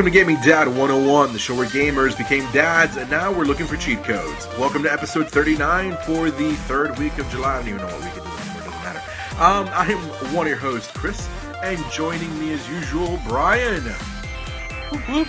Welcome 0.00 0.14
to 0.14 0.18
Gaming 0.18 0.36
Dad 0.36 0.66
101, 0.66 1.34
the 1.34 1.38
show 1.38 1.54
where 1.54 1.66
gamers 1.66 2.16
became 2.16 2.50
dads 2.52 2.96
and 2.96 3.10
now 3.10 3.30
we're 3.30 3.44
looking 3.44 3.66
for 3.66 3.76
cheat 3.76 4.02
codes. 4.02 4.48
Welcome 4.58 4.82
to 4.84 4.90
episode 4.90 5.28
39 5.28 5.94
for 6.06 6.30
the 6.30 6.54
third 6.54 6.98
week 6.98 7.18
of 7.18 7.28
July. 7.28 7.56
I 7.56 7.58
don't 7.58 7.68
even 7.68 7.80
know 7.82 7.86
what 7.88 8.00
week 8.04 8.12
it 8.16 8.16
is 8.16 8.24
anymore, 8.24 8.62
it 8.62 8.64
doesn't 8.64 8.82
matter. 8.82 9.02
Um, 9.42 9.68
I 9.74 9.92
am 9.92 9.98
one 10.34 10.46
of 10.46 10.48
your 10.48 10.56
hosts, 10.58 10.90
Chris, 10.96 11.28
and 11.62 11.78
joining 11.92 12.30
me 12.40 12.50
as 12.54 12.66
usual, 12.70 13.20
Brian. 13.28 13.82
I 13.90 15.24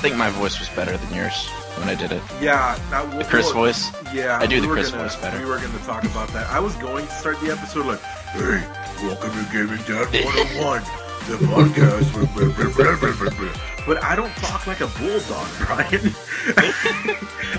think 0.00 0.16
my 0.16 0.30
voice 0.30 0.58
was 0.58 0.70
better 0.70 0.96
than 0.96 1.14
yours 1.14 1.46
when 1.76 1.90
I 1.90 1.94
did 1.94 2.10
it. 2.10 2.22
Yeah, 2.40 2.78
that, 2.88 3.18
The 3.18 3.24
Chris 3.24 3.50
voice. 3.50 3.90
Yeah, 4.14 4.38
I 4.40 4.46
do 4.46 4.54
we 4.62 4.68
the 4.68 4.72
Chris 4.72 4.90
gonna- 4.90 5.02
voice 5.02 5.16
better. 5.16 5.38
We 5.38 5.44
were 5.44 5.58
going 5.58 5.72
to 5.72 5.84
talk 5.84 6.04
about 6.04 6.28
that. 6.28 6.46
I 6.48 6.60
was 6.60 6.74
going 6.76 7.04
to 7.06 7.12
start 7.12 7.38
the 7.42 7.50
episode 7.52 7.84
like, 7.84 8.00
"Hey, 8.00 8.66
welcome 9.06 9.32
to 9.32 9.52
Gaming 9.52 9.82
Dad 9.84 10.08
101, 10.24 10.82
the 11.28 11.36
podcast." 11.46 12.12
blah, 12.12 12.48
blah, 12.48 12.72
blah, 12.72 12.96
blah, 12.96 13.12
blah, 13.12 13.38
blah." 13.38 13.60
But 13.86 14.04
I 14.04 14.14
don't 14.16 14.34
talk 14.36 14.66
like 14.66 14.80
a 14.80 14.86
bulldog, 14.86 15.48
Brian. 15.60 16.14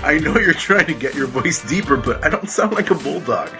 I 0.02 0.18
know 0.22 0.38
you're 0.38 0.54
trying 0.54 0.86
to 0.86 0.94
get 0.94 1.14
your 1.14 1.26
voice 1.26 1.62
deeper, 1.68 1.96
but 1.96 2.24
I 2.24 2.28
don't 2.30 2.48
sound 2.48 2.74
like 2.74 2.90
a 2.90 2.94
bulldog. 2.94 3.50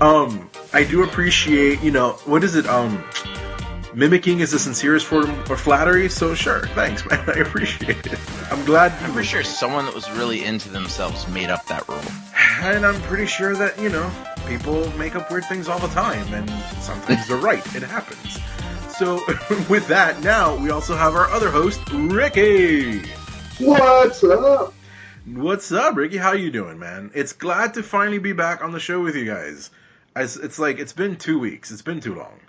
Um, 0.00 0.50
I 0.72 0.84
do 0.84 1.02
appreciate, 1.02 1.82
you 1.82 1.90
know, 1.90 2.12
what 2.24 2.44
is 2.44 2.56
it? 2.56 2.66
Um, 2.66 3.02
mimicking 3.94 4.40
is 4.40 4.50
the 4.50 4.58
sincerest 4.58 5.06
form 5.06 5.30
of 5.30 5.60
flattery. 5.60 6.08
So 6.08 6.34
sure, 6.34 6.66
thanks, 6.68 7.04
man. 7.06 7.24
I 7.28 7.40
appreciate 7.40 8.06
it. 8.06 8.18
I'm 8.50 8.64
glad. 8.64 8.92
I'm 9.02 9.12
pretty 9.12 9.28
sure 9.28 9.42
someone 9.42 9.84
that 9.86 9.94
was 9.94 10.10
really 10.12 10.44
into 10.44 10.68
themselves 10.68 11.26
made 11.28 11.50
up 11.50 11.66
that 11.66 11.88
rule. 11.88 12.00
And 12.62 12.84
I'm 12.84 13.00
pretty 13.02 13.26
sure 13.26 13.54
that, 13.56 13.78
you 13.80 13.88
know, 13.88 14.10
people 14.46 14.90
make 14.96 15.16
up 15.16 15.30
weird 15.30 15.44
things 15.46 15.68
all 15.68 15.78
the 15.78 15.88
time, 15.88 16.32
and 16.34 16.48
sometimes 16.82 17.26
they're 17.28 17.36
right. 17.38 17.64
It 17.74 17.82
happens. 17.82 18.38
So, 19.00 19.14
with 19.70 19.88
that, 19.88 20.20
now 20.22 20.56
we 20.56 20.68
also 20.68 20.94
have 20.94 21.14
our 21.14 21.26
other 21.30 21.50
host, 21.50 21.80
Ricky. 21.90 23.00
What's 23.58 24.22
up? 24.22 24.74
What's 25.24 25.72
up, 25.72 25.96
Ricky? 25.96 26.18
How 26.18 26.32
you 26.32 26.50
doing, 26.50 26.78
man? 26.78 27.10
It's 27.14 27.32
glad 27.32 27.72
to 27.74 27.82
finally 27.82 28.18
be 28.18 28.34
back 28.34 28.62
on 28.62 28.72
the 28.72 28.78
show 28.78 29.00
with 29.00 29.16
you 29.16 29.24
guys. 29.24 29.70
As 30.14 30.36
it's 30.36 30.58
like 30.58 30.78
it's 30.78 30.92
been 30.92 31.16
two 31.16 31.38
weeks. 31.38 31.70
It's 31.70 31.80
been 31.80 32.00
too 32.00 32.14
long. 32.14 32.40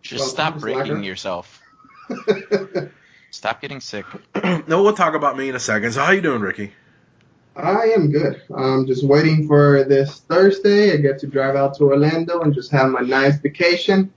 Just 0.00 0.22
Well, 0.22 0.28
stop 0.30 0.58
breaking 0.58 0.86
slacker. 0.86 1.02
yourself. 1.02 1.60
Stop 3.30 3.60
getting 3.60 3.82
sick. 3.82 4.06
no, 4.66 4.82
we'll 4.84 4.94
talk 4.94 5.12
about 5.14 5.36
me 5.36 5.50
in 5.50 5.54
a 5.54 5.60
second. 5.60 5.92
So, 5.92 6.00
how 6.00 6.12
you 6.12 6.22
doing, 6.22 6.40
Ricky? 6.40 6.72
I 7.54 7.90
am 7.94 8.10
good. 8.10 8.40
I'm 8.56 8.86
just 8.86 9.04
waiting 9.04 9.46
for 9.46 9.84
this 9.84 10.18
Thursday. 10.20 10.94
I 10.94 10.96
get 10.96 11.18
to 11.18 11.26
drive 11.26 11.56
out 11.56 11.74
to 11.74 11.84
Orlando 11.84 12.40
and 12.40 12.54
just 12.54 12.70
have 12.70 12.90
my 12.90 13.02
nice 13.02 13.36
vacation. 13.36 14.14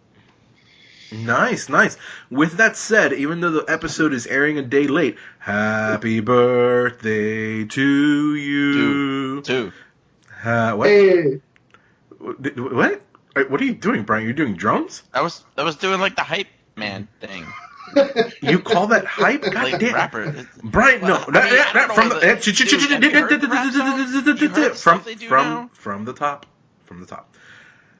Nice, 1.11 1.69
nice. 1.69 1.97
With 2.29 2.57
that 2.57 2.75
said, 2.77 3.13
even 3.13 3.41
though 3.41 3.51
the 3.51 3.65
episode 3.67 4.13
is 4.13 4.27
airing 4.27 4.57
a 4.59 4.61
day 4.61 4.87
late, 4.87 5.17
happy 5.39 6.19
birthday 6.19 7.65
to 7.65 8.35
you. 8.35 9.41
Two. 9.41 9.71
Uh, 10.43 10.73
what? 10.73 10.87
Hey, 10.87 11.41
What? 12.19 13.01
What 13.47 13.61
are 13.61 13.65
you 13.65 13.73
doing, 13.73 14.03
Brian? 14.03 14.23
You're 14.25 14.33
doing 14.33 14.55
drums? 14.55 15.03
I 15.13 15.21
was 15.21 15.43
I 15.57 15.63
was 15.63 15.75
doing 15.77 15.99
like 15.99 16.15
the 16.15 16.23
hype 16.23 16.47
man 16.75 17.07
thing. 17.21 17.45
You 18.41 18.59
call 18.59 18.87
that 18.87 19.05
hype? 19.05 19.41
God 19.41 19.55
Like 19.71 19.79
damn. 19.79 19.93
rapper. 19.95 20.47
Brian, 20.63 21.01
no, 21.01 21.07
Well, 21.07 21.25
I 21.29 21.49
mean, 21.49 21.59
I 21.59 21.87
from 21.95 22.09
the, 22.09 22.19
from 24.75 24.75
stuff 24.75 25.05
they 25.05 25.15
do 25.15 25.27
from 25.27 25.45
now? 25.45 25.69
from 25.73 26.05
the 26.05 26.13
top, 26.13 26.45
from 26.85 26.99
the 26.99 27.05
top. 27.07 27.33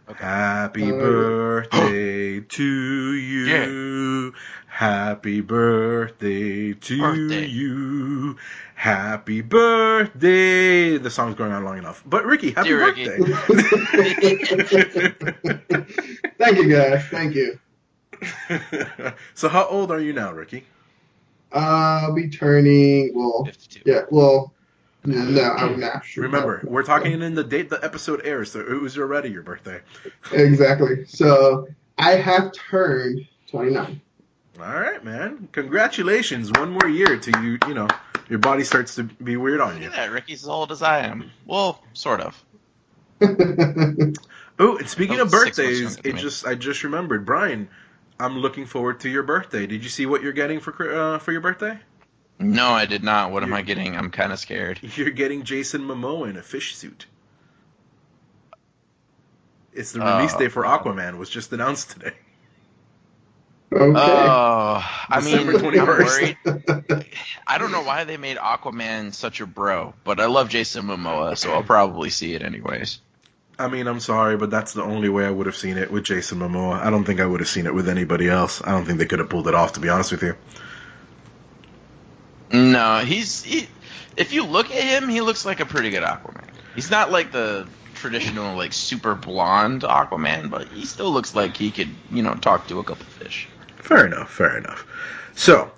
Okay. 0.10 0.24
Happy 0.26 0.92
Uh, 0.92 0.98
birthday 0.98 2.40
to 2.42 3.14
you. 3.14 4.34
Happy 4.68 5.42
birthday 5.42 6.74
to 6.74 6.98
Birthday. 6.98 7.46
you. 7.46 8.38
Happy 8.76 9.42
birthday. 9.42 10.98
The 10.98 11.10
song's 11.10 11.36
going 11.36 11.52
on 11.52 11.66
long 11.66 11.78
enough. 11.78 12.02
But 12.06 12.26
Ricky, 12.26 12.52
happy 12.52 12.70
Dear 12.70 12.86
Ricky. 12.88 13.06
birthday. 13.06 13.18
thank 16.38 16.58
you 16.58 16.70
guys. 16.70 17.04
Thank 17.08 17.36
you. 17.36 17.60
so 19.34 19.50
how 19.50 19.66
old 19.68 19.92
are 19.92 20.00
you 20.00 20.14
now, 20.14 20.32
Ricky? 20.34 20.66
I'll 21.52 22.14
be 22.14 22.30
turning, 22.30 23.12
well, 23.16 23.44
52. 23.46 23.82
yeah, 23.86 24.02
well, 24.12 24.54
no, 25.14 25.52
I'm 25.54 25.80
not 25.80 26.06
sure. 26.06 26.24
Remember, 26.26 26.62
we're 26.64 26.84
talking 26.84 27.22
in 27.22 27.36
the 27.36 27.44
date 27.44 27.70
the 27.70 27.84
episode 27.84 28.22
airs, 28.26 28.52
so 28.52 28.60
it 28.60 28.82
was 28.82 28.98
already 28.98 29.30
your 29.30 29.44
birthday. 29.44 29.82
Exactly. 30.32 31.06
So 31.08 31.68
I 31.98 32.12
have 32.12 32.52
turned 32.54 33.28
29. 33.48 34.02
All 34.62 34.66
right, 34.66 35.04
man. 35.04 35.48
Congratulations. 35.54 36.52
One 36.52 36.72
more 36.72 36.88
year 36.88 37.18
till 37.18 37.42
you, 37.44 37.58
you 37.68 37.74
know, 37.74 37.88
your 38.30 38.40
body 38.40 38.64
starts 38.64 38.96
to 38.96 39.04
be 39.04 39.38
weird 39.38 39.62
on 39.62 39.74
Look 39.74 39.82
you. 39.82 39.88
at 39.88 39.94
that. 39.94 40.12
Ricky's 40.12 40.44
as 40.44 40.50
old 40.50 40.72
as 40.72 40.82
I 40.82 41.00
am. 41.00 41.32
Well, 41.46 41.82
sort 41.94 42.22
of. 42.22 42.44
Oh, 44.62 44.76
and 44.78 44.90
speaking 44.90 45.20
Oh, 45.20 45.24
of 45.24 45.32
birthdays, 45.32 45.98
it 46.04 46.18
just 46.18 46.46
I 46.46 46.56
just 46.56 46.84
remembered, 46.84 47.26
Brian. 47.26 47.70
I'm 48.20 48.40
looking 48.40 48.66
forward 48.66 49.00
to 49.02 49.10
your 49.10 49.24
birthday. 49.24 49.66
Did 49.66 49.84
you 49.86 49.90
see 49.90 50.06
what 50.06 50.22
you're 50.22 50.34
getting 50.34 50.60
for 50.60 50.74
uh, 50.94 51.20
for 51.20 51.32
your 51.32 51.40
birthday? 51.40 51.80
No, 52.40 52.70
I 52.70 52.86
did 52.86 53.04
not. 53.04 53.32
What 53.32 53.44
am 53.44 53.54
I 53.54 53.62
getting? 53.62 53.96
I'm 53.98 54.12
kind 54.12 54.32
of 54.32 54.40
scared. 54.40 54.80
You're 54.82 55.10
getting 55.10 55.44
Jason 55.44 55.82
Momoa 55.82 56.30
in 56.30 56.38
a 56.38 56.42
fish 56.42 56.76
suit. 56.76 57.06
It's 59.74 59.92
the 59.92 60.02
uh, 60.06 60.18
release 60.18 60.34
Oh. 60.36 60.40
date 60.40 60.52
for 60.52 60.64
Aquaman 60.64 61.18
was 61.18 61.30
just 61.30 61.52
announced 61.54 61.92
today. 61.92 62.14
okay. 63.72 63.94
Oh, 64.00 64.84
I 65.10 65.22
mean, 65.22 65.46
December 65.48 65.80
I'm 65.80 65.88
21st. 65.88 66.46
worried. 66.46 67.06
I 67.46 67.58
don't 67.58 67.72
know 67.72 67.84
why 67.84 68.04
they 68.06 68.18
made 68.18 68.38
Aquaman 68.38 69.14
such 69.14 69.42
a 69.42 69.46
bro, 69.46 69.94
but 70.04 70.20
I 70.20 70.26
love 70.26 70.50
Jason 70.50 70.86
Momoa, 70.86 71.38
so 71.38 71.52
I'll 71.54 71.64
probably 71.64 72.10
see 72.10 72.34
it 72.34 72.42
anyways. 72.42 73.00
I 73.60 73.68
mean, 73.68 73.88
I'm 73.88 74.00
sorry, 74.00 74.38
but 74.38 74.50
that's 74.50 74.74
the 74.74 74.84
only 74.84 75.10
way 75.10 75.26
I 75.26 75.30
would 75.30 75.46
have 75.46 75.56
seen 75.58 75.78
it 75.78 75.92
with 75.92 76.06
Jason 76.06 76.40
Momoa. 76.40 76.80
I 76.82 76.90
don't 76.90 77.04
think 77.04 77.20
I 77.20 77.26
would 77.26 77.42
have 77.42 77.50
seen 77.50 77.66
it 77.68 77.74
with 77.74 77.90
anybody 77.90 78.30
else. 78.30 78.62
I 78.64 78.72
don't 78.72 78.86
think 78.86 79.00
they 79.00 79.06
could 79.06 79.20
have 79.20 79.30
pulled 79.30 79.48
it 79.50 79.54
off, 79.56 79.74
to 79.74 79.82
be 79.82 79.90
honest 79.90 80.12
with 80.14 80.24
you. 80.24 80.36
No, 82.52 83.00
he's 83.00 83.44
he, 83.44 83.68
if 84.18 84.34
you 84.34 84.46
look 84.46 84.72
at 84.72 84.84
him, 84.84 85.10
he 85.10 85.22
looks 85.22 85.46
like 85.46 85.60
a 85.60 85.66
pretty 85.66 85.90
good 85.90 86.04
Aquaman. 86.04 86.50
He's 86.76 86.92
not 86.92 87.12
like 87.12 87.32
the 87.32 87.68
traditional 87.96 88.56
like 88.56 88.74
super 88.74 89.16
blonde 89.16 89.84
Aquaman, 89.84 90.50
but 90.50 90.68
he 90.70 90.86
still 90.86 91.12
looks 91.12 91.36
like 91.36 91.58
he 91.58 91.72
could, 91.72 91.90
you 92.12 92.24
know, 92.24 92.34
talk 92.36 92.68
to 92.68 92.80
a 92.80 92.84
couple 92.84 93.06
fish. 93.06 93.48
Fair 93.78 94.06
enough, 94.06 94.32
fair 94.32 94.58
enough. 94.58 94.86
So, 95.36 95.72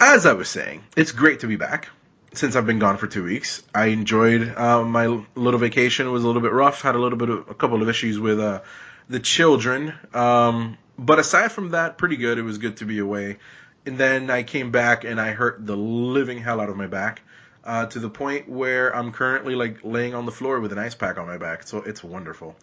as 0.00 0.26
I 0.26 0.32
was 0.32 0.48
saying, 0.48 0.84
it's 0.96 1.12
great 1.12 1.40
to 1.40 1.46
be 1.46 1.56
back. 1.56 1.88
Since 2.32 2.56
I've 2.56 2.66
been 2.66 2.80
gone 2.80 2.96
for 2.96 3.06
two 3.06 3.22
weeks, 3.22 3.62
I 3.72 3.86
enjoyed 3.86 4.56
uh, 4.56 4.82
my 4.82 5.22
little 5.36 5.60
vacation. 5.60 6.06
It 6.06 6.10
was 6.10 6.24
a 6.24 6.26
little 6.26 6.42
bit 6.42 6.52
rough. 6.52 6.82
Had 6.82 6.96
a 6.96 6.98
little 6.98 7.18
bit 7.18 7.28
of 7.28 7.48
a 7.48 7.54
couple 7.54 7.80
of 7.80 7.88
issues 7.88 8.18
with 8.18 8.40
uh, 8.40 8.62
the 9.08 9.20
children, 9.20 9.94
um, 10.12 10.76
but 10.98 11.18
aside 11.18 11.52
from 11.52 11.70
that, 11.70 11.96
pretty 11.98 12.16
good. 12.16 12.38
It 12.38 12.42
was 12.42 12.58
good 12.58 12.78
to 12.78 12.86
be 12.86 12.98
away. 12.98 13.36
And 13.86 13.98
then 13.98 14.30
I 14.30 14.42
came 14.42 14.70
back 14.70 15.04
and 15.04 15.20
I 15.20 15.32
hurt 15.32 15.64
the 15.66 15.76
living 15.76 16.38
hell 16.38 16.60
out 16.60 16.70
of 16.70 16.76
my 16.76 16.86
back 16.86 17.22
uh, 17.64 17.86
to 17.86 17.98
the 17.98 18.10
point 18.10 18.48
where 18.48 18.94
I'm 18.94 19.12
currently 19.12 19.54
like 19.54 19.78
laying 19.84 20.14
on 20.14 20.26
the 20.26 20.32
floor 20.32 20.60
with 20.60 20.72
an 20.72 20.78
ice 20.78 20.94
pack 20.94 21.18
on 21.18 21.26
my 21.26 21.38
back. 21.38 21.66
So 21.66 21.78
it's 21.78 22.02
wonderful. 22.02 22.56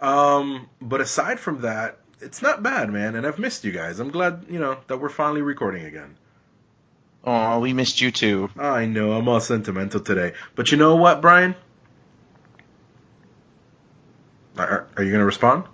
Um, 0.00 0.68
but 0.80 1.00
aside 1.00 1.40
from 1.40 1.62
that, 1.62 1.98
it's 2.20 2.42
not 2.42 2.62
bad, 2.62 2.90
man. 2.90 3.14
And 3.14 3.26
I've 3.26 3.38
missed 3.38 3.64
you 3.64 3.72
guys. 3.72 4.00
I'm 4.00 4.10
glad, 4.10 4.46
you 4.50 4.58
know, 4.58 4.78
that 4.88 4.98
we're 4.98 5.08
finally 5.08 5.42
recording 5.42 5.84
again. 5.84 6.16
Oh, 7.24 7.58
we 7.58 7.72
missed 7.72 8.00
you 8.00 8.10
too. 8.10 8.50
I 8.56 8.86
know 8.86 9.12
I'm 9.12 9.28
all 9.28 9.40
sentimental 9.40 10.00
today, 10.00 10.34
but 10.54 10.70
you 10.70 10.78
know 10.78 10.94
what, 10.94 11.20
Brian? 11.20 11.56
Are, 14.56 14.86
are 14.96 15.02
you 15.02 15.10
gonna 15.10 15.24
respond? 15.24 15.64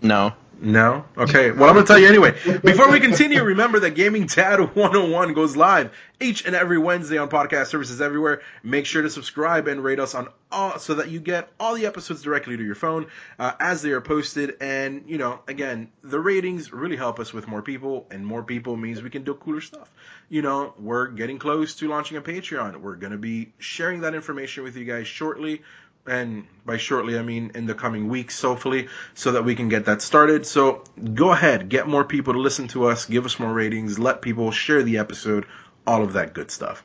No. 0.00 0.32
No? 0.60 1.04
Okay, 1.16 1.52
well, 1.52 1.68
I'm 1.68 1.74
going 1.74 1.86
to 1.86 1.92
tell 1.92 2.00
you 2.00 2.08
anyway. 2.08 2.32
Before 2.32 2.90
we 2.90 2.98
continue, 2.98 3.42
remember 3.42 3.80
that 3.80 3.92
Gaming 3.92 4.26
Dad 4.26 4.58
101 4.58 5.32
goes 5.32 5.56
live 5.56 5.92
each 6.20 6.44
and 6.46 6.56
every 6.56 6.78
Wednesday 6.78 7.16
on 7.16 7.28
podcast 7.28 7.66
services 7.66 8.00
everywhere. 8.00 8.42
Make 8.64 8.84
sure 8.84 9.02
to 9.02 9.10
subscribe 9.10 9.68
and 9.68 9.84
rate 9.84 10.00
us 10.00 10.16
on 10.16 10.28
all 10.50 10.78
so 10.80 10.94
that 10.94 11.10
you 11.10 11.20
get 11.20 11.48
all 11.60 11.74
the 11.74 11.86
episodes 11.86 12.22
directly 12.22 12.56
to 12.56 12.64
your 12.64 12.74
phone 12.74 13.06
uh, 13.38 13.52
as 13.60 13.82
they 13.82 13.90
are 13.90 14.00
posted. 14.00 14.56
And, 14.60 15.04
you 15.06 15.18
know, 15.18 15.40
again, 15.46 15.92
the 16.02 16.18
ratings 16.18 16.72
really 16.72 16.96
help 16.96 17.20
us 17.20 17.32
with 17.32 17.46
more 17.46 17.62
people, 17.62 18.08
and 18.10 18.26
more 18.26 18.42
people 18.42 18.76
means 18.76 19.00
we 19.00 19.10
can 19.10 19.22
do 19.22 19.34
cooler 19.34 19.60
stuff. 19.60 19.88
You 20.28 20.42
know, 20.42 20.74
we're 20.78 21.06
getting 21.06 21.38
close 21.38 21.76
to 21.76 21.88
launching 21.88 22.16
a 22.16 22.20
Patreon. 22.22 22.78
We're 22.78 22.96
going 22.96 23.12
to 23.12 23.18
be 23.18 23.52
sharing 23.58 24.00
that 24.00 24.14
information 24.14 24.64
with 24.64 24.76
you 24.76 24.84
guys 24.84 25.06
shortly 25.06 25.62
and 26.08 26.46
by 26.64 26.76
shortly 26.76 27.18
I 27.18 27.22
mean 27.22 27.52
in 27.54 27.66
the 27.66 27.74
coming 27.74 28.08
weeks, 28.08 28.40
hopefully, 28.40 28.88
so 29.14 29.32
that 29.32 29.44
we 29.44 29.54
can 29.54 29.68
get 29.68 29.86
that 29.86 30.02
started. 30.02 30.46
So 30.46 30.84
go 31.14 31.32
ahead, 31.32 31.68
get 31.68 31.86
more 31.86 32.04
people 32.04 32.34
to 32.34 32.40
listen 32.40 32.68
to 32.68 32.86
us, 32.86 33.06
give 33.06 33.24
us 33.24 33.38
more 33.38 33.52
ratings, 33.52 33.98
let 33.98 34.22
people 34.22 34.50
share 34.50 34.82
the 34.82 34.98
episode, 34.98 35.46
all 35.86 36.02
of 36.02 36.14
that 36.14 36.34
good 36.34 36.50
stuff. 36.50 36.82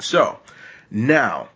So 0.00 0.38
now 0.90 1.48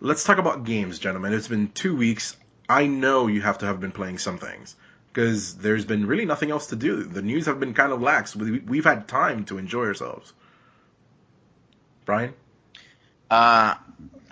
let's 0.00 0.24
talk 0.24 0.38
about 0.38 0.64
games, 0.64 0.98
gentlemen. 0.98 1.32
It's 1.34 1.48
been 1.48 1.68
two 1.68 1.96
weeks. 1.96 2.36
I 2.68 2.86
know 2.86 3.26
you 3.26 3.40
have 3.42 3.58
to 3.58 3.66
have 3.66 3.80
been 3.80 3.92
playing 3.92 4.18
some 4.18 4.38
things. 4.38 4.76
because 5.12 5.56
there's 5.56 5.84
been 5.84 6.06
really 6.06 6.24
nothing 6.24 6.50
else 6.50 6.68
to 6.68 6.76
do. 6.76 7.02
The 7.02 7.22
news 7.22 7.46
have 7.46 7.58
been 7.58 7.74
kind 7.74 7.92
of 7.92 8.00
lax. 8.00 8.36
We, 8.36 8.60
we've 8.60 8.84
had 8.84 9.08
time 9.08 9.44
to 9.46 9.58
enjoy 9.58 9.86
ourselves. 9.86 10.32
Brian? 12.04 12.32
Uh, 13.30 13.74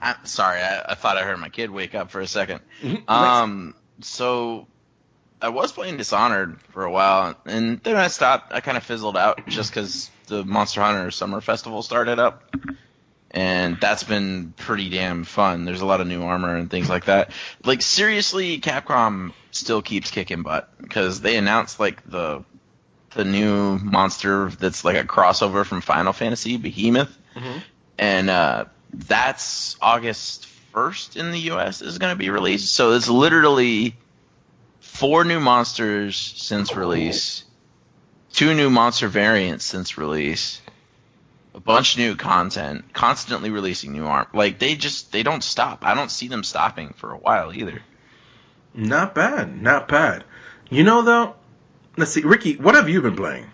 I'm 0.01 0.25
sorry. 0.25 0.61
I, 0.61 0.85
I 0.91 0.95
thought 0.95 1.17
I 1.17 1.23
heard 1.25 1.39
my 1.39 1.49
kid 1.49 1.71
wake 1.71 1.95
up 1.95 2.11
for 2.11 2.21
a 2.21 2.25
2nd 2.25 2.61
Mhm. 2.83 3.03
Um, 3.09 3.75
so 4.01 4.67
I 5.43 5.49
was 5.51 5.73
playing 5.73 5.97
Dishonored 5.97 6.61
for 6.73 6.85
a 6.85 6.91
while, 6.91 7.35
and 7.47 7.81
then 7.83 7.97
I 7.97 8.09
stopped. 8.09 8.53
I 8.53 8.61
kind 8.61 8.77
of 8.77 8.83
fizzled 8.85 9.17
out 9.17 9.47
just 9.49 9.71
because 9.71 10.11
the 10.27 10.45
Monster 10.45 10.81
Hunter 10.83 11.11
Summer 11.11 11.41
Festival 11.41 11.83
started 11.83 12.19
up, 12.19 12.43
and 13.31 13.79
that's 13.81 14.03
been 14.05 14.53
pretty 14.57 14.89
damn 14.91 15.25
fun. 15.25 15.65
There's 15.65 15.81
a 15.81 15.87
lot 15.87 16.01
of 16.01 16.07
new 16.07 16.23
armor 16.23 16.57
and 16.57 16.71
things 16.71 16.89
like 16.89 17.05
that. 17.07 17.31
Like 17.65 17.83
seriously, 17.83 18.61
Capcom 18.61 19.33
still 19.51 19.81
keeps 19.83 20.11
kicking 20.11 20.43
butt 20.43 20.69
because 20.81 21.21
they 21.21 21.37
announced 21.37 21.79
like 21.81 22.09
the 22.09 22.45
the 23.15 23.25
new 23.25 23.79
monster 23.79 24.49
that's 24.51 24.85
like 24.85 24.97
a 24.97 25.05
crossover 25.05 25.65
from 25.65 25.81
Final 25.81 26.13
Fantasy, 26.13 26.57
Behemoth 26.57 27.17
Mhm. 27.37 27.63
and 27.99 28.31
uh, 28.31 28.65
that's 28.93 29.77
August 29.81 30.47
1st 30.75 31.17
in 31.17 31.31
the 31.31 31.39
US 31.53 31.83
is 31.83 31.99
going 31.99 32.15
to 32.15 32.19
be 32.19 32.31
released. 32.31 32.75
So 32.75 32.93
it's 32.93 33.09
literally 33.09 33.97
four 34.81 35.25
new 35.25 35.41
monsters 35.41 36.17
since 36.17 36.75
release, 36.75 37.45
two 38.33 38.55
new 38.55 38.71
monster 38.71 39.09
variants 39.09 39.65
since 39.65 39.99
release, 39.99 40.61
a 41.55 41.61
bunch 41.61 41.95
of 41.95 42.01
new 42.01 42.17
content, 42.17 42.93
constantly 42.93 43.51
releasing 43.51 43.93
new 43.93 44.07
arm. 44.07 44.27
Like 44.33 44.59
they 44.59 44.75
just 44.77 45.13
they 45.13 45.23
don't 45.23 45.43
stop. 45.43 45.85
I 45.85 45.95
don't 45.95 46.11
see 46.11 46.29
them 46.29 46.45
stopping 46.45 46.95
for 46.97 47.13
a 47.13 47.19
while 47.19 47.55
either. 47.55 47.83
Not 48.75 49.15
bad, 49.15 49.61
not 49.61 49.89
bad. 49.89 50.25
You 50.71 50.85
know 50.85 51.03
though, 51.03 51.35
let's 51.97 52.13
see, 52.13 52.23
Ricky, 52.23 52.57
what 52.57 52.75
have 52.75 52.89
you 52.89 53.01
been 53.03 53.17
playing? 53.17 53.47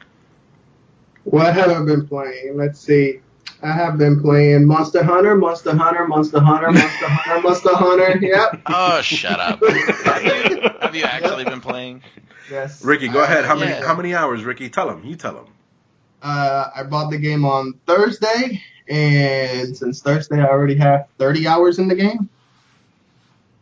What 1.25 1.55
have 1.55 1.71
I 1.71 1.83
been 1.85 2.07
playing? 2.07 2.57
Let's 2.57 2.81
see. 2.81 3.21
I 3.65 3.73
have 3.73 3.97
been 3.97 4.21
playing 4.21 4.67
Monster 4.67 5.03
Hunter, 5.03 5.35
Monster 5.37 5.75
Hunter, 5.75 6.07
Monster 6.07 6.39
Hunter, 6.41 6.71
Monster 6.71 7.07
Hunter, 7.09 7.41
Monster 7.49 7.75
Hunter. 7.75 8.19
Yep. 8.23 8.63
Oh, 8.67 9.01
shut 9.01 9.41
up. 9.41 9.61
have, 9.67 10.25
you, 10.51 10.61
have 10.81 10.95
you 10.95 11.05
actually 11.05 11.45
been 11.45 11.61
playing? 11.63 12.03
Yes. 12.51 12.85
Ricky, 12.85 13.09
go 13.09 13.23
ahead. 13.23 13.45
How 13.47 13.57
many 13.57 13.73
how 13.73 13.95
many 13.95 14.15
hours, 14.15 14.45
Ricky? 14.45 14.69
Tell 14.69 14.91
him. 14.91 15.03
You 15.05 15.17
tell 15.17 15.37
him. 15.39 15.47
Uh, 16.23 16.69
I 16.77 16.83
bought 16.83 17.11
the 17.11 17.17
game 17.19 17.45
on 17.47 17.75
Thursday, 17.87 18.63
and 18.89 19.75
since 19.77 20.03
Thursday, 20.03 20.41
I 20.41 20.47
already 20.47 20.75
have 20.77 21.07
30 21.19 21.47
hours 21.47 21.79
in 21.79 21.89
the 21.89 21.95
game, 21.95 22.29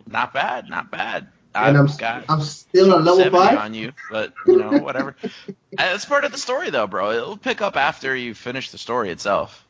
Not 0.07 0.33
bad, 0.33 0.69
not 0.69 0.91
bad. 0.91 1.29
and 1.55 1.77
I'm 1.77 1.89
I've 1.89 1.99
got 1.99 2.25
I'm 2.29 2.41
still 2.41 2.93
on 2.95 3.05
level 3.05 3.19
70 3.19 3.37
five. 3.37 3.59
on 3.59 3.75
you, 3.75 3.93
but 4.11 4.33
you 4.47 4.57
know, 4.59 4.79
whatever. 4.79 5.17
Uh, 5.25 5.31
That's 5.77 6.05
part 6.05 6.25
of 6.25 6.33
the 6.33 6.39
story, 6.39 6.71
though, 6.71 6.87
bro. 6.87 7.11
It'll 7.13 7.37
pick 7.37 7.61
up 7.61 7.77
after 7.77 8.15
you 8.15 8.35
finish 8.35 8.71
the 8.71 8.79
story 8.79 9.11
itself. 9.11 9.65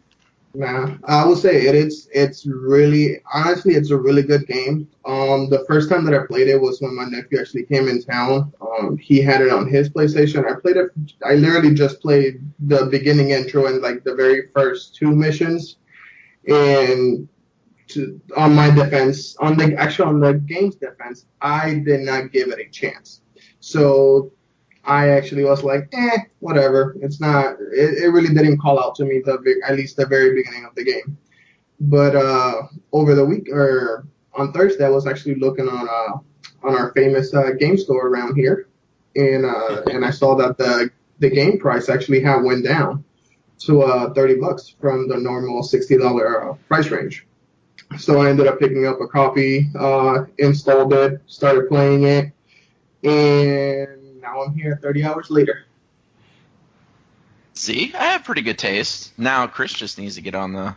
Nah, 0.54 0.96
I 1.04 1.25
will 1.25 1.37
say 1.37 1.66
it. 1.66 1.75
It's 1.75 2.08
it's 2.12 2.46
really 2.46 3.22
honestly, 3.32 3.75
it's 3.75 3.90
a 3.90 3.96
really 3.96 4.22
good 4.22 4.46
game. 4.46 4.87
Um, 5.06 5.49
the 5.49 5.64
first 5.66 5.88
time 5.88 6.04
that 6.04 6.14
I 6.14 6.26
played 6.26 6.49
it 6.49 6.60
was 6.60 6.81
when 6.81 6.94
my 6.94 7.04
nephew 7.04 7.40
actually 7.40 7.64
came 7.64 7.88
in 7.88 8.02
town. 8.02 8.52
Um, 8.60 8.99
he 8.99 9.22
had 9.22 9.40
it 9.40 9.50
on 9.50 9.66
his 9.66 9.88
PlayStation. 9.88 10.44
I 10.44 10.60
played 10.60 10.76
it. 10.76 10.90
I 11.25 11.34
literally 11.37 11.75
just 11.75 12.02
played 12.02 12.43
the 12.60 12.84
beginning 12.87 13.31
intro 13.31 13.66
and 13.66 13.81
like 13.81 14.04
the 14.04 14.14
very 14.14 14.49
first 14.54 14.94
two 14.94 15.10
missions. 15.10 15.76
And 16.46 17.28
to, 17.88 18.20
on 18.37 18.55
my 18.55 18.69
defense, 18.70 19.37
on 19.38 19.56
the 19.56 19.75
actually 19.76 20.08
on 20.08 20.20
the 20.20 20.34
game's 20.34 20.76
defense, 20.76 21.25
I 21.40 21.82
did 21.84 22.00
not 22.00 22.31
give 22.31 22.48
it 22.48 22.58
a 22.58 22.69
chance. 22.69 23.22
So 23.60 24.32
I 24.84 25.11
actually 25.11 25.44
was 25.44 25.62
like, 25.62 25.88
eh, 25.93 26.19
whatever. 26.40 26.96
It's 27.00 27.20
not. 27.20 27.56
It, 27.73 28.05
it 28.05 28.08
really 28.08 28.34
didn't 28.34 28.58
call 28.58 28.82
out 28.82 28.94
to 28.96 29.05
me 29.05 29.23
the 29.25 29.38
big, 29.38 29.58
at 29.67 29.76
least 29.76 29.96
the 29.96 30.06
very 30.06 30.34
beginning 30.34 30.64
of 30.64 30.75
the 30.75 30.84
game. 30.84 31.17
But 31.81 32.17
uh, 32.17 32.62
over 32.93 33.14
the 33.14 33.25
week 33.25 33.49
or 33.50 34.06
on 34.34 34.52
Thursday, 34.52 34.84
I 34.84 34.88
was 34.90 35.06
actually 35.06 35.37
looking 35.37 35.69
on 35.69 35.88
uh, 35.88 36.67
on 36.67 36.76
our 36.76 36.93
famous 36.93 37.32
uh, 37.34 37.52
game 37.58 37.76
store 37.76 38.08
around 38.08 38.37
here, 38.37 38.69
and 39.14 39.44
uh, 39.44 39.82
and 39.87 40.05
I 40.05 40.11
saw 40.11 40.34
that 40.37 40.58
the 40.58 40.90
the 41.19 41.31
game 41.31 41.58
price 41.58 41.88
actually 41.88 42.20
had 42.20 42.43
went 42.43 42.64
down 42.64 43.05
to 43.61 43.82
uh, 43.82 44.12
30 44.12 44.40
bucks 44.40 44.75
from 44.81 45.08
the 45.08 45.17
normal 45.17 45.62
$60 45.62 46.50
uh, 46.50 46.55
price 46.67 46.90
range. 46.90 47.26
So 47.96 48.20
I 48.20 48.31
ended 48.31 48.49
up 48.49 48.58
picking 48.58 48.87
up 48.87 49.00
a 49.00 49.06
copy, 49.06 49.69
uh, 49.79 50.25
installed 50.38 50.93
it, 50.94 51.20
started 51.26 51.69
playing 51.69 52.05
it, 52.05 52.32
and 53.05 54.01
now 54.32 54.43
I'm 54.43 54.55
here 54.55 54.79
30 54.81 55.05
hours 55.05 55.31
later. 55.31 55.64
See, 57.55 57.93
I 57.94 58.05
have 58.12 58.25
pretty 58.25 58.43
good 58.43 58.58
taste. 58.58 59.17
Now 59.19 59.46
Chris 59.46 59.73
just 59.73 59.99
needs 59.99 60.14
to 60.17 60.23
get 60.23 60.34
on 60.34 60.52
the 60.52 60.75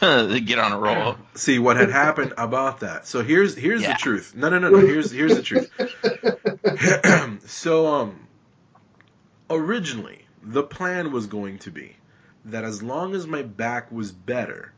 get 0.44 0.58
on 0.58 0.72
a 0.72 0.78
roll. 0.78 1.16
See 1.34 1.58
what 1.58 1.76
had 1.76 1.90
happened 1.90 2.34
about 2.38 2.80
that. 2.80 3.06
So 3.06 3.22
here's 3.22 3.54
here's 3.54 3.82
Yeah. 3.82 3.92
the 3.92 3.98
truth. 3.98 4.34
No, 4.34 4.48
no, 4.48 4.58
no, 4.58 4.70
no. 4.70 4.78
Here's 4.78 5.10
here's 5.10 5.36
the 5.36 5.42
truth. 5.42 5.70
so 7.48 7.86
um 7.94 8.26
originally 9.50 10.24
the 10.42 10.62
plan 10.62 11.12
was 11.12 11.26
going 11.26 11.58
to 11.60 11.70
be 11.70 11.96
that 12.46 12.64
as 12.64 12.82
long 12.82 13.14
as 13.14 13.26
my 13.26 13.42
back 13.42 13.92
was 13.92 14.10
better, 14.12 14.72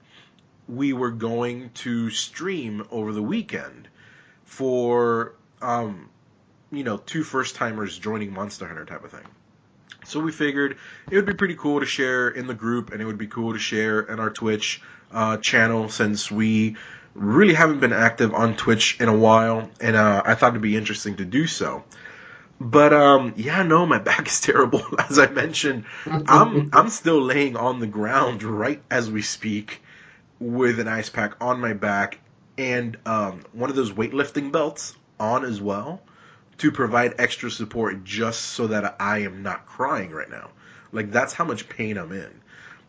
we 0.67 0.93
were 0.93 1.11
going 1.11 1.71
to 1.75 2.11
stream 2.11 2.87
over 2.91 3.13
the 3.13 3.23
weekend 3.23 3.89
for 4.45 5.35
um 5.63 6.11
you 6.71 6.85
know, 6.85 6.99
two 6.99 7.23
first 7.23 7.57
timers 7.57 7.99
joining 7.99 8.33
Monster 8.33 8.67
Hunter 8.67 8.85
type 8.85 9.05
of 9.05 9.11
thing. 9.11 9.27
So 10.05 10.21
we 10.21 10.33
figured 10.33 10.77
it 11.11 11.17
would 11.17 11.27
be 11.27 11.35
pretty 11.35 11.55
cool 11.55 11.81
to 11.81 11.87
share 11.87 12.29
in 12.29 12.47
the 12.47 12.55
group 12.55 12.93
and 12.93 13.03
it 13.03 13.05
would 13.05 13.19
be 13.19 13.27
cool 13.27 13.53
to 13.53 13.59
share 13.59 14.01
in 14.01 14.21
our 14.21 14.31
Twitch 14.31 14.81
uh, 15.13 15.39
channel 15.39 15.89
since 15.89 16.31
we 16.31 16.77
really 17.15 17.55
haven't 17.55 17.81
been 17.81 17.93
active 17.93 18.33
on 18.33 18.57
Twitch 18.57 19.01
in 19.01 19.09
a 19.09 19.17
while 19.17 19.71
and 19.81 19.97
uh, 19.97 20.23
I 20.25 20.35
thought 20.35 20.51
it'd 20.51 20.63
be 20.63 20.77
interesting 20.77 21.17
to 21.17 21.25
do 21.25 21.47
so. 21.47 21.85
But 22.61 22.93
um, 22.93 23.35
yeah, 23.37 23.63
no, 23.63 23.87
my 23.87 23.99
back 24.11 24.27
is 24.27 24.41
terrible. 24.41 24.83
As 24.99 25.19
I 25.19 25.27
mentioned, 25.27 25.85
I'm 26.07 26.71
I'm 26.73 26.89
still 26.89 27.21
laying 27.21 27.57
on 27.57 27.81
the 27.81 27.87
ground 27.87 28.43
right 28.43 28.83
as 28.91 29.11
we 29.11 29.23
speak 29.23 29.83
with 30.41 30.81
an 30.81 30.89
ice 30.89 31.09
pack 31.09 31.35
on 31.41 31.61
my 31.61 31.73
back 31.73 32.19
and 32.57 32.97
um, 33.07 33.43
one 33.53 33.71
of 33.71 33.77
those 33.77 33.93
weightlifting 33.93 34.53
belts 34.53 34.97
on 35.19 35.45
as 35.45 35.61
well 35.61 36.01
to 36.59 36.73
provide 36.73 37.15
extra 37.19 37.51
support 37.51 38.05
just 38.05 38.41
so 38.41 38.67
that 38.69 38.97
I 39.01 39.19
am 39.19 39.43
not 39.43 39.67
crying 39.67 40.11
right 40.11 40.29
now. 40.29 40.51
Like 40.93 41.11
that's 41.11 41.33
how 41.33 41.45
much 41.45 41.69
pain 41.69 41.97
I'm 41.97 42.13
in. 42.13 42.41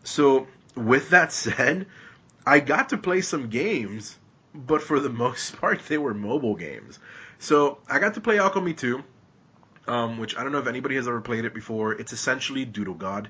So 0.03 0.47
with 0.75 1.09
that 1.11 1.31
said, 1.31 1.88
I 2.45 2.59
got 2.59 2.89
to 2.89 2.97
play 2.97 3.21
some 3.21 3.49
games, 3.49 4.17
but 4.53 4.81
for 4.81 4.99
the 4.99 5.09
most 5.25 5.59
part 5.59 5.85
they 5.88 5.97
were 5.97 6.13
mobile 6.13 6.55
games. 6.55 6.99
So 7.38 7.77
I 7.88 7.99
got 7.99 8.15
to 8.15 8.21
play 8.21 8.39
Alchemy 8.39 8.73
2, 8.73 9.03
um, 9.88 10.17
which 10.17 10.38
I 10.38 10.43
don't 10.43 10.51
know 10.51 10.59
if 10.59 10.67
anybody 10.67 10.95
has 10.95 11.07
ever 11.07 11.21
played 11.21 11.45
it 11.45 11.53
before. 11.53 11.93
It's 11.93 12.11
essentially 12.11 12.65
Doodle 12.65 12.95
God. 12.95 13.29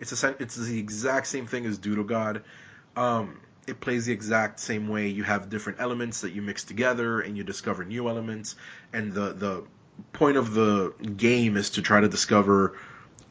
It's 0.00 0.24
a, 0.24 0.36
it's 0.40 0.56
the 0.56 0.78
exact 0.78 1.26
same 1.28 1.46
thing 1.46 1.66
as 1.66 1.78
Doodle 1.78 2.04
God. 2.04 2.42
Um, 2.96 3.40
it 3.66 3.80
plays 3.80 4.06
the 4.06 4.12
exact 4.12 4.60
same 4.60 4.88
way. 4.88 5.08
You 5.08 5.22
have 5.24 5.48
different 5.48 5.80
elements 5.80 6.20
that 6.22 6.32
you 6.32 6.42
mix 6.42 6.64
together, 6.64 7.20
and 7.20 7.36
you 7.36 7.44
discover 7.44 7.84
new 7.84 8.08
elements. 8.08 8.56
And 8.92 9.12
the 9.12 9.32
the 9.32 9.64
point 10.12 10.36
of 10.36 10.54
the 10.54 10.92
game 11.16 11.56
is 11.56 11.70
to 11.70 11.82
try 11.82 12.00
to 12.00 12.08
discover 12.08 12.76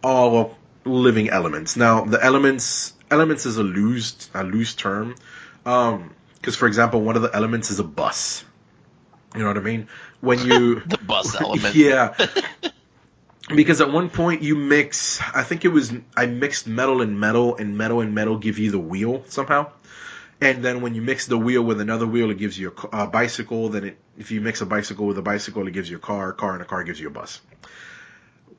all 0.04 0.58
living 0.86 1.30
elements. 1.30 1.76
Now, 1.76 2.06
the 2.06 2.24
elements 2.24 2.94
elements 3.12 3.46
is 3.46 3.58
a 3.58 3.64
loose 3.64 4.30
a 4.34 4.44
loose 4.44 4.76
term, 4.76 5.16
um, 5.66 6.14
because 6.36 6.56
for 6.56 6.68
example, 6.68 7.02
one 7.02 7.16
of 7.16 7.22
the 7.22 7.34
elements 7.34 7.70
is 7.72 7.80
a 7.80 7.84
bus. 7.84 8.44
You 9.36 9.42
know 9.42 9.48
what 9.48 9.58
I 9.58 9.62
mean? 9.62 9.88
When 10.22 10.40
you 10.40 10.80
The 10.86 10.98
bus 10.98 11.36
element. 11.42 11.76
yeah. 11.76 12.16
Because 13.54 13.82
at 13.82 13.92
one 13.92 14.10
point 14.10 14.42
you 14.42 14.56
mix, 14.56 15.20
I 15.36 15.44
think 15.44 15.66
it 15.66 15.68
was 15.68 15.92
I 16.16 16.28
mixed 16.28 16.66
metal 16.66 17.02
and 17.02 17.20
metal, 17.20 17.58
and 17.58 17.78
metal 17.78 18.00
and 18.00 18.16
metal 18.16 18.38
give 18.38 18.58
you 18.58 18.72
the 18.72 18.80
wheel 18.80 19.26
somehow. 19.28 19.70
And 20.44 20.62
then 20.62 20.82
when 20.82 20.94
you 20.94 21.02
mix 21.02 21.26
the 21.26 21.38
wheel 21.38 21.62
with 21.62 21.80
another 21.80 22.06
wheel, 22.06 22.30
it 22.30 22.38
gives 22.38 22.60
you 22.60 22.76
a 22.92 23.04
a 23.04 23.08
bicycle. 23.08 23.70
Then 23.70 23.86
it, 23.86 23.98
if 24.18 24.30
you 24.30 24.42
mix 24.42 24.60
a 24.60 24.66
bicycle 24.66 25.06
with 25.06 25.18
a 25.18 25.22
bicycle, 25.22 25.66
it 25.68 25.72
gives 25.72 25.90
you 25.90 25.96
a 25.96 26.02
car. 26.02 26.32
A 26.32 26.34
Car 26.34 26.52
and 26.52 26.62
a 26.62 26.66
car 26.66 26.84
gives 26.84 27.00
you 27.00 27.08
a 27.08 27.12
bus. 27.12 27.40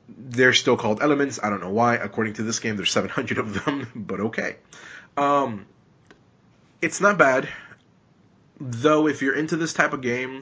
They're 0.09 0.53
still 0.53 0.77
called 0.77 1.03
elements. 1.03 1.39
I 1.43 1.51
don't 1.51 1.61
know 1.61 1.69
why. 1.69 1.95
According 1.97 2.33
to 2.33 2.43
this 2.43 2.57
game, 2.59 2.75
there's 2.75 2.89
700 2.89 3.37
of 3.37 3.53
them, 3.53 3.87
but 3.95 4.19
okay. 4.19 4.55
Um, 5.15 5.67
it's 6.81 7.01
not 7.01 7.19
bad, 7.19 7.47
though. 8.59 9.07
If 9.07 9.21
you're 9.21 9.35
into 9.35 9.55
this 9.55 9.73
type 9.73 9.93
of 9.93 10.01
game, 10.01 10.41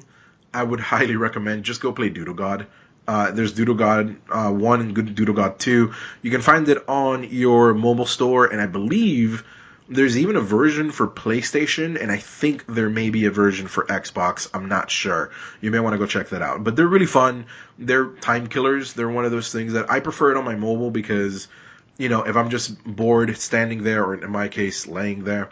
I 0.54 0.64
would 0.64 0.80
highly 0.94 1.18
recommend 1.18 1.66
just 1.66 1.82
go 1.82 1.92
play 1.92 2.08
Doodle 2.08 2.36
God. 2.36 2.68
Uh, 3.06 3.32
there's 3.32 3.52
Doodle 3.52 3.76
God 3.76 4.16
uh, 4.30 4.50
1 4.50 4.80
and 4.80 5.14
Doodle 5.14 5.36
God 5.36 5.60
2. 5.60 5.94
You 6.22 6.32
can 6.32 6.42
find 6.42 6.70
it 6.70 6.88
on 6.88 7.26
your 7.26 7.74
mobile 7.74 8.06
store, 8.06 8.46
and 8.46 8.62
I 8.62 8.68
believe 8.68 9.44
There's 9.90 10.18
even 10.18 10.38
a 10.38 10.42
version 10.42 10.92
for 10.92 11.08
PlayStation, 11.08 12.02
and 12.02 12.12
I 12.12 12.18
think 12.18 12.66
there 12.68 12.90
may 12.90 13.10
be 13.10 13.26
a 13.26 13.32
version 13.32 13.68
for 13.68 13.86
Xbox. 13.86 14.50
I'm 14.54 14.68
not 14.70 14.90
sure. 14.90 15.32
You 15.60 15.72
may 15.72 15.80
want 15.80 15.94
to 15.94 15.98
go 15.98 16.06
check 16.06 16.30
that 16.30 16.42
out. 16.42 16.64
But 16.64 16.76
they're 16.76 16.88
really 16.88 17.06
fun. 17.06 17.48
They're 17.78 18.06
time 18.06 18.48
killers. 18.48 18.94
They're 18.94 19.10
one 19.10 19.26
of 19.26 19.32
those 19.32 19.52
things 19.52 19.74
that 19.74 19.92
I 19.92 20.00
prefer 20.00 20.32
it 20.32 20.38
on 20.38 20.46
my 20.46 20.56
mobile 20.56 20.90
because, 20.90 21.50
you 21.98 22.08
know, 22.08 22.24
if 22.24 22.38
I'm 22.38 22.50
just 22.50 22.82
bored 22.84 23.38
standing 23.38 23.84
there, 23.84 24.06
or 24.06 24.16
in 24.16 24.32
my 24.32 24.48
case, 24.48 24.88
laying 24.88 25.26
there, 25.26 25.50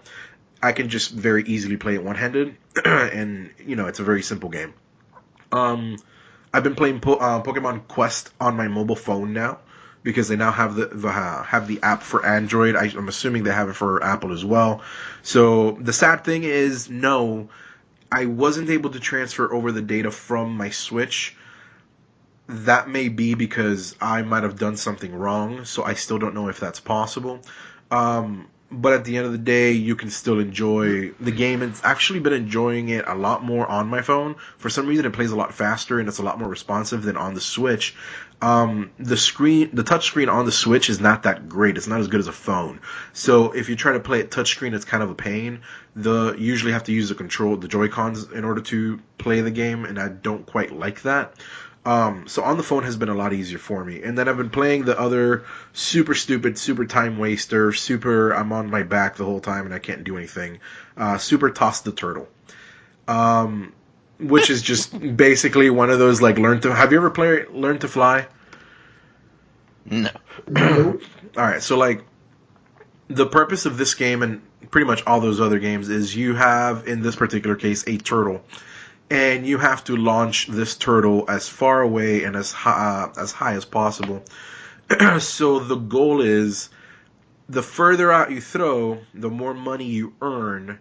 I 0.64 0.72
can 0.72 0.88
just 0.88 1.12
very 1.12 1.44
easily 1.44 1.76
play 1.76 1.96
it 1.96 2.04
one 2.04 2.16
handed, 2.16 2.56
and, 2.86 3.50
you 3.66 3.76
know, 3.76 3.88
it's 3.88 4.00
a 4.00 4.04
very 4.04 4.22
simple 4.22 4.50
game. 4.50 4.74
Um, 5.52 5.98
I've 6.54 6.64
been 6.64 6.76
playing 6.76 7.02
po- 7.02 7.16
uh, 7.16 7.44
Pokemon 7.44 7.88
Quest 7.90 8.32
on 8.40 8.56
my 8.56 8.70
mobile 8.70 8.96
phone 8.96 9.34
now 9.34 9.60
because 10.04 10.28
they 10.28 10.36
now 10.36 10.52
have 10.52 10.76
the, 10.76 10.88
the 10.88 11.08
uh, 11.08 11.44
have 11.44 11.68
the 11.68 11.80
app 11.84 12.02
for 12.04 12.26
Android. 12.26 12.76
I, 12.76 12.86
am 12.86 13.08
assuming 13.08 13.44
they 13.44 13.52
have 13.52 13.70
it 13.70 13.74
for 13.74 14.04
Apple 14.04 14.32
as 14.34 14.44
well. 14.44 14.82
So 15.22 15.72
the 15.72 15.94
sad 15.94 16.24
thing 16.24 16.44
is, 16.44 16.90
no, 16.90 17.50
I 18.12 18.26
wasn't 18.26 18.70
able 18.70 18.90
to 18.92 19.00
transfer 19.00 19.52
over 19.54 19.72
the 19.72 19.82
data 19.82 20.12
from 20.12 20.58
my 20.58 20.70
Switch. 20.70 21.36
That 22.48 22.90
may 22.90 23.08
be 23.08 23.36
because 23.36 23.96
I 24.02 24.24
might 24.24 24.44
have 24.44 24.58
done 24.58 24.76
something 24.76 25.16
wrong, 25.16 25.64
so 25.66 25.84
I 25.84 25.94
still 25.94 26.20
don't 26.20 26.36
know 26.36 26.50
if 26.50 26.60
that's 26.60 26.80
possible. 26.80 27.40
Um, 27.90 28.48
but 28.72 28.94
at 28.94 29.04
the 29.04 29.18
end 29.18 29.26
of 29.26 29.34
the 29.34 29.38
day, 29.38 29.74
you 29.74 29.96
can 29.96 30.10
still 30.10 30.40
enjoy 30.40 31.12
the 31.20 31.32
game. 31.32 31.62
It's 31.62 31.84
actually 31.84 32.20
been 32.20 32.34
enjoying 32.34 32.90
it 32.90 33.06
a 33.06 33.16
lot 33.16 33.44
more 33.44 33.68
on 33.68 33.88
my 33.88 34.02
phone. 34.02 34.36
For 34.58 34.70
some 34.70 34.88
reason, 34.88 35.06
it 35.06 35.14
plays 35.14 35.32
a 35.32 35.36
lot 35.36 35.54
faster 35.54 36.00
and 36.00 36.08
it's 36.08 36.20
a 36.20 36.24
lot 36.24 36.40
more 36.40 36.48
responsive 36.48 37.04
than 37.04 37.18
on 37.18 37.34
the 37.34 37.42
Switch. 37.42 37.94
Um, 38.42 38.92
the 38.98 39.18
screen, 39.18 39.70
the 39.74 39.84
touch 39.84 40.06
screen 40.06 40.30
on 40.30 40.46
the 40.46 40.52
Switch 40.52 40.90
is 40.90 41.00
not 41.00 41.24
that 41.24 41.48
great. 41.48 41.78
It's 41.78 41.88
not 41.88 42.00
as 42.00 42.08
good 42.08 42.22
as 42.22 42.28
a 42.28 42.32
phone. 42.32 42.80
So 43.14 43.52
if 43.52 43.70
you 43.70 43.76
try 43.76 43.94
to 43.94 44.00
play 44.00 44.20
it 44.20 44.32
touchscreen, 44.32 44.74
it's 44.74 44.86
kind 44.86 45.04
of 45.04 45.12
a 45.12 45.16
pain. 45.16 45.62
The 45.96 46.34
you 46.38 46.46
usually 46.46 46.72
have 46.72 46.86
to 46.86 46.94
use 46.94 47.10
the 47.10 47.16
control, 47.16 47.58
the 47.58 47.68
Joy 47.68 47.90
Cons, 47.90 48.32
in 48.32 48.46
order 48.46 48.62
to 48.62 49.00
play 49.18 49.42
the 49.42 49.52
game, 49.52 49.86
and 49.86 50.00
I 50.00 50.08
don't 50.08 50.46
quite 50.46 50.72
like 50.72 51.04
that. 51.04 51.36
Um, 51.84 52.28
so 52.28 52.44
on 52.44 52.58
the 52.58 52.64
phone 52.64 52.84
has 52.84 52.96
been 52.96 53.10
a 53.10 53.16
lot 53.16 53.34
easier 53.34 53.58
for 53.58 53.84
me. 53.84 54.04
And 54.04 54.18
then 54.18 54.28
I've 54.28 54.38
been 54.38 54.52
playing 54.52 54.86
the 54.86 55.00
other 55.00 55.46
super 55.74 56.14
stupid, 56.14 56.58
super 56.58 56.86
time 56.86 57.18
waster, 57.18 57.74
super 57.74 58.32
I'm 58.32 58.54
on 58.54 58.70
my 58.70 58.84
back 58.84 59.16
the 59.16 59.26
whole 59.26 59.40
time 59.40 59.66
and 59.66 59.74
I 59.74 59.80
can't 59.80 60.04
do 60.04 60.18
anything. 60.18 60.60
Uh, 60.96 61.18
super 61.18 61.50
toss 61.50 61.82
the 61.82 61.92
turtle. 61.92 62.28
Um, 63.08 63.74
which 64.20 64.52
is 64.52 64.62
just 64.62 64.98
basically 65.18 65.70
one 65.70 65.90
of 65.90 65.98
those 65.98 66.22
like 66.22 66.38
learn 66.38 66.62
to. 66.62 66.74
Have 66.74 66.92
you 66.92 67.00
ever 67.00 67.10
played 67.10 67.50
Learn 67.50 67.80
to 67.80 67.88
Fly? 67.88 68.28
No. 69.86 70.12
all 70.56 71.00
right, 71.36 71.62
so 71.64 71.78
like 71.78 72.04
the 73.08 73.26
purpose 73.26 73.66
of 73.66 73.78
this 73.78 73.96
game 73.96 74.22
and 74.22 74.42
pretty 74.70 74.86
much 74.86 75.04
all 75.08 75.20
those 75.20 75.42
other 75.42 75.58
games 75.58 75.90
is 75.90 76.16
you 76.16 76.36
have 76.36 76.88
in 76.88 77.02
this 77.02 77.16
particular 77.16 77.56
case 77.56 77.84
a 77.88 77.98
turtle 77.98 78.42
and 79.12 79.46
you 79.46 79.58
have 79.58 79.84
to 79.84 79.98
launch 79.98 80.48
this 80.48 80.78
turtle 80.78 81.26
as 81.28 81.50
far 81.50 81.82
away 81.82 82.24
and 82.24 82.38
as 82.38 82.54
high, 82.54 83.12
uh, 83.14 83.22
as 83.22 83.34
high 83.34 83.56
as 83.56 83.66
possible. 83.66 84.24
so 85.20 85.60
the 85.60 85.76
goal 85.76 86.22
is 86.22 86.70
the 87.50 87.62
further 87.62 88.10
out 88.10 88.32
you 88.32 88.40
throw, 88.40 89.00
the 89.14 89.30
more 89.30 89.54
money 89.54 89.84
you 89.84 90.14
earn 90.22 90.80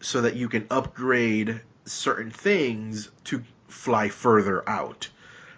so 0.00 0.22
that 0.22 0.36
you 0.36 0.48
can 0.48 0.66
upgrade 0.70 1.60
certain 1.84 2.30
things 2.30 3.10
to 3.24 3.44
fly 3.68 4.08
further 4.08 4.66
out. 4.66 5.10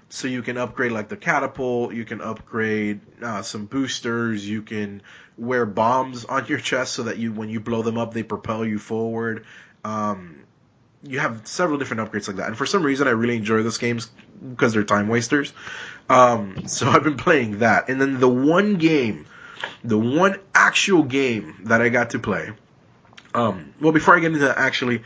So 0.09 0.27
you 0.27 0.43
can 0.43 0.57
upgrade 0.57 0.91
like 0.91 1.09
the 1.09 1.17
catapult, 1.17 1.95
you 1.95 2.05
can 2.05 2.21
upgrade 2.21 3.01
uh, 3.23 3.43
some 3.43 3.67
boosters, 3.67 4.49
you 4.49 4.63
can 4.63 5.03
wear 5.37 5.67
bombs 5.67 6.25
on 6.25 6.47
your 6.47 6.59
chest 6.59 6.95
so 6.95 7.05
that 7.05 7.19
you 7.19 7.33
when 7.33 7.49
you 7.49 7.61
blow 7.61 7.83
them 7.83 7.97
up 7.97 8.13
they 8.13 8.25
propel 8.25 8.65
you 8.65 8.81
forward. 8.81 9.45
Um, 9.85 10.41
you 11.03 11.21
have 11.21 11.47
several 11.47 11.79
different 11.79 12.03
upgrades 12.03 12.27
like 12.29 12.37
that. 12.39 12.49
And 12.49 12.57
for 12.57 12.67
some 12.67 12.83
reason, 12.83 13.07
I 13.07 13.13
really 13.13 13.37
enjoy 13.37 13.63
those 13.63 13.79
games 13.79 14.11
because 14.51 14.73
they're 14.73 14.85
time 14.85 15.09
wasters. 15.09 15.53
Um, 16.09 16.67
so 16.67 16.89
I've 16.89 17.05
been 17.05 17.17
playing 17.17 17.61
that. 17.61 17.89
And 17.89 18.01
then 18.01 18.21
the 18.21 18.29
one 18.29 18.77
game, 18.77 19.27
the 19.85 19.99
one 19.99 20.39
actual 20.55 21.03
game 21.03 21.63
that 21.65 21.81
I 21.81 21.89
got 21.89 22.11
to 22.11 22.19
play. 22.19 22.51
Um, 23.35 23.75
well, 23.81 23.93
before 23.93 24.17
I 24.17 24.21
get 24.21 24.29
into 24.29 24.41
that, 24.41 24.59
actually, 24.59 25.03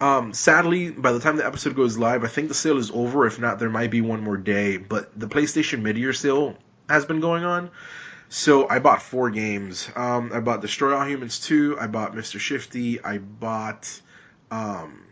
um, 0.00 0.32
sadly, 0.32 0.90
by 0.90 1.12
the 1.12 1.20
time 1.20 1.36
the 1.36 1.46
episode 1.46 1.74
goes 1.74 1.98
live, 1.98 2.24
I 2.24 2.28
think 2.28 2.48
the 2.48 2.54
sale 2.54 2.78
is 2.78 2.90
over. 2.90 3.26
If 3.26 3.40
not, 3.40 3.58
there 3.58 3.70
might 3.70 3.90
be 3.90 4.00
one 4.00 4.22
more 4.22 4.36
day. 4.36 4.76
But 4.76 5.18
the 5.18 5.26
PlayStation 5.26 5.82
mid-year 5.82 6.12
sale 6.12 6.56
has 6.88 7.04
been 7.04 7.20
going 7.20 7.44
on. 7.44 7.70
So 8.28 8.68
I 8.68 8.78
bought 8.80 9.02
four 9.02 9.30
games. 9.30 9.88
Um, 9.94 10.32
I 10.34 10.40
bought 10.40 10.60
Destroy 10.60 10.96
All 10.96 11.06
Humans 11.06 11.40
2. 11.40 11.78
I 11.80 11.86
bought 11.86 12.14
Mr. 12.14 12.40
Shifty. 12.40 13.02
I 13.02 13.18
bought 13.18 14.00
um, 14.50 15.05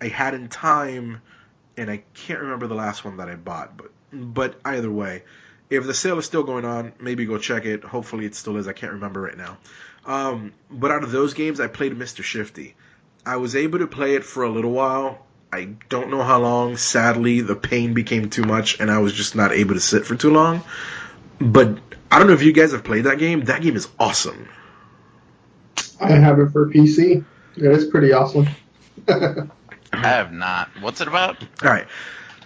A 0.00 0.08
Hat 0.08 0.34
in 0.34 0.48
Time, 0.48 1.20
and 1.76 1.90
I 1.90 2.02
can't 2.14 2.40
remember 2.40 2.66
the 2.66 2.74
last 2.74 3.04
one 3.04 3.18
that 3.18 3.28
I 3.28 3.36
bought, 3.36 3.76
but 3.76 3.90
but 4.12 4.60
either 4.64 4.90
way, 4.90 5.24
if 5.70 5.86
the 5.86 5.94
sale 5.94 6.18
is 6.18 6.24
still 6.24 6.44
going 6.44 6.64
on, 6.64 6.92
maybe 7.00 7.26
go 7.26 7.38
check 7.38 7.64
it. 7.64 7.82
Hopefully 7.84 8.26
it 8.26 8.34
still 8.34 8.56
is. 8.56 8.68
I 8.68 8.72
can't 8.72 8.92
remember 8.92 9.20
right 9.20 9.36
now. 9.36 9.58
Um, 10.06 10.52
but 10.70 10.90
out 10.90 11.02
of 11.02 11.10
those 11.10 11.34
games, 11.34 11.60
I 11.60 11.66
played 11.66 11.92
Mr. 11.92 12.22
Shifty. 12.22 12.74
I 13.26 13.36
was 13.36 13.56
able 13.56 13.78
to 13.78 13.86
play 13.86 14.14
it 14.14 14.24
for 14.24 14.44
a 14.44 14.50
little 14.50 14.70
while. 14.70 15.24
I 15.52 15.70
don't 15.88 16.10
know 16.10 16.22
how 16.22 16.40
long. 16.40 16.76
Sadly, 16.76 17.40
the 17.40 17.56
pain 17.56 17.94
became 17.94 18.28
too 18.28 18.42
much, 18.42 18.80
and 18.80 18.90
I 18.90 18.98
was 18.98 19.12
just 19.12 19.34
not 19.34 19.52
able 19.52 19.74
to 19.74 19.80
sit 19.80 20.04
for 20.04 20.14
too 20.14 20.30
long. 20.30 20.62
But 21.40 21.78
I 22.10 22.18
don't 22.18 22.26
know 22.26 22.34
if 22.34 22.42
you 22.42 22.52
guys 22.52 22.72
have 22.72 22.84
played 22.84 23.04
that 23.04 23.18
game. 23.18 23.44
That 23.44 23.62
game 23.62 23.76
is 23.76 23.88
awesome. 23.98 24.48
I 26.00 26.12
have 26.12 26.38
it 26.38 26.50
for 26.50 26.68
PC. 26.68 27.24
It 27.56 27.64
is 27.64 27.86
pretty 27.86 28.12
awesome. 28.12 28.48
I 29.98 30.08
have 30.08 30.32
not. 30.32 30.70
What's 30.80 31.00
it 31.00 31.08
about? 31.08 31.42
All 31.62 31.70
right. 31.70 31.86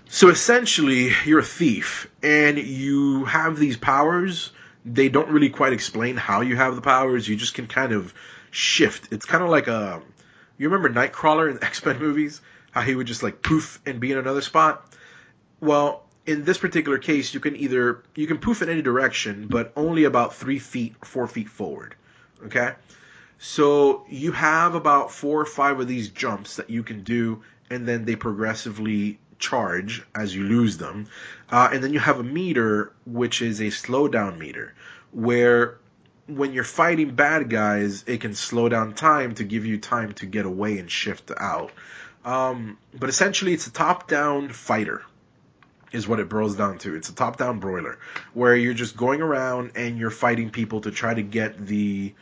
So 0.09 0.29
essentially, 0.29 1.13
you're 1.27 1.41
a 1.41 1.45
thief, 1.45 2.11
and 2.23 2.59
you 2.59 3.25
have 3.27 3.59
these 3.59 3.77
powers. 3.77 4.51
They 4.85 5.09
don't 5.09 5.29
really 5.29 5.51
quite 5.51 5.73
explain 5.73 6.17
how 6.17 6.41
you 6.41 6.57
have 6.57 6.77
the 6.77 6.81
powers. 6.81 7.29
You 7.29 7.37
just 7.37 7.55
can 7.55 7.67
kind 7.67 7.93
of 7.93 8.15
shift. 8.51 9.13
It's 9.13 9.27
kind 9.27 9.45
of 9.45 9.51
like 9.51 9.69
a. 9.69 10.03
You 10.57 10.71
remember 10.71 10.89
Nightcrawler 10.89 11.51
in 11.51 11.57
the 11.57 11.65
X 11.67 11.85
Men 11.85 11.99
movies? 11.99 12.41
How 12.71 12.81
he 12.83 12.95
would 12.95 13.07
just 13.07 13.23
like 13.23 13.43
poof 13.43 13.81
and 13.87 14.01
be 14.01 14.13
in 14.13 14.19
another 14.19 14.43
spot? 14.43 14.85
Well, 15.61 16.05
in 16.27 16.45
this 16.45 16.59
particular 16.59 16.99
case, 16.99 17.35
you 17.35 17.41
can 17.41 17.57
either. 17.57 18.03
You 18.15 18.27
can 18.27 18.39
poof 18.39 18.63
in 18.63 18.69
any 18.69 18.83
direction, 18.83 19.47
but 19.49 19.73
only 19.77 20.05
about 20.05 20.35
three 20.35 20.59
feet, 20.59 20.95
four 21.05 21.27
feet 21.27 21.49
forward. 21.49 21.95
Okay? 22.47 22.73
So 23.39 24.05
you 24.09 24.33
have 24.33 24.75
about 24.75 25.13
four 25.13 25.41
or 25.41 25.47
five 25.47 25.79
of 25.79 25.87
these 25.87 26.09
jumps 26.09 26.57
that 26.57 26.71
you 26.71 26.83
can 26.83 27.03
do, 27.05 27.43
and 27.71 27.87
then 27.87 28.05
they 28.05 28.17
progressively 28.17 29.19
charge 29.39 30.03
as 30.15 30.35
you 30.35 30.43
lose 30.45 30.79
them. 30.79 31.07
Uh, 31.51 31.71
and 31.73 31.83
then 31.83 31.93
you 31.93 32.01
have 32.01 32.19
a 32.19 32.25
meter, 32.25 32.93
which 33.07 33.41
is 33.41 33.61
a 33.61 33.67
slowdown 33.67 34.39
meter, 34.39 34.75
where 35.13 35.79
when 36.27 36.53
you're 36.53 36.65
fighting 36.65 37.15
bad 37.15 37.49
guys, 37.49 38.05
it 38.07 38.21
can 38.21 38.35
slow 38.35 38.69
down 38.69 38.95
time 38.95 39.35
to 39.37 39.45
give 39.45 39.65
you 39.65 39.79
time 39.79 40.13
to 40.15 40.27
get 40.27 40.45
away 40.45 40.79
and 40.79 40.91
shift 40.91 41.31
out. 41.37 41.71
Um, 42.25 42.77
but 42.93 43.09
essentially, 43.09 43.55
it's 43.55 43.69
a 43.69 43.73
top 43.73 44.09
down 44.09 44.49
fighter, 44.51 45.03
is 45.93 46.07
what 46.07 46.21
it 46.21 46.29
boils 46.29 46.57
down 46.57 46.79
to. 46.79 46.97
It's 46.97 47.09
a 47.09 47.15
top 47.15 47.39
down 47.39 47.61
brawler, 47.61 47.99
where 48.35 48.57
you're 48.57 48.75
just 48.75 48.97
going 48.97 49.23
around 49.23 49.73
and 49.77 49.97
you're 49.97 50.11
fighting 50.11 50.51
people 50.51 50.81
to 50.83 50.91
try 50.91 51.15
to 51.15 51.23
get 51.23 51.65
the 51.65 52.13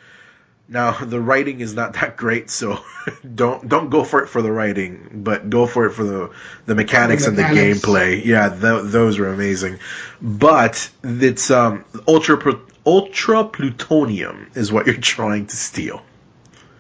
now 0.68 0.92
the 0.92 1.20
writing 1.20 1.60
is 1.60 1.74
not 1.74 1.92
that 1.94 2.16
great, 2.16 2.50
so 2.50 2.80
don't 3.34 3.68
don't 3.68 3.90
go 3.90 4.02
for 4.02 4.22
it 4.22 4.28
for 4.28 4.42
the 4.42 4.50
writing, 4.50 5.22
but 5.24 5.48
go 5.48 5.66
for 5.66 5.86
it 5.86 5.92
for 5.92 6.04
the 6.04 6.30
the 6.66 6.74
mechanics, 6.74 7.24
the 7.24 7.32
mechanics. 7.32 7.58
and 7.58 7.84
the 7.84 7.88
gameplay. 7.88 8.24
Yeah, 8.24 8.48
th- 8.48 8.90
those 8.90 9.18
are 9.18 9.28
amazing. 9.28 9.78
But 10.20 10.90
it's 11.04 11.50
um, 11.50 11.84
ultra 12.08 12.60
ultra 12.84 13.44
plutonium 13.44 14.50
is 14.54 14.72
what 14.72 14.86
you're 14.86 14.96
trying 14.96 15.46
to 15.46 15.56
steal. 15.56 16.02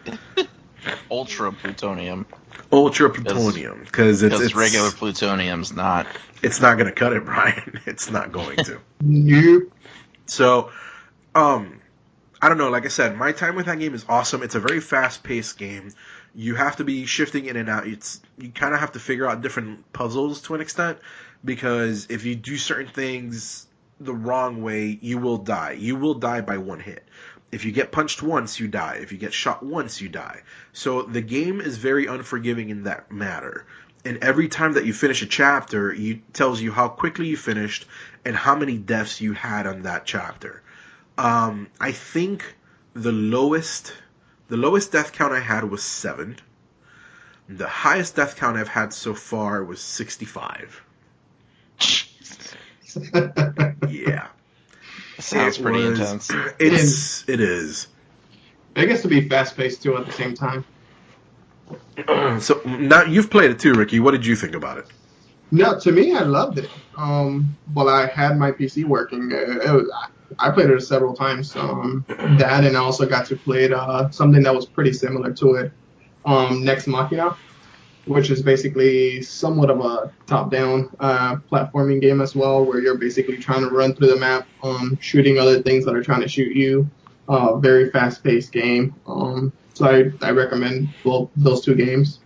ultra 1.10 1.52
plutonium. 1.52 2.26
Ultra 2.72 3.10
plutonium 3.10 3.82
because 3.84 4.24
it's, 4.24 4.40
it's 4.40 4.54
regular 4.56 4.90
plutonium's 4.90 5.72
not. 5.72 6.06
It's 6.42 6.60
not 6.60 6.76
going 6.76 6.86
to 6.86 6.92
cut 6.92 7.12
it, 7.12 7.24
Brian. 7.24 7.80
It's 7.86 8.10
not 8.10 8.32
going 8.32 8.56
to. 8.64 8.80
nope. 9.00 9.72
So, 10.26 10.72
um 11.36 11.75
I 12.46 12.48
don't 12.48 12.58
know. 12.58 12.70
Like 12.70 12.84
I 12.84 12.90
said, 12.90 13.16
my 13.16 13.32
time 13.32 13.56
with 13.56 13.66
that 13.66 13.80
game 13.80 13.92
is 13.92 14.06
awesome. 14.08 14.44
It's 14.44 14.54
a 14.54 14.60
very 14.60 14.78
fast 14.78 15.24
paced 15.24 15.58
game. 15.58 15.90
You 16.32 16.54
have 16.54 16.76
to 16.76 16.84
be 16.84 17.04
shifting 17.04 17.46
in 17.46 17.56
and 17.56 17.68
out. 17.68 17.88
It's 17.88 18.20
you 18.38 18.50
kind 18.50 18.72
of 18.72 18.78
have 18.78 18.92
to 18.92 19.00
figure 19.00 19.28
out 19.28 19.42
different 19.42 19.92
puzzles 19.92 20.42
to 20.42 20.54
an 20.54 20.60
extent 20.60 20.98
because 21.44 22.06
if 22.08 22.24
you 22.24 22.36
do 22.36 22.56
certain 22.56 22.86
things 22.86 23.66
the 23.98 24.14
wrong 24.14 24.62
way, 24.62 24.96
you 25.02 25.18
will 25.18 25.38
die. 25.38 25.72
You 25.72 25.96
will 25.96 26.14
die 26.14 26.40
by 26.40 26.58
one 26.58 26.78
hit. 26.78 27.02
If 27.50 27.64
you 27.64 27.72
get 27.72 27.90
punched 27.90 28.22
once, 28.22 28.60
you 28.60 28.68
die. 28.68 29.00
If 29.02 29.10
you 29.10 29.18
get 29.18 29.32
shot 29.32 29.64
once, 29.64 30.00
you 30.00 30.08
die. 30.08 30.42
So 30.72 31.02
the 31.02 31.22
game 31.22 31.60
is 31.60 31.78
very 31.78 32.06
unforgiving 32.06 32.70
in 32.70 32.84
that 32.84 33.10
matter. 33.10 33.66
And 34.04 34.18
every 34.22 34.46
time 34.46 34.74
that 34.74 34.86
you 34.86 34.92
finish 34.92 35.20
a 35.20 35.26
chapter, 35.26 35.92
it 35.92 36.32
tells 36.32 36.60
you 36.60 36.70
how 36.70 36.86
quickly 36.86 37.26
you 37.26 37.36
finished 37.36 37.86
and 38.24 38.36
how 38.36 38.54
many 38.54 38.78
deaths 38.78 39.20
you 39.20 39.32
had 39.32 39.66
on 39.66 39.82
that 39.82 40.06
chapter. 40.06 40.62
Um, 41.18 41.68
I 41.80 41.92
think 41.92 42.54
the 42.94 43.12
lowest 43.12 43.92
The 44.48 44.56
lowest 44.56 44.92
death 44.92 45.12
count 45.12 45.32
I 45.32 45.40
had 45.40 45.64
was 45.70 45.82
seven. 45.82 46.36
The 47.48 47.66
highest 47.68 48.16
death 48.16 48.36
count 48.36 48.56
I've 48.56 48.68
had 48.68 48.92
so 48.92 49.14
far 49.14 49.62
was 49.64 49.80
65. 49.80 50.82
Yeah. 53.88 54.26
Sounds 55.18 55.58
It 55.58 55.62
pretty 55.62 55.84
was- 55.88 55.98
intense. 56.00 56.30
It's 56.58 57.28
it 57.28 57.40
is. 57.40 57.88
I 58.76 58.84
guess 58.84 59.02
to 59.02 59.08
be 59.08 59.26
fast 59.28 59.56
paced 59.56 59.82
too 59.82 59.96
at 59.96 60.06
the 60.06 60.12
same 60.12 60.34
time. 60.34 60.64
So 62.40 62.60
now 62.66 63.02
you've 63.04 63.30
played 63.30 63.50
it 63.50 63.58
too, 63.58 63.72
Ricky. 63.74 63.98
What 64.00 64.10
did 64.12 64.24
you 64.26 64.36
think 64.36 64.54
about 64.54 64.76
it? 64.78 64.86
No, 65.50 65.78
to 65.80 65.90
me, 65.92 66.14
I 66.14 66.20
loved 66.20 66.58
it. 66.58 66.68
Um, 66.96 67.56
well, 67.74 67.88
I 67.88 68.06
had 68.06 68.36
my 68.38 68.52
PC 68.52 68.84
working. 68.84 69.30
It, 69.32 69.48
it 69.48 69.72
was, 69.72 69.90
I 70.38 70.50
played 70.50 70.70
it 70.70 70.80
several 70.82 71.14
times. 71.14 71.54
Um, 71.56 72.04
that 72.08 72.64
and 72.64 72.76
I 72.76 72.80
also 72.80 73.06
got 73.06 73.26
to 73.26 73.36
play 73.36 73.72
uh, 73.72 74.10
something 74.10 74.42
that 74.42 74.54
was 74.54 74.66
pretty 74.66 74.92
similar 74.92 75.32
to 75.32 75.54
it, 75.54 75.72
um, 76.24 76.64
Nex 76.64 76.86
Machina, 76.86 77.36
which 78.06 78.30
is 78.30 78.42
basically 78.42 79.22
somewhat 79.22 79.70
of 79.70 79.80
a 79.80 80.12
top-down 80.26 80.90
uh, 81.00 81.36
platforming 81.50 82.00
game 82.00 82.20
as 82.20 82.34
well, 82.34 82.64
where 82.64 82.80
you're 82.80 82.98
basically 82.98 83.38
trying 83.38 83.62
to 83.62 83.68
run 83.68 83.94
through 83.94 84.08
the 84.08 84.16
map, 84.16 84.46
um, 84.62 84.98
shooting 85.00 85.38
other 85.38 85.62
things 85.62 85.84
that 85.84 85.94
are 85.94 86.02
trying 86.02 86.20
to 86.20 86.28
shoot 86.28 86.54
you. 86.54 86.88
Uh, 87.28 87.56
very 87.56 87.90
fast-paced 87.90 88.52
game. 88.52 88.94
Um, 89.06 89.52
so 89.74 89.86
I, 89.86 90.26
I 90.26 90.30
recommend 90.30 90.88
both 91.02 91.28
those 91.34 91.60
two 91.60 91.74
games. 91.74 92.20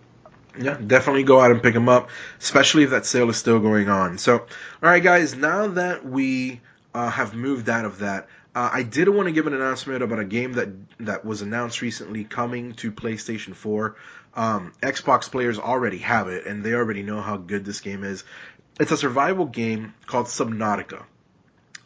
Yeah, 0.59 0.77
definitely 0.85 1.23
go 1.23 1.39
out 1.39 1.49
and 1.49 1.63
pick 1.63 1.73
them 1.73 1.89
up, 1.89 2.09
especially 2.39 2.83
if 2.83 2.89
that 2.89 3.05
sale 3.05 3.29
is 3.29 3.37
still 3.37 3.59
going 3.59 3.89
on. 3.89 4.17
So, 4.17 4.39
all 4.39 4.47
right, 4.81 5.01
guys, 5.01 5.33
now 5.33 5.67
that 5.67 6.05
we 6.05 6.61
uh, 6.93 7.09
have 7.09 7.33
moved 7.33 7.69
out 7.69 7.85
of 7.85 7.99
that, 7.99 8.27
uh, 8.53 8.69
I 8.73 8.83
did 8.83 9.07
want 9.07 9.27
to 9.27 9.31
give 9.31 9.47
an 9.47 9.53
announcement 9.53 10.03
about 10.03 10.19
a 10.19 10.25
game 10.25 10.53
that 10.53 10.69
that 10.99 11.23
was 11.25 11.41
announced 11.41 11.81
recently 11.81 12.23
coming 12.25 12.73
to 12.75 12.91
PlayStation 12.91 13.55
4. 13.55 13.95
Um, 14.35 14.73
Xbox 14.81 15.29
players 15.31 15.57
already 15.59 15.99
have 15.99 16.27
it, 16.27 16.45
and 16.45 16.63
they 16.63 16.73
already 16.73 17.03
know 17.03 17.21
how 17.21 17.37
good 17.37 17.65
this 17.65 17.79
game 17.81 18.03
is. 18.03 18.23
It's 18.79 18.91
a 18.91 18.97
survival 18.97 19.45
game 19.45 19.93
called 20.05 20.27
Subnautica, 20.27 21.03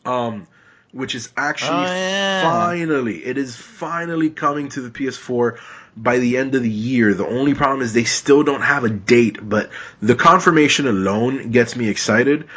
um, 0.06 0.48
which 0.92 1.16
is 1.16 1.32
actually 1.36 1.78
Oh, 1.78 1.84
yeah. 1.94 2.42
finally, 2.44 3.26
it 3.26 3.38
is 3.38 3.56
finally 3.56 4.30
coming 4.30 4.70
to 4.70 4.82
the 4.82 4.90
PS4 4.90 5.58
by 5.98 6.20
the 6.20 6.38
end 6.38 6.56
of 6.56 6.62
the 6.64 6.70
year. 6.70 7.14
The 7.14 7.28
only 7.28 7.54
problem 7.54 7.82
is 7.82 7.94
they 7.94 8.04
still 8.04 8.44
don't 8.44 8.62
have 8.62 8.84
a 8.84 8.90
date, 8.90 9.38
but 9.42 9.70
the 10.02 10.16
confirmation 10.16 10.88
alone 10.88 11.52
gets 11.52 11.76
me 11.76 11.90
excited. 11.90 12.48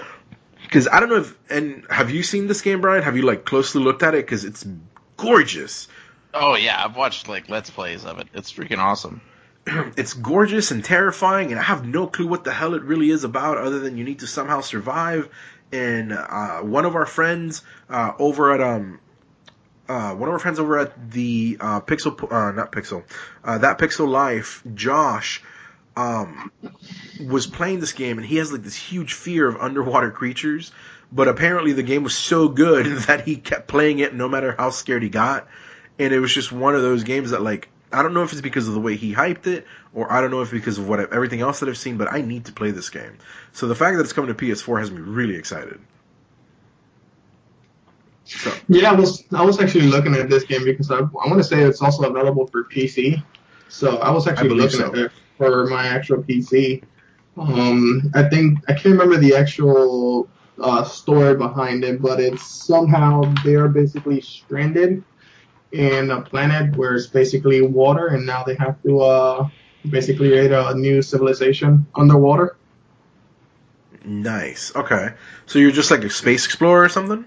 Because 0.69 0.87
I 0.87 1.01
don't 1.01 1.09
know 1.09 1.17
if, 1.17 1.35
and 1.51 1.87
have 1.89 2.11
you 2.11 2.23
seen 2.23 2.47
this 2.47 2.61
game, 2.61 2.83
Brian? 2.83 3.03
Have 3.03 3.17
you 3.17 3.23
like 3.23 3.47
closely 3.47 3.83
looked 3.83 4.03
at 4.03 4.15
it? 4.15 4.27
Because 4.27 4.45
it's 4.45 4.67
gorgeous. 5.17 5.89
Oh 6.35 6.57
yeah, 6.57 6.85
I've 6.85 6.95
watched 6.95 7.27
like 7.27 7.49
let's 7.49 7.71
plays 7.71 8.05
of 8.05 8.19
it. 8.19 8.29
It's 8.35 8.53
freaking 8.53 8.79
awesome. 8.79 9.23
it's 9.97 10.13
gorgeous 10.13 10.71
and 10.71 10.85
terrifying, 10.85 11.53
and 11.53 11.59
I 11.59 11.63
have 11.63 11.87
no 11.87 12.07
clue 12.07 12.27
what 12.27 12.45
the 12.45 12.53
hell 12.53 12.75
it 12.75 12.83
really 12.83 13.09
is 13.09 13.25
about, 13.25 13.57
other 13.57 13.79
than 13.79 13.97
you 13.97 14.05
need 14.05 14.19
to 14.19 14.27
somehow 14.27 14.61
survive. 14.61 15.31
And 15.73 16.13
uh, 16.13 16.61
one 16.61 16.85
of 16.85 16.97
our 16.97 17.07
friends 17.07 17.63
uh, 17.89 18.13
over 18.19 18.53
at 18.53 18.61
um, 18.61 19.01
uh, 19.89 20.15
one 20.15 20.29
of 20.29 20.35
our 20.35 20.39
friends 20.39 20.59
over 20.59 20.79
at 20.79 21.11
the 21.11 21.57
uh, 21.61 21.81
Pixel, 21.81 22.31
uh, 22.31 22.53
not 22.53 22.73
Pixel, 22.73 23.05
uh, 23.43 23.57
that 23.59 23.79
Pixel 23.79 24.07
Life, 24.07 24.63
Josh, 24.75 25.43
um, 25.99 26.53
was 27.27 27.49
playing 27.49 27.81
this 27.81 27.93
game, 27.93 28.19
and 28.19 28.27
he 28.27 28.37
has 28.37 28.53
like 28.53 28.63
this 28.63 28.77
huge 28.77 29.15
fear 29.15 29.49
of 29.49 29.57
underwater 29.57 30.13
creatures. 30.13 30.71
But 31.11 31.27
apparently, 31.27 31.73
the 31.73 31.83
game 31.83 32.05
was 32.05 32.17
so 32.17 32.49
good 32.49 32.87
that 33.09 33.23
he 33.27 33.37
kept 33.37 33.67
playing 33.67 33.99
it 33.99 34.15
no 34.15 34.29
matter 34.29 34.55
how 34.57 34.71
scared 34.71 35.03
he 35.03 35.09
got. 35.09 35.49
And 35.99 36.15
it 36.15 36.21
was 36.21 36.33
just 36.33 36.53
one 36.53 36.77
of 36.77 36.83
those 36.83 37.03
games 37.03 37.33
that, 37.33 37.43
like, 37.43 37.69
I 37.93 38.03
don't 38.03 38.15
know 38.15 38.23
if 38.23 38.31
it's 38.31 38.41
because 38.41 38.69
of 38.69 38.75
the 38.75 38.81
way 38.81 38.95
he 38.95 39.13
hyped 39.13 39.49
it, 39.49 39.67
or 39.93 40.13
I 40.13 40.21
don't 40.21 40.31
know 40.31 40.43
if 40.43 40.53
because 40.53 40.79
of 40.79 40.89
what 40.89 41.01
everything 41.13 41.41
else 41.41 41.61
that 41.61 41.69
I've 41.69 41.79
seen. 41.79 41.97
But 41.97 42.13
I 42.13 42.21
need 42.21 42.45
to 42.45 42.53
play 42.53 42.71
this 42.71 42.91
game. 42.91 43.19
So 43.53 43.67
the 43.67 43.75
fact 43.75 43.97
that 43.97 44.05
it's 44.05 44.13
coming 44.13 44.33
to 44.33 44.35
PS4 44.35 44.79
has 44.79 44.91
me 44.93 45.01
really 45.01 45.35
excited. 45.35 45.81
So 48.25 48.53
Yeah, 48.69 48.93
I 48.93 48.95
was 48.95 49.25
I 49.33 49.45
was 49.45 49.59
actually 49.59 49.89
looking 49.89 50.15
at 50.15 50.31
this 50.31 50.45
game 50.45 50.65
because 50.65 50.93
I, 50.93 50.99
I 50.99 51.01
want 51.01 51.39
to 51.39 51.45
say 51.45 51.63
it's 51.63 51.83
also 51.83 52.09
available 52.09 52.47
for 52.47 52.63
PC. 52.63 53.21
So 53.69 53.97
I 53.97 54.11
was 54.11 54.29
actually 54.29 54.51
believe 54.51 54.73
looking 54.75 54.81
so. 54.81 54.93
at 54.93 54.99
it 55.07 55.13
for 55.39 55.67
my 55.67 55.87
actual 55.87 56.23
PC. 56.23 56.83
Um, 57.39 58.11
I 58.15 58.25
think 58.25 58.59
I 58.69 58.73
can't 58.73 58.99
remember 58.99 59.17
the 59.17 59.37
actual 59.37 60.29
uh, 60.61 60.85
story 60.85 61.37
behind 61.37 61.85
it, 61.85 62.03
but 62.03 62.21
it's 62.21 62.45
somehow 62.45 63.23
they're 63.45 63.69
basically 63.69 64.21
stranded 64.21 65.05
in 65.73 66.11
a 66.11 66.21
planet 66.23 66.77
where 66.77 66.95
it's 66.97 67.07
basically 67.07 67.63
water, 67.63 68.09
and 68.09 68.27
now 68.27 68.43
they 68.43 68.57
have 68.57 68.83
to 68.83 69.01
uh, 69.01 69.49
basically 69.89 70.31
create 70.31 70.53
a 70.53 70.75
new 70.75 71.01
civilization 71.01 71.87
underwater. 71.95 72.57
nice. 74.05 74.75
Okay. 74.75 75.11
So 75.47 75.59
you're 75.59 75.71
just 75.71 75.91
like 75.91 76.05
a 76.05 76.11
space 76.11 76.47
explorer 76.47 76.85
or 76.85 76.89
something? 76.89 77.25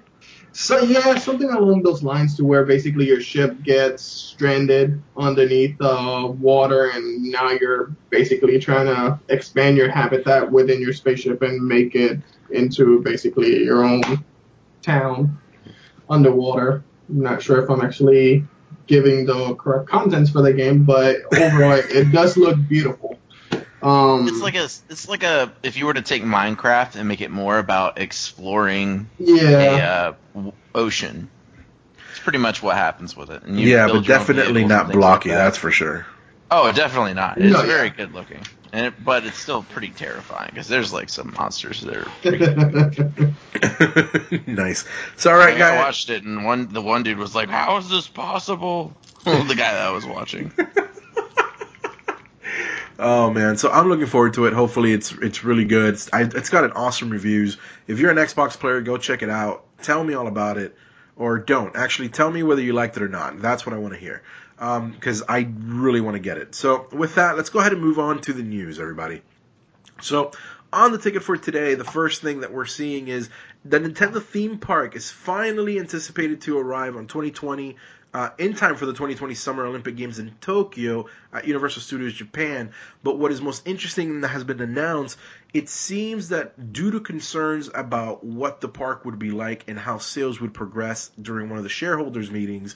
So 0.53 0.81
yeah, 0.81 1.17
something 1.17 1.49
along 1.49 1.83
those 1.83 2.03
lines 2.03 2.35
to 2.37 2.43
where 2.43 2.65
basically 2.65 3.07
your 3.07 3.21
ship 3.21 3.63
gets 3.63 4.03
stranded 4.03 5.01
underneath 5.15 5.79
uh, 5.79 6.27
water, 6.27 6.89
and 6.89 7.23
now 7.23 7.51
you're 7.51 7.95
basically 8.09 8.59
trying 8.59 8.87
to 8.87 9.19
expand 9.29 9.77
your 9.77 9.89
habitat 9.89 10.51
within 10.51 10.81
your 10.81 10.91
spaceship 10.93 11.41
and 11.41 11.65
make 11.65 11.95
it 11.95 12.19
into 12.49 13.01
basically 13.01 13.63
your 13.63 13.83
own 13.83 14.01
town 14.81 15.39
underwater. 16.09 16.83
I'm 17.09 17.21
not 17.21 17.41
sure 17.41 17.63
if 17.63 17.69
I'm 17.69 17.81
actually 17.81 18.45
giving 18.87 19.25
the 19.25 19.55
correct 19.55 19.87
contents 19.87 20.29
for 20.29 20.41
the 20.41 20.51
game, 20.51 20.83
but 20.83 21.17
overall 21.33 21.79
it 21.79 22.11
does 22.11 22.35
look 22.35 22.57
beautiful. 22.67 23.10
Um, 23.83 24.27
It's 24.27 24.41
like 24.41 24.55
a 24.55 24.63
it's 24.65 25.07
like 25.09 25.23
a 25.23 25.51
if 25.63 25.77
you 25.77 25.85
were 25.87 25.93
to 25.93 26.01
take 26.01 26.23
Minecraft 26.23 26.95
and 26.95 27.07
make 27.07 27.21
it 27.21 27.31
more 27.31 27.57
about 27.57 27.99
exploring 27.99 29.09
a 29.19 29.23
yeah, 29.23 30.13
uh, 30.35 30.51
ocean. 30.75 31.29
It's 32.11 32.19
pretty 32.19 32.39
much 32.39 32.61
what 32.61 32.75
happens 32.75 33.15
with 33.15 33.29
it. 33.31 33.43
And 33.43 33.59
you 33.59 33.69
Yeah, 33.69 33.87
but 33.87 34.05
definitely 34.05 34.65
not 34.65 34.87
things 34.87 34.95
like 34.95 35.01
blocky. 35.01 35.29
that. 35.29 35.37
that's 35.37 35.57
for 35.57 35.71
sure. 35.71 36.05
Oh, 36.51 36.71
definitely 36.71 37.13
not. 37.13 37.37
It's 37.37 37.51
No, 37.53 37.61
yeah. 37.61 37.65
very 37.65 37.89
good 37.89 38.13
looking, 38.13 38.41
and 38.73 38.87
it, 38.87 39.03
but 39.05 39.25
it's 39.25 39.37
still 39.39 39.63
pretty 39.63 39.89
terrifying 39.89 40.49
because 40.51 40.67
there's 40.67 40.91
like 40.91 41.07
some 41.09 41.33
monsters 41.37 41.81
that 41.81 41.97
are. 41.97 42.11
Nice. 44.47 44.85
So 45.17 45.31
all 45.31 45.37
right, 45.37 45.55
I 45.55 45.57
guys. 45.57 45.77
watched 45.77 46.09
it, 46.09 46.23
and 46.23 46.45
one 46.45 46.67
the 46.71 46.81
one 46.81 47.03
dude 47.03 47.17
was 47.17 47.33
like, 47.33 47.49
"How 47.49 47.77
is 47.77 47.89
this 47.89 48.07
possible?" 48.07 48.93
the 49.23 49.55
guy 49.57 49.73
that 49.73 49.87
I 49.87 49.91
was 49.91 50.05
watching. 50.05 50.51
Oh 53.03 53.31
man, 53.31 53.57
so 53.57 53.71
I'm 53.71 53.89
looking 53.89 54.05
forward 54.05 54.35
to 54.35 54.45
it. 54.45 54.53
Hopefully, 54.53 54.93
it's 54.93 55.11
it's 55.11 55.43
really 55.43 55.65
good. 55.65 55.95
It's, 55.95 56.09
I, 56.13 56.21
it's 56.21 56.51
got 56.51 56.65
an 56.65 56.73
awesome 56.73 57.09
reviews. 57.09 57.57
If 57.87 57.97
you're 57.97 58.11
an 58.11 58.17
Xbox 58.17 58.51
player, 58.51 58.79
go 58.81 58.95
check 58.97 59.23
it 59.23 59.29
out. 59.29 59.65
Tell 59.81 60.03
me 60.03 60.13
all 60.13 60.27
about 60.27 60.59
it, 60.59 60.75
or 61.15 61.39
don't. 61.39 61.75
Actually, 61.75 62.09
tell 62.09 62.29
me 62.29 62.43
whether 62.43 62.61
you 62.61 62.73
liked 62.73 62.97
it 62.97 63.01
or 63.01 63.09
not. 63.09 63.41
That's 63.41 63.65
what 63.65 63.73
I 63.73 63.79
want 63.79 63.95
to 63.95 63.99
hear, 63.99 64.21
um, 64.59 64.91
because 64.91 65.23
I 65.27 65.49
really 65.61 65.99
want 65.99 66.13
to 66.13 66.19
get 66.19 66.37
it. 66.37 66.53
So 66.53 66.89
with 66.91 67.15
that, 67.15 67.37
let's 67.37 67.49
go 67.49 67.59
ahead 67.59 67.73
and 67.73 67.81
move 67.81 67.97
on 67.97 68.21
to 68.21 68.33
the 68.33 68.43
news, 68.43 68.79
everybody. 68.79 69.23
So 69.99 70.31
on 70.71 70.91
the 70.91 70.99
ticket 70.99 71.23
for 71.23 71.37
today, 71.37 71.73
the 71.73 71.83
first 71.83 72.21
thing 72.21 72.41
that 72.41 72.53
we're 72.53 72.65
seeing 72.65 73.07
is 73.07 73.31
the 73.65 73.79
Nintendo 73.79 74.21
theme 74.21 74.59
park 74.59 74.95
is 74.95 75.09
finally 75.09 75.79
anticipated 75.79 76.41
to 76.41 76.59
arrive 76.59 76.95
on 76.95 77.07
2020 77.07 77.77
uh, 78.13 78.29
in 78.37 78.53
time 78.53 78.75
for 78.75 78.85
the 78.85 78.91
2020 78.91 79.33
Summer 79.35 79.65
Olympic 79.65 79.95
Games 79.95 80.19
in 80.19 80.31
Tokyo 80.41 81.05
at 81.31 81.45
Universal 81.45 81.81
Studios 81.81 82.13
Japan. 82.13 82.71
But 83.03 83.17
what 83.17 83.31
is 83.31 83.41
most 83.41 83.67
interesting 83.67 84.21
that 84.21 84.29
has 84.29 84.43
been 84.43 84.61
announced, 84.61 85.17
it 85.53 85.69
seems 85.69 86.29
that 86.29 86.73
due 86.73 86.91
to 86.91 86.99
concerns 86.99 87.69
about 87.73 88.23
what 88.23 88.61
the 88.61 88.67
park 88.67 89.05
would 89.05 89.19
be 89.19 89.31
like 89.31 89.65
and 89.67 89.79
how 89.79 89.97
sales 89.97 90.41
would 90.41 90.53
progress 90.53 91.11
during 91.21 91.49
one 91.49 91.57
of 91.57 91.63
the 91.63 91.69
shareholders 91.69 92.29
meetings, 92.29 92.75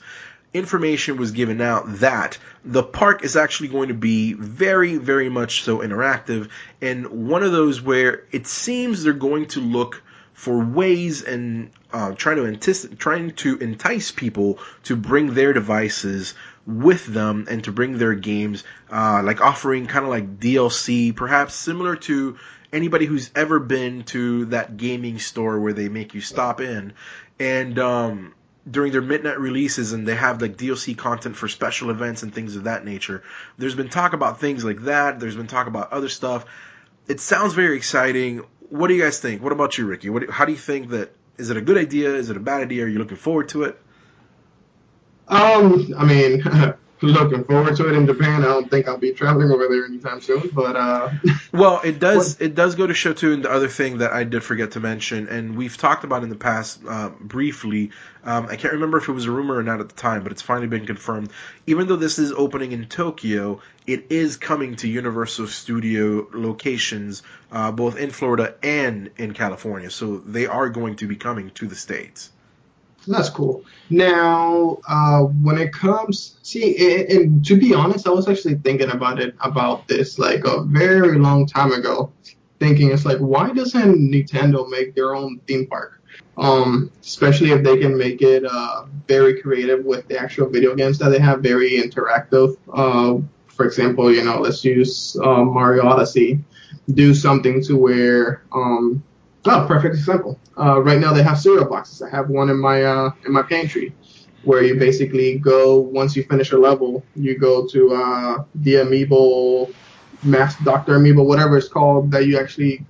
information 0.54 1.18
was 1.18 1.32
given 1.32 1.60
out 1.60 1.84
that 2.00 2.38
the 2.64 2.82
park 2.82 3.24
is 3.24 3.36
actually 3.36 3.68
going 3.68 3.88
to 3.88 3.94
be 3.94 4.32
very, 4.32 4.96
very 4.96 5.28
much 5.28 5.62
so 5.62 5.78
interactive, 5.78 6.48
and 6.80 7.28
one 7.28 7.42
of 7.42 7.52
those 7.52 7.82
where 7.82 8.24
it 8.32 8.46
seems 8.46 9.02
they're 9.02 9.12
going 9.12 9.46
to 9.46 9.60
look 9.60 10.02
for 10.36 10.62
ways 10.62 11.22
and 11.22 11.70
uh, 11.92 12.12
try 12.12 12.34
to 12.34 12.42
antici- 12.42 12.96
trying 12.98 13.30
to 13.30 13.56
entice 13.56 14.12
people 14.12 14.58
to 14.84 14.94
bring 14.94 15.32
their 15.32 15.54
devices 15.54 16.34
with 16.66 17.06
them 17.06 17.46
and 17.48 17.64
to 17.64 17.72
bring 17.72 17.96
their 17.96 18.14
games, 18.14 18.62
uh, 18.92 19.22
like 19.24 19.40
offering 19.40 19.86
kind 19.86 20.04
of 20.04 20.10
like 20.10 20.38
DLC, 20.38 21.16
perhaps 21.16 21.54
similar 21.54 21.96
to 21.96 22.36
anybody 22.70 23.06
who's 23.06 23.30
ever 23.34 23.58
been 23.58 24.02
to 24.04 24.44
that 24.46 24.76
gaming 24.76 25.18
store 25.18 25.58
where 25.58 25.72
they 25.72 25.88
make 25.88 26.12
you 26.12 26.20
stop 26.20 26.60
in 26.60 26.92
and 27.38 27.78
um, 27.78 28.34
during 28.70 28.92
their 28.92 29.00
midnight 29.00 29.40
releases 29.40 29.94
and 29.94 30.06
they 30.06 30.16
have 30.16 30.42
like 30.42 30.58
DLC 30.58 30.98
content 30.98 31.34
for 31.34 31.48
special 31.48 31.88
events 31.88 32.22
and 32.22 32.34
things 32.34 32.56
of 32.56 32.64
that 32.64 32.84
nature. 32.84 33.22
There's 33.56 33.74
been 33.74 33.88
talk 33.88 34.12
about 34.12 34.38
things 34.38 34.64
like 34.66 34.82
that. 34.82 35.18
There's 35.18 35.36
been 35.36 35.46
talk 35.46 35.66
about 35.66 35.92
other 35.92 36.10
stuff. 36.10 36.44
It 37.08 37.20
sounds 37.20 37.54
very 37.54 37.76
exciting. 37.76 38.44
What 38.70 38.88
do 38.88 38.94
you 38.94 39.02
guys 39.02 39.18
think? 39.20 39.42
What 39.42 39.52
about 39.52 39.78
you, 39.78 39.86
Ricky? 39.86 40.10
What, 40.10 40.30
how 40.30 40.44
do 40.44 40.52
you 40.52 40.58
think 40.58 40.90
that? 40.90 41.12
Is 41.38 41.50
it 41.50 41.56
a 41.56 41.60
good 41.60 41.76
idea? 41.76 42.14
Is 42.14 42.30
it 42.30 42.36
a 42.36 42.40
bad 42.40 42.62
idea? 42.62 42.84
Are 42.84 42.88
you 42.88 42.98
looking 42.98 43.18
forward 43.18 43.50
to 43.50 43.64
it? 43.64 43.78
Um, 45.28 45.94
I 45.98 46.04
mean, 46.04 46.42
looking 47.02 47.44
forward 47.44 47.76
to 47.76 47.88
it 47.88 47.94
in 47.94 48.06
Japan. 48.06 48.42
I 48.42 48.46
don't 48.46 48.70
think 48.70 48.88
I'll 48.88 48.96
be 48.96 49.12
traveling 49.12 49.50
over 49.50 49.66
there 49.68 49.84
anytime 49.84 50.20
soon, 50.20 50.50
but 50.52 50.76
uh, 50.76 51.10
well, 51.52 51.80
it 51.84 51.98
does 51.98 52.40
it 52.40 52.54
does 52.54 52.74
go 52.74 52.86
to 52.86 52.94
show 52.94 53.12
too. 53.12 53.32
And 53.32 53.44
the 53.44 53.50
other 53.50 53.68
thing 53.68 53.98
that 53.98 54.12
I 54.12 54.24
did 54.24 54.42
forget 54.42 54.72
to 54.72 54.80
mention, 54.80 55.28
and 55.28 55.56
we've 55.56 55.76
talked 55.76 56.04
about 56.04 56.22
in 56.22 56.28
the 56.28 56.36
past 56.36 56.80
uh, 56.86 57.10
briefly. 57.20 57.90
Um, 58.24 58.46
I 58.46 58.56
can't 58.56 58.72
remember 58.72 58.98
if 58.98 59.08
it 59.08 59.12
was 59.12 59.26
a 59.26 59.30
rumor 59.30 59.56
or 59.56 59.62
not 59.62 59.78
at 59.80 59.88
the 59.88 59.94
time, 59.94 60.24
but 60.24 60.32
it's 60.32 60.42
finally 60.42 60.66
been 60.66 60.84
confirmed. 60.84 61.30
Even 61.68 61.86
though 61.86 61.96
this 61.96 62.18
is 62.18 62.32
opening 62.32 62.72
in 62.72 62.86
Tokyo, 62.86 63.60
it 63.86 64.06
is 64.10 64.36
coming 64.36 64.74
to 64.76 64.88
Universal 64.88 65.46
Studio 65.46 66.26
locations, 66.32 67.22
uh, 67.52 67.70
both 67.70 67.96
in 67.96 68.10
Florida 68.10 68.56
and 68.64 69.10
in 69.16 69.32
California. 69.32 69.90
So 69.90 70.18
they 70.18 70.46
are 70.46 70.70
going 70.70 70.96
to 70.96 71.06
be 71.06 71.14
coming 71.14 71.50
to 71.50 71.68
the 71.68 71.76
states. 71.76 72.32
That's 73.06 73.30
cool. 73.30 73.64
Now, 73.88 74.78
uh, 74.88 75.20
when 75.20 75.58
it 75.58 75.72
comes, 75.72 76.38
see, 76.42 76.76
and, 76.76 77.10
and, 77.10 77.44
to 77.46 77.56
be 77.56 77.72
honest, 77.72 78.06
I 78.06 78.10
was 78.10 78.28
actually 78.28 78.56
thinking 78.56 78.90
about 78.90 79.20
it 79.20 79.34
about 79.40 79.86
this 79.86 80.18
like 80.18 80.44
a 80.44 80.62
very 80.62 81.18
long 81.18 81.46
time 81.46 81.72
ago. 81.72 82.12
Thinking 82.58 82.90
it's 82.90 83.04
like, 83.04 83.18
why 83.18 83.52
doesn't 83.52 84.10
Nintendo 84.10 84.68
make 84.68 84.94
their 84.94 85.14
own 85.14 85.38
theme 85.46 85.66
park? 85.66 86.02
Um, 86.38 86.90
especially 87.02 87.50
if 87.50 87.62
they 87.62 87.78
can 87.78 87.96
make 87.96 88.22
it 88.22 88.44
uh, 88.44 88.86
very 89.06 89.40
creative 89.40 89.84
with 89.84 90.08
the 90.08 90.18
actual 90.18 90.48
video 90.48 90.74
games 90.74 90.98
that 90.98 91.10
they 91.10 91.18
have, 91.18 91.40
very 91.40 91.72
interactive. 91.72 92.56
Uh, 92.72 93.22
for 93.46 93.66
example, 93.66 94.12
you 94.12 94.24
know, 94.24 94.40
let's 94.40 94.64
use 94.64 95.16
uh, 95.22 95.44
Mario 95.44 95.86
Odyssey. 95.86 96.40
Do 96.92 97.14
something 97.14 97.62
to 97.64 97.76
where 97.76 98.42
um, 98.52 99.02
Oh, 99.46 99.64
perfect 99.68 99.94
example. 99.94 100.38
Uh, 100.58 100.80
right 100.82 100.98
now 100.98 101.12
they 101.12 101.22
have 101.22 101.38
cereal 101.38 101.66
boxes. 101.66 102.02
I 102.02 102.10
have 102.10 102.28
one 102.28 102.50
in 102.50 102.58
my 102.58 102.82
uh, 102.82 103.12
in 103.24 103.32
my 103.32 103.42
pantry, 103.42 103.94
where 104.42 104.62
you 104.62 104.76
basically 104.76 105.38
go 105.38 105.78
once 105.78 106.16
you 106.16 106.24
finish 106.24 106.52
a 106.52 106.58
level, 106.58 107.04
you 107.14 107.38
go 107.38 107.66
to 107.68 107.94
uh, 107.94 108.44
the 108.56 108.74
Amiibo, 108.74 109.72
Mass 110.24 110.58
Doctor 110.64 110.98
Amiibo, 110.98 111.24
whatever 111.24 111.56
it's 111.56 111.68
called, 111.68 112.10
that 112.10 112.26
you 112.26 112.38
actually 112.38 112.84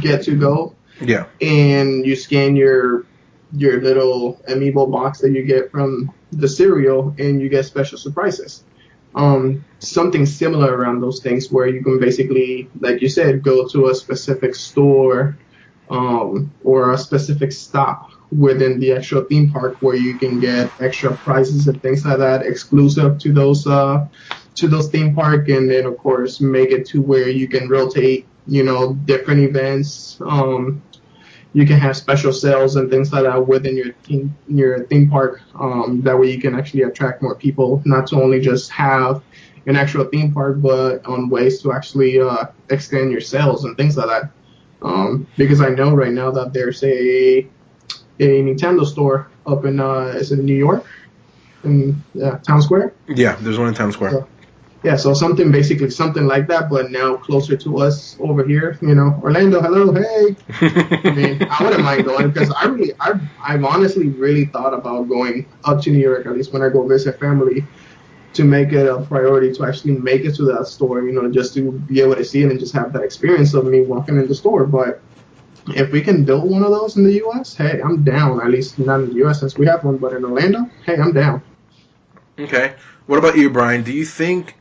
get 0.00 0.22
to 0.24 0.36
go. 0.36 0.74
Yeah. 1.00 1.26
And 1.40 2.06
you 2.06 2.14
scan 2.16 2.56
your 2.56 3.04
your 3.52 3.80
little 3.80 4.40
Amiibo 4.48 4.90
box 4.90 5.20
that 5.20 5.30
you 5.30 5.42
get 5.42 5.70
from 5.70 6.12
the 6.32 6.48
cereal, 6.48 7.14
and 7.18 7.40
you 7.40 7.48
get 7.48 7.64
special 7.64 7.98
surprises. 7.98 8.64
Um, 9.14 9.64
something 9.78 10.26
similar 10.26 10.76
around 10.76 11.00
those 11.00 11.20
things 11.20 11.50
where 11.50 11.66
you 11.66 11.82
can 11.82 11.98
basically, 11.98 12.68
like 12.80 13.00
you 13.00 13.08
said, 13.08 13.42
go 13.42 13.66
to 13.68 13.88
a 13.88 13.94
specific 13.94 14.54
store 14.54 15.38
um, 15.90 16.52
or 16.64 16.92
a 16.92 16.98
specific 16.98 17.52
stop 17.52 18.10
within 18.36 18.80
the 18.80 18.92
actual 18.92 19.22
theme 19.24 19.50
park 19.50 19.76
where 19.80 19.96
you 19.96 20.18
can 20.18 20.40
get 20.40 20.70
extra 20.80 21.14
prizes 21.16 21.68
and 21.68 21.80
things 21.82 22.04
like 22.04 22.18
that 22.18 22.44
exclusive 22.44 23.18
to 23.18 23.32
those 23.32 23.66
uh, 23.66 24.06
to 24.54 24.68
those 24.68 24.88
theme 24.88 25.14
park. 25.14 25.48
And 25.48 25.70
then 25.70 25.86
of 25.86 25.96
course 25.98 26.40
make 26.40 26.70
it 26.70 26.86
to 26.86 27.00
where 27.00 27.28
you 27.28 27.48
can 27.48 27.68
rotate 27.68 28.26
you 28.46 28.62
know 28.62 28.94
different 28.94 29.40
events. 29.40 30.18
Um, 30.20 30.82
you 31.52 31.66
can 31.66 31.78
have 31.78 31.96
special 31.96 32.32
sales 32.32 32.76
and 32.76 32.90
things 32.90 33.12
like 33.12 33.22
that 33.22 33.46
within 33.46 33.76
your 33.76 33.92
theme 34.02 34.36
your 34.48 34.84
theme 34.86 35.08
park. 35.08 35.40
Um, 35.54 36.02
that 36.02 36.18
way 36.18 36.30
you 36.30 36.40
can 36.40 36.54
actually 36.54 36.82
attract 36.82 37.22
more 37.22 37.34
people 37.34 37.82
not 37.84 38.08
to 38.08 38.16
only 38.16 38.40
just 38.40 38.70
have 38.72 39.22
an 39.66 39.74
actual 39.74 40.04
theme 40.04 40.32
park 40.32 40.60
but 40.60 41.04
on 41.06 41.28
ways 41.28 41.60
to 41.62 41.72
actually 41.72 42.20
uh, 42.20 42.46
extend 42.70 43.10
your 43.10 43.20
sales 43.20 43.64
and 43.64 43.76
things 43.76 43.96
like 43.96 44.06
that 44.06 44.30
um, 44.86 45.26
because 45.36 45.60
I 45.60 45.70
know 45.70 45.94
right 45.94 46.12
now 46.12 46.30
that 46.30 46.52
there's 46.52 46.82
a 46.84 47.46
a 48.18 48.28
Nintendo 48.46 48.86
store 48.86 49.28
up 49.46 49.64
in 49.64 49.80
uh, 49.80 50.14
is 50.16 50.32
it 50.32 50.38
New 50.38 50.54
York, 50.54 50.86
in 51.64 52.02
uh, 52.22 52.38
Town 52.38 52.62
Square. 52.62 52.94
Yeah, 53.08 53.36
there's 53.40 53.58
one 53.58 53.68
in 53.68 53.74
Town 53.74 53.92
Square. 53.92 54.12
So, 54.12 54.28
yeah, 54.84 54.94
so 54.94 55.12
something 55.14 55.50
basically 55.50 55.90
something 55.90 56.26
like 56.26 56.46
that, 56.46 56.70
but 56.70 56.92
now 56.92 57.16
closer 57.16 57.56
to 57.56 57.78
us 57.78 58.16
over 58.20 58.44
here. 58.44 58.78
You 58.80 58.94
know, 58.94 59.18
Orlando, 59.22 59.60
hello, 59.60 59.92
hey. 59.92 60.36
I 60.60 61.10
mean, 61.10 61.42
I 61.50 61.64
wouldn't 61.64 61.82
mind 61.82 62.04
going 62.04 62.30
because 62.30 62.52
I 62.52 62.66
really, 62.66 62.92
I've, 63.00 63.20
I've 63.42 63.64
honestly 63.64 64.10
really 64.10 64.44
thought 64.44 64.72
about 64.72 65.08
going 65.08 65.46
up 65.64 65.82
to 65.82 65.90
New 65.90 65.98
York 65.98 66.26
at 66.26 66.32
least 66.32 66.52
when 66.52 66.62
I 66.62 66.68
go 66.68 66.86
visit 66.86 67.18
family 67.18 67.64
to 68.36 68.44
make 68.44 68.72
it 68.72 68.86
a 68.86 69.00
priority 69.02 69.52
to 69.54 69.64
actually 69.64 69.92
make 69.92 70.24
it 70.24 70.34
to 70.36 70.44
that 70.46 70.66
store, 70.66 71.02
you 71.02 71.12
know, 71.12 71.30
just 71.30 71.54
to 71.54 71.72
be 71.72 72.00
able 72.00 72.14
to 72.14 72.24
see 72.24 72.42
it 72.42 72.50
and 72.50 72.60
just 72.60 72.72
have 72.74 72.92
that 72.92 73.02
experience 73.02 73.54
of 73.54 73.64
me 73.64 73.82
walking 73.82 74.16
in 74.16 74.26
the 74.28 74.34
store. 74.34 74.66
But 74.66 75.00
if 75.68 75.90
we 75.90 76.00
can 76.00 76.24
build 76.24 76.50
one 76.50 76.62
of 76.62 76.70
those 76.70 76.96
in 76.96 77.04
the 77.04 77.14
U.S., 77.14 77.54
hey, 77.54 77.80
I'm 77.82 78.04
down. 78.04 78.40
At 78.40 78.50
least 78.50 78.78
not 78.78 79.00
in 79.00 79.08
the 79.08 79.14
U.S. 79.16 79.40
since 79.40 79.58
we 79.58 79.66
have 79.66 79.84
one, 79.84 79.98
but 79.98 80.12
in 80.12 80.24
Orlando, 80.24 80.70
hey, 80.84 80.96
I'm 80.96 81.12
down. 81.12 81.42
Okay. 82.38 82.74
What 83.06 83.18
about 83.18 83.36
you, 83.36 83.50
Brian? 83.50 83.82
Do 83.82 83.92
you 83.92 84.04
think 84.04 84.54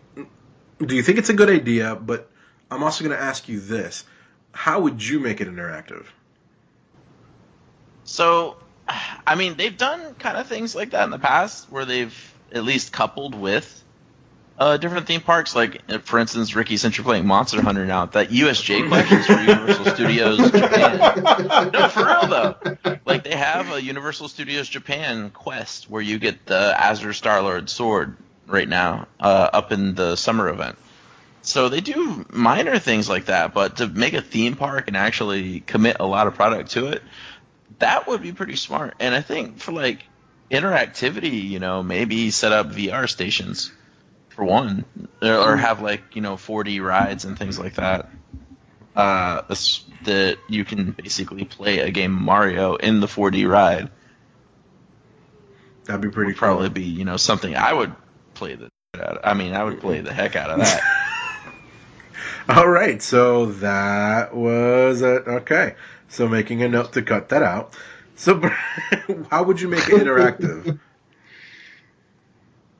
do 0.83 0.95
you 0.95 1.03
think 1.03 1.17
it's 1.17 1.29
a 1.29 1.33
good 1.33 1.49
idea? 1.49 1.95
But 1.95 2.29
I'm 2.69 2.83
also 2.83 3.03
going 3.03 3.15
to 3.15 3.23
ask 3.23 3.47
you 3.47 3.59
this: 3.59 4.03
How 4.51 4.81
would 4.81 5.05
you 5.05 5.19
make 5.19 5.41
it 5.41 5.47
interactive? 5.47 6.05
So, 8.03 8.57
I 8.87 9.35
mean, 9.35 9.57
they've 9.57 9.75
done 9.75 10.13
kind 10.15 10.37
of 10.37 10.47
things 10.47 10.75
like 10.75 10.91
that 10.91 11.03
in 11.05 11.09
the 11.09 11.19
past, 11.19 11.71
where 11.71 11.85
they've 11.85 12.34
at 12.51 12.63
least 12.63 12.91
coupled 12.91 13.35
with 13.35 13.83
uh, 14.57 14.77
different 14.77 15.07
theme 15.07 15.21
parks. 15.21 15.55
Like, 15.55 16.01
for 16.03 16.19
instance, 16.19 16.55
Ricky, 16.55 16.77
since 16.77 16.97
you're 16.97 17.05
playing 17.05 17.25
Monster 17.25 17.61
Hunter 17.61 17.85
now, 17.85 18.05
that 18.07 18.29
USJ 18.29 18.87
question 18.87 19.17
is 19.19 19.25
for 19.25 19.39
Universal 19.39 19.85
Studios 19.85 20.51
Japan. 20.51 21.71
No, 21.71 21.89
for 21.89 22.05
real 22.05 22.27
though. 22.27 22.97
Like, 23.05 23.23
they 23.23 23.35
have 23.35 23.71
a 23.71 23.81
Universal 23.81 24.29
Studios 24.29 24.69
Japan 24.69 25.29
quest 25.31 25.89
where 25.89 26.01
you 26.01 26.19
get 26.19 26.45
the 26.45 26.73
Azure 26.77 27.13
Star 27.13 27.41
Lord 27.41 27.69
sword 27.69 28.17
right 28.47 28.67
now 28.67 29.07
uh, 29.19 29.49
up 29.51 29.71
in 29.71 29.95
the 29.95 30.15
summer 30.15 30.49
event. 30.49 30.77
So 31.41 31.69
they 31.69 31.81
do 31.81 32.25
minor 32.31 32.79
things 32.79 33.07
like 33.07 33.25
that, 33.25 33.53
but 33.53 33.77
to 33.77 33.87
make 33.87 34.13
a 34.13 34.21
theme 34.21 34.55
park 34.55 34.87
and 34.87 34.97
actually 34.97 35.59
commit 35.59 35.97
a 35.99 36.05
lot 36.05 36.25
of 36.25 36.33
product 36.33 36.71
to 36.71 36.87
it, 36.87 37.03
that 37.79 38.07
would 38.07 38.21
be 38.21 38.31
pretty 38.31 38.55
smart. 38.55 38.95
And 38.99 39.13
I 39.13 39.21
think 39.21 39.59
for 39.59 39.71
like 39.71 40.03
interactivity, 40.51 41.49
you 41.49 41.59
know, 41.59 41.83
maybe 41.83 42.31
set 42.31 42.51
up 42.51 42.67
VR 42.71 43.09
stations 43.09 43.71
for 44.29 44.43
one, 44.43 44.85
or, 45.21 45.55
have 45.55 45.81
like 45.81 46.15
you 46.15 46.21
know 46.21 46.35
4D 46.35 46.81
rides 46.81 47.25
and 47.25 47.37
things 47.37 47.57
like 47.57 47.75
that. 47.75 48.09
Uh, 48.95 49.41
that 50.03 50.37
you 50.47 50.63
can 50.63 50.91
basically 50.91 51.43
play 51.43 51.79
a 51.79 51.91
game 51.91 52.11
Mario 52.11 52.75
in 52.75 52.99
the 52.99 53.07
4D 53.07 53.49
ride. 53.49 53.89
That'd 55.85 56.01
be 56.01 56.09
pretty. 56.09 56.31
Would 56.31 56.37
probably 56.37 56.69
be 56.69 56.83
you 56.83 57.05
know 57.05 57.17
something 57.17 57.55
I 57.55 57.73
would 57.73 57.93
play 58.33 58.55
the. 58.55 58.69
I 59.23 59.33
mean, 59.33 59.53
I 59.53 59.63
would 59.63 59.81
play 59.81 60.01
the 60.01 60.13
heck 60.13 60.35
out 60.35 60.49
of 60.49 60.59
that. 60.59 60.81
All 62.49 62.67
right, 62.67 63.01
so 63.01 63.47
that 63.47 64.35
was 64.35 65.01
a, 65.01 65.07
okay. 65.07 65.75
So 66.07 66.27
making 66.27 66.61
a 66.61 66.69
note 66.69 66.93
to 66.93 67.01
cut 67.01 67.29
that 67.29 67.41
out. 67.41 67.75
So, 68.15 68.41
how 69.29 69.43
would 69.43 69.59
you 69.59 69.67
make 69.67 69.87
it 69.89 70.01
interactive? 70.01 70.79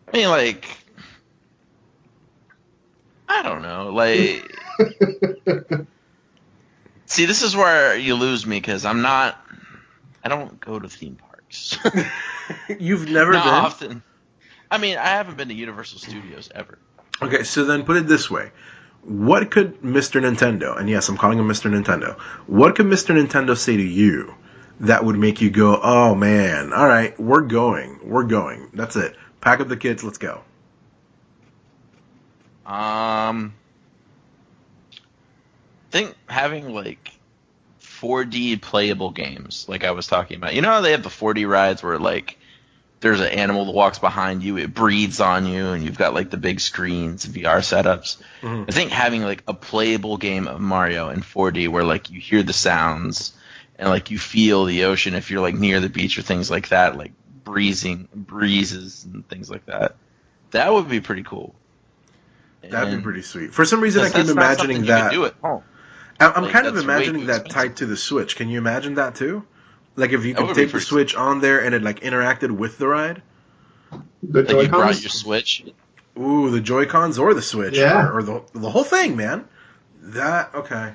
I 0.08 0.18
mean, 0.18 0.30
like, 0.30 0.66
I 3.28 3.42
don't 3.44 3.62
know. 3.62 3.90
Like, 3.92 4.50
see, 7.06 7.26
this 7.26 7.42
is 7.42 7.56
where 7.56 7.98
you 7.98 8.16
lose 8.16 8.46
me 8.46 8.58
because 8.58 8.86
I'm 8.86 9.02
not. 9.02 9.40
I 10.24 10.30
don't 10.30 10.60
go 10.60 10.80
to 10.80 10.88
theme 10.88 11.16
parks. 11.16 11.78
You've 12.80 13.10
never 13.10 13.34
not 13.34 13.44
been? 13.44 13.54
often. 13.54 14.04
I 14.72 14.78
mean, 14.78 14.98
I 14.98 15.08
haven't 15.08 15.38
been 15.38 15.50
to 15.50 15.54
Universal 15.54 16.00
Studios 16.00 16.50
ever. 16.56 16.80
Okay, 17.22 17.44
so 17.44 17.66
then 17.66 17.84
put 17.84 17.98
it 17.98 18.08
this 18.08 18.32
way. 18.32 18.52
What 19.04 19.52
could 19.52 19.82
Mr. 19.82 20.20
Nintendo, 20.20 20.80
and 20.80 20.90
yes, 20.90 21.08
I'm 21.10 21.18
calling 21.18 21.38
him 21.38 21.48
Mr. 21.48 21.70
Nintendo, 21.70 22.20
what 22.48 22.76
could 22.76 22.88
Mr. 22.88 23.16
Nintendo 23.16 23.56
say 23.56 23.78
to 23.78 23.84
you 23.84 24.34
that 24.82 25.06
would 25.06 25.18
make 25.18 25.42
you 25.42 25.50
go, 25.50 25.80
oh 25.82 26.16
man, 26.16 26.74
all 26.74 26.88
right, 26.88 27.18
we're 27.20 27.42
going, 27.42 28.00
we're 28.04 28.24
going. 28.24 28.70
That's 28.74 28.96
it. 28.96 29.16
Pack 29.42 29.60
up 29.60 29.68
the 29.68 29.78
kids, 29.78 30.04
let's 30.04 30.18
go. 30.18 30.42
Um, 32.66 33.54
I 34.94 35.92
think 35.92 36.16
having 36.28 36.74
like 36.74 37.12
4D 37.82 38.62
playable 38.62 39.12
games, 39.12 39.66
like 39.70 39.84
I 39.84 39.92
was 39.92 40.08
talking 40.08 40.38
about. 40.38 40.56
You 40.56 40.62
know 40.62 40.70
how 40.70 40.82
they 40.82 40.92
have 40.92 41.04
the 41.04 41.10
4D 41.10 41.48
rides 41.48 41.84
where 41.84 42.00
like 42.00 42.38
there's 43.00 43.20
an 43.20 43.28
animal 43.28 43.66
that 43.66 43.72
walks 43.74 44.00
behind 44.00 44.42
you, 44.42 44.58
it 44.58 44.74
breathes 44.74 45.22
on 45.22 45.46
you, 45.46 45.68
and 45.68 45.84
you've 45.84 45.98
got 45.98 46.14
like 46.14 46.32
the 46.32 46.38
big 46.38 46.60
screens 46.60 47.26
and 47.26 47.36
VR 47.36 47.60
setups. 47.60 48.18
Mm-hmm. 48.42 48.64
I 48.68 48.72
think 48.72 48.92
having 48.92 49.22
like 49.22 49.44
a 49.48 49.54
playable 49.54 50.18
game 50.18 50.48
of 50.48 50.60
Mario 50.60 51.10
in 51.10 51.22
4D 51.22 51.68
where 51.70 51.84
like 51.84 52.10
you 52.10 52.20
hear 52.20 52.42
the 52.42 52.54
sounds 52.54 53.34
and 53.78 53.90
like 53.90 54.12
you 54.12 54.18
feel 54.18 54.66
the 54.66 54.86
ocean 54.86 55.14
if 55.14 55.32
you're 55.32 55.42
like 55.42 55.56
near 55.56 55.80
the 55.80 55.90
beach 55.90 56.18
or 56.18 56.22
things 56.22 56.50
like 56.50 56.70
that, 56.70 56.98
like 56.98 57.12
breezing 57.44 58.08
breezes 58.14 59.06
and 59.06 59.28
things 59.28 59.50
like 59.50 59.66
that. 59.66 59.96
That 60.52 60.74
would 60.74 60.90
be 60.90 61.02
pretty 61.02 61.24
cool. 61.24 61.54
That'd 62.62 62.90
and 62.90 62.98
be 62.98 63.04
pretty 63.04 63.22
sweet. 63.22 63.54
For 63.54 63.66
some 63.66 63.82
reason, 63.82 64.04
I 64.04 64.10
keep 64.10 64.28
imagining 64.28 64.86
that. 64.86 65.12
do 65.12 65.26
it. 65.26 65.36
Oh. 65.44 65.64
I'm 66.20 66.44
like, 66.44 66.54
kind 66.54 66.66
of 66.66 66.78
imagining 66.78 67.26
that 67.28 67.50
tied 67.50 67.78
to 67.78 67.86
the 67.86 67.98
Switch. 67.98 68.36
Can 68.36 68.50
you 68.50 68.58
imagine 68.58 68.96
that 68.96 69.16
too? 69.16 69.46
Like 69.96 70.12
if 70.12 70.26
you 70.26 70.34
could 70.34 70.56
take 70.56 70.72
the 70.72 70.82
Switch 70.82 71.16
on 71.16 71.42
there 71.42 71.64
and 71.64 71.76
it 71.76 71.84
like 71.84 72.00
interacted 72.02 72.52
with 72.52 72.78
the 72.78 72.88
ride. 72.88 73.22
The 74.24 74.44
like 74.44 74.66
you 74.66 74.70
brought 74.70 75.02
your 75.02 75.10
Switch 75.10 75.64
Ooh, 76.18 76.50
the 76.50 76.62
Joy 76.62 76.86
Cons 76.86 77.20
or 77.20 77.34
the 77.34 77.42
Switch, 77.42 77.78
Yeah. 77.78 78.08
or, 78.08 78.18
or 78.18 78.24
the 78.24 78.44
the 78.54 78.70
whole 78.70 78.84
thing, 78.84 79.16
man. 79.16 79.48
That 80.02 80.54
okay. 80.56 80.94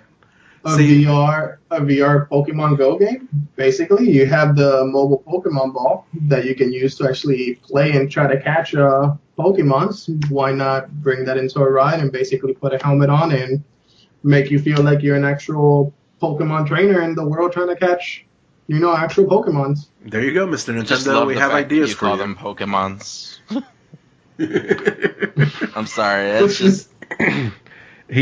A 0.64 0.76
See- 0.76 1.04
VR 1.04 1.56
a 1.70 1.80
VR 1.80 2.28
Pokemon 2.28 2.76
Go 2.78 2.98
game. 2.98 3.28
Basically, 3.56 4.10
you 4.10 4.26
have 4.26 4.56
the 4.56 4.84
mobile 4.84 5.22
Pokemon 5.26 5.72
ball 5.72 6.06
that 6.28 6.44
you 6.44 6.54
can 6.54 6.72
use 6.72 6.96
to 6.98 7.08
actually 7.08 7.54
play 7.62 7.92
and 7.92 8.10
try 8.10 8.26
to 8.26 8.40
catch 8.40 8.74
uh, 8.74 9.14
Pokemons. 9.38 10.08
Why 10.30 10.52
not 10.52 10.90
bring 11.02 11.24
that 11.26 11.36
into 11.38 11.60
a 11.60 11.70
ride 11.70 12.00
and 12.00 12.10
basically 12.12 12.52
put 12.54 12.74
a 12.74 12.78
helmet 12.82 13.08
on 13.10 13.32
and 13.32 13.62
make 14.24 14.50
you 14.50 14.58
feel 14.58 14.82
like 14.82 15.00
you're 15.02 15.16
an 15.16 15.24
actual 15.24 15.94
Pokemon 16.20 16.66
trainer 16.66 17.00
in 17.02 17.14
the 17.14 17.24
world 17.24 17.52
trying 17.52 17.68
to 17.68 17.76
catch, 17.76 18.26
you 18.66 18.78
know, 18.80 18.94
actual 18.94 19.24
Pokemons. 19.26 19.86
There 20.04 20.22
you 20.22 20.34
go, 20.34 20.46
Mr. 20.46 20.84
Just 20.84 21.06
Nintendo. 21.06 21.14
love 21.14 21.28
We 21.28 21.34
have 21.36 21.52
fact 21.52 21.68
that 21.70 21.74
ideas 21.74 21.90
you 21.90 21.94
for 21.96 22.00
call 22.06 22.16
you. 22.16 22.22
them 22.22 22.34
Pokemons. 22.36 23.38
I'm 25.76 25.86
sorry. 25.86 26.26
It's 26.30 26.58
just 26.58 26.88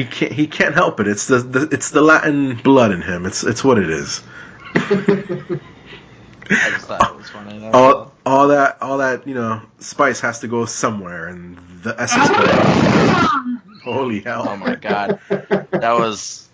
can't 0.04 0.32
he 0.32 0.46
can't 0.46 0.74
help 0.74 1.00
it. 1.00 1.08
It's 1.08 1.26
the, 1.26 1.38
the 1.38 1.68
it's 1.70 1.90
the 1.90 2.02
Latin 2.02 2.56
blood 2.56 2.92
in 2.92 3.02
him. 3.02 3.26
It's 3.26 3.42
it's 3.44 3.64
what 3.64 3.78
it 3.78 3.88
is. 3.88 4.22
I 4.74 6.70
just 6.70 6.86
thought 6.86 7.10
it 7.10 7.16
was 7.16 7.30
funny. 7.30 7.58
That's 7.58 7.74
All 7.74 7.94
all. 7.94 8.12
all 8.24 8.48
that 8.48 8.78
all 8.82 8.98
that 8.98 9.26
you 9.26 9.34
know 9.34 9.62
spice 9.78 10.20
has 10.20 10.40
to 10.40 10.48
go 10.48 10.64
somewhere, 10.64 11.28
and 11.28 11.58
the 11.82 11.94
essence. 12.00 12.28
Play. 12.28 13.82
Holy 13.84 14.20
hell! 14.20 14.46
Oh 14.48 14.56
my 14.56 14.74
god, 14.74 15.20
that 15.28 15.96
was 15.98 16.48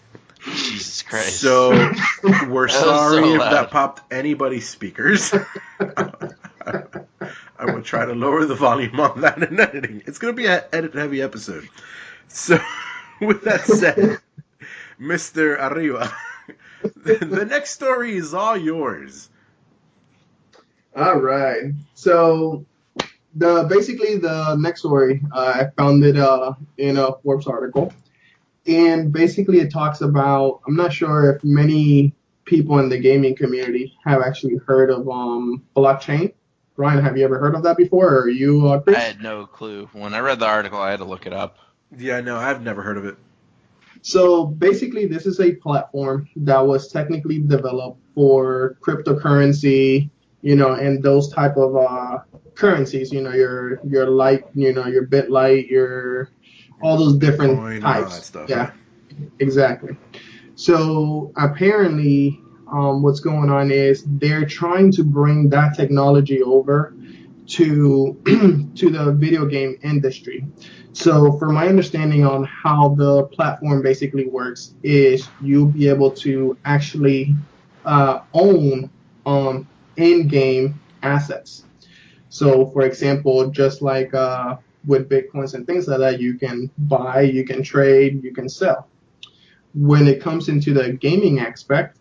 Jesus 0.44 1.02
Christ. 1.02 1.40
So 1.40 1.70
we're 2.48 2.68
sorry 2.68 3.22
so 3.22 3.34
if 3.34 3.40
that 3.40 3.70
popped 3.70 4.12
anybody's 4.12 4.68
speakers. 4.68 5.34
I 7.56 7.66
will 7.66 7.82
try 7.82 8.04
to 8.04 8.14
lower 8.14 8.44
the 8.44 8.54
volume 8.54 8.98
on 9.00 9.20
that 9.22 9.42
in 9.42 9.58
editing. 9.58 10.02
It's 10.06 10.18
going 10.18 10.34
to 10.34 10.36
be 10.36 10.46
an 10.48 10.62
edit 10.72 10.94
heavy 10.94 11.22
episode. 11.22 11.68
So, 12.28 12.58
with 13.20 13.42
that 13.42 13.62
said, 13.62 14.18
Mr. 15.00 15.58
Arriba, 15.58 16.12
the 16.96 17.46
next 17.48 17.70
story 17.70 18.16
is 18.16 18.34
all 18.34 18.56
yours. 18.56 19.30
All 20.96 21.18
right. 21.18 21.72
So 21.94 22.64
the 23.34 23.66
basically 23.68 24.18
the 24.18 24.56
next 24.56 24.80
story 24.80 25.20
uh, 25.32 25.52
I 25.56 25.70
found 25.76 26.04
it 26.04 26.16
uh, 26.16 26.54
in 26.78 26.96
a 26.96 27.12
Forbes 27.22 27.46
article, 27.46 27.92
and 28.66 29.12
basically 29.12 29.58
it 29.58 29.72
talks 29.72 30.00
about 30.00 30.60
I'm 30.66 30.76
not 30.76 30.92
sure 30.92 31.34
if 31.34 31.42
many 31.42 32.14
people 32.44 32.78
in 32.78 32.88
the 32.88 32.98
gaming 32.98 33.34
community 33.34 33.96
have 34.04 34.22
actually 34.22 34.56
heard 34.66 34.90
of 34.90 35.08
um 35.08 35.62
blockchain. 35.76 36.32
Brian, 36.76 37.02
have 37.04 37.16
you 37.16 37.24
ever 37.24 37.38
heard 37.38 37.54
of 37.54 37.62
that 37.62 37.76
before? 37.76 38.08
Or 38.08 38.22
are 38.22 38.28
you, 38.28 38.66
uh, 38.66 38.82
I 38.88 38.98
had 38.98 39.22
no 39.22 39.46
clue. 39.46 39.88
When 39.92 40.12
I 40.12 40.18
read 40.18 40.40
the 40.40 40.46
article, 40.46 40.80
I 40.80 40.90
had 40.90 40.98
to 40.98 41.04
look 41.04 41.24
it 41.24 41.32
up. 41.32 41.56
Yeah, 41.96 42.20
no, 42.20 42.36
I've 42.36 42.62
never 42.62 42.82
heard 42.82 42.96
of 42.96 43.04
it. 43.04 43.16
So 44.02 44.44
basically, 44.44 45.06
this 45.06 45.24
is 45.24 45.40
a 45.40 45.54
platform 45.54 46.28
that 46.36 46.60
was 46.60 46.88
technically 46.88 47.38
developed 47.38 48.00
for 48.14 48.76
cryptocurrency, 48.80 50.10
you 50.42 50.56
know, 50.56 50.74
and 50.74 51.02
those 51.02 51.32
type 51.32 51.56
of 51.56 51.76
uh, 51.76 52.18
currencies. 52.54 53.12
You 53.12 53.22
know, 53.22 53.32
your 53.32 53.80
your 53.86 54.06
light, 54.06 54.44
you 54.54 54.72
know, 54.72 54.86
your 54.86 55.06
Bitlight, 55.06 55.70
your 55.70 56.28
all 56.82 56.98
those 56.98 57.16
different 57.16 57.58
Bitcoin 57.58 57.76
and 57.76 57.84
all 57.84 58.02
types. 58.02 58.26
stuff, 58.26 58.50
Yeah, 58.50 58.72
exactly. 59.38 59.96
So 60.54 61.32
apparently, 61.36 62.40
um, 62.70 63.02
what's 63.02 63.20
going 63.20 63.50
on 63.50 63.70
is 63.70 64.04
they're 64.06 64.46
trying 64.46 64.92
to 64.92 65.04
bring 65.04 65.48
that 65.48 65.76
technology 65.76 66.42
over 66.42 66.94
to 67.46 68.16
to 68.74 68.90
the 68.90 69.12
video 69.12 69.46
game 69.46 69.78
industry. 69.82 70.46
So, 70.92 71.36
for 71.38 71.48
my 71.50 71.66
understanding 71.68 72.24
on 72.24 72.44
how 72.44 72.94
the 72.94 73.24
platform 73.24 73.82
basically 73.82 74.26
works, 74.26 74.74
is 74.82 75.28
you'll 75.40 75.66
be 75.66 75.88
able 75.88 76.10
to 76.12 76.56
actually 76.64 77.34
uh, 77.84 78.20
own 78.32 78.90
um, 79.26 79.66
in-game 79.96 80.80
assets. 81.02 81.64
So, 82.28 82.66
for 82.66 82.82
example, 82.82 83.50
just 83.50 83.82
like 83.82 84.14
uh, 84.14 84.56
with 84.86 85.08
bitcoins 85.08 85.54
and 85.54 85.66
things 85.66 85.88
like 85.88 85.98
that, 85.98 86.20
you 86.20 86.34
can 86.38 86.70
buy, 86.78 87.22
you 87.22 87.44
can 87.44 87.62
trade, 87.62 88.22
you 88.22 88.32
can 88.32 88.48
sell. 88.48 88.88
When 89.74 90.06
it 90.06 90.20
comes 90.20 90.48
into 90.48 90.72
the 90.72 90.92
gaming 90.92 91.40
aspect, 91.40 91.98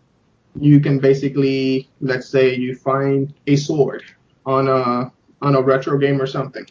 you 0.58 0.80
can 0.80 0.98
basically, 0.98 1.88
let's 2.00 2.28
say, 2.28 2.54
you 2.54 2.76
find 2.76 3.34
a 3.46 3.56
sword 3.56 4.04
on 4.46 4.68
a 4.68 5.12
on 5.44 5.54
a 5.54 5.62
retro 5.62 5.98
game 5.98 6.20
or 6.20 6.26
something 6.26 6.66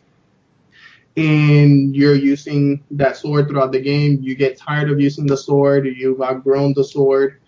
and 1.15 1.95
you're 1.95 2.15
using 2.15 2.83
that 2.91 3.17
sword 3.17 3.47
throughout 3.47 3.71
the 3.71 3.79
game. 3.79 4.19
You 4.21 4.36
get 4.36 4.57
tired 4.57 4.89
of 4.89 4.99
using 4.99 5.27
the 5.27 5.38
sword, 5.38 5.86
you've 5.86 6.21
outgrown 6.21 6.73
the 6.73 6.83
sword, 6.83 7.39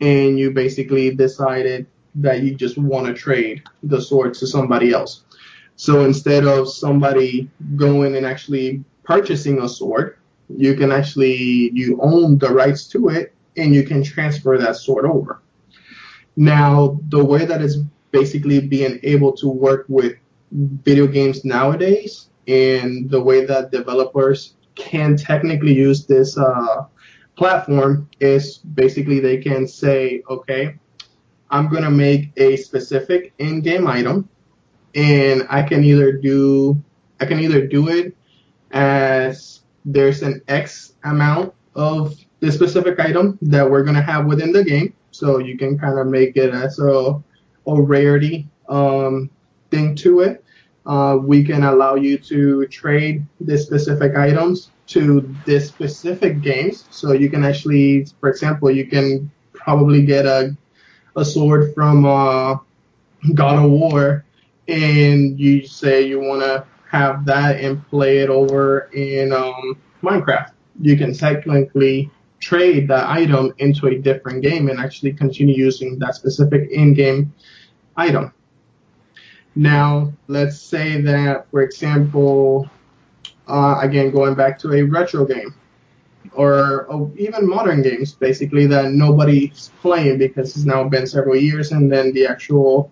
and 0.00 0.38
you 0.38 0.50
basically 0.50 1.14
decided 1.14 1.86
that 2.16 2.42
you 2.42 2.54
just 2.54 2.76
want 2.76 3.06
to 3.06 3.14
trade 3.14 3.62
the 3.84 4.00
sword 4.00 4.34
to 4.34 4.46
somebody 4.46 4.92
else. 4.92 5.22
So 5.76 6.04
instead 6.04 6.44
of 6.44 6.68
somebody 6.68 7.48
going 7.76 8.16
and 8.16 8.26
actually 8.26 8.84
purchasing 9.04 9.62
a 9.62 9.68
sword, 9.68 10.18
you 10.48 10.74
can 10.74 10.92
actually 10.92 11.70
you 11.72 11.98
own 12.02 12.38
the 12.38 12.50
rights 12.50 12.86
to 12.88 13.08
it 13.08 13.32
and 13.56 13.74
you 13.74 13.84
can 13.84 14.02
transfer 14.02 14.58
that 14.58 14.76
sword 14.76 15.06
over. 15.06 15.40
Now, 16.36 16.98
the 17.08 17.24
way 17.24 17.44
that 17.44 17.62
it's 17.62 17.76
basically 18.10 18.60
being 18.60 18.98
able 19.02 19.32
to 19.32 19.48
work 19.48 19.86
with 19.88 20.14
video 20.52 21.06
games 21.06 21.44
nowadays 21.44 22.28
and 22.46 23.08
the 23.10 23.20
way 23.20 23.44
that 23.44 23.70
developers 23.70 24.54
can 24.74 25.16
technically 25.16 25.74
use 25.74 26.06
this 26.06 26.36
uh, 26.36 26.84
platform 27.36 28.08
is 28.20 28.58
basically 28.58 29.20
they 29.20 29.38
can 29.38 29.66
say, 29.66 30.22
okay, 30.28 30.74
I'm 31.50 31.68
going 31.68 31.82
to 31.82 31.90
make 31.90 32.30
a 32.36 32.56
specific 32.56 33.32
in-game 33.38 33.86
item 33.86 34.28
and 34.94 35.46
I 35.48 35.62
can 35.62 35.84
either 35.84 36.12
do 36.12 36.82
I 37.20 37.26
can 37.26 37.38
either 37.38 37.66
do 37.66 37.88
it 37.88 38.16
as 38.72 39.60
there's 39.84 40.22
an 40.22 40.42
X 40.48 40.94
amount 41.04 41.54
of 41.74 42.16
the 42.40 42.50
specific 42.50 42.98
item 42.98 43.38
that 43.42 43.70
we're 43.70 43.84
going 43.84 43.94
to 43.94 44.02
have 44.02 44.26
within 44.26 44.52
the 44.52 44.64
game. 44.64 44.94
So 45.12 45.38
you 45.38 45.56
can 45.56 45.78
kind 45.78 45.98
of 45.98 46.08
make 46.08 46.36
it 46.36 46.52
as 46.52 46.78
a, 46.80 47.22
a 47.66 47.82
rarity 47.82 48.48
um, 48.68 49.30
thing 49.70 49.94
to 49.96 50.20
it. 50.20 50.41
Uh, 50.84 51.18
we 51.20 51.44
can 51.44 51.62
allow 51.62 51.94
you 51.94 52.18
to 52.18 52.66
trade 52.66 53.24
the 53.40 53.56
specific 53.56 54.16
items 54.16 54.70
to 54.88 55.34
this 55.46 55.68
specific 55.68 56.42
games. 56.42 56.86
So 56.90 57.12
you 57.12 57.30
can 57.30 57.44
actually, 57.44 58.06
for 58.20 58.28
example, 58.28 58.70
you 58.70 58.86
can 58.86 59.30
probably 59.52 60.04
get 60.04 60.26
a, 60.26 60.56
a 61.16 61.24
sword 61.24 61.72
from 61.74 62.04
uh, 62.04 62.56
God 63.34 63.64
of 63.64 63.70
War 63.70 64.24
and 64.68 65.38
you 65.38 65.66
say 65.66 66.02
you 66.02 66.20
want 66.20 66.42
to 66.42 66.64
have 66.90 67.24
that 67.26 67.60
and 67.60 67.86
play 67.88 68.18
it 68.18 68.28
over 68.28 68.90
in 68.92 69.32
um, 69.32 69.78
Minecraft. 70.02 70.52
You 70.80 70.96
can 70.96 71.14
technically 71.14 72.10
trade 72.38 72.88
that 72.88 73.08
item 73.08 73.54
into 73.58 73.86
a 73.86 73.98
different 73.98 74.42
game 74.42 74.68
and 74.68 74.78
actually 74.78 75.12
continue 75.12 75.54
using 75.54 75.98
that 76.00 76.14
specific 76.14 76.70
in-game 76.70 77.32
item. 77.96 78.32
Now, 79.54 80.12
let's 80.28 80.60
say 80.60 81.00
that, 81.02 81.50
for 81.50 81.62
example, 81.62 82.68
uh, 83.46 83.78
again, 83.80 84.10
going 84.10 84.34
back 84.34 84.58
to 84.60 84.72
a 84.72 84.82
retro 84.82 85.26
game 85.26 85.54
or, 86.32 86.86
or 86.86 87.10
even 87.16 87.46
modern 87.48 87.82
games, 87.82 88.12
basically, 88.12 88.66
that 88.66 88.92
nobody's 88.92 89.70
playing 89.80 90.18
because 90.18 90.56
it's 90.56 90.64
now 90.64 90.88
been 90.88 91.06
several 91.06 91.36
years 91.36 91.72
and 91.72 91.92
then 91.92 92.12
the 92.12 92.26
actual 92.26 92.90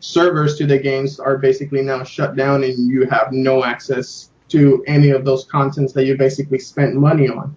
servers 0.00 0.58
to 0.58 0.66
the 0.66 0.78
games 0.78 1.18
are 1.20 1.38
basically 1.38 1.80
now 1.80 2.02
shut 2.02 2.36
down 2.36 2.64
and 2.64 2.90
you 2.90 3.06
have 3.06 3.32
no 3.32 3.64
access 3.64 4.30
to 4.48 4.84
any 4.86 5.10
of 5.10 5.24
those 5.24 5.44
contents 5.44 5.92
that 5.94 6.04
you 6.04 6.16
basically 6.16 6.58
spent 6.58 6.94
money 6.94 7.28
on. 7.28 7.56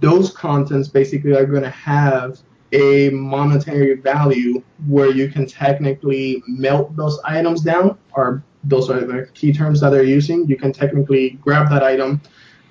Those 0.00 0.30
contents 0.32 0.88
basically 0.88 1.32
are 1.32 1.46
going 1.46 1.62
to 1.62 1.70
have 1.70 2.38
a 2.72 3.10
monetary 3.10 3.94
value 3.94 4.62
where 4.86 5.10
you 5.10 5.28
can 5.28 5.46
technically 5.46 6.42
melt 6.46 6.94
those 6.96 7.18
items 7.24 7.62
down 7.62 7.98
or 8.14 8.42
those 8.64 8.88
are 8.90 9.00
the 9.00 9.26
key 9.34 9.52
terms 9.52 9.80
that 9.80 9.90
they're 9.90 10.04
using 10.04 10.46
you 10.46 10.56
can 10.56 10.72
technically 10.72 11.30
grab 11.42 11.68
that 11.68 11.82
item 11.82 12.20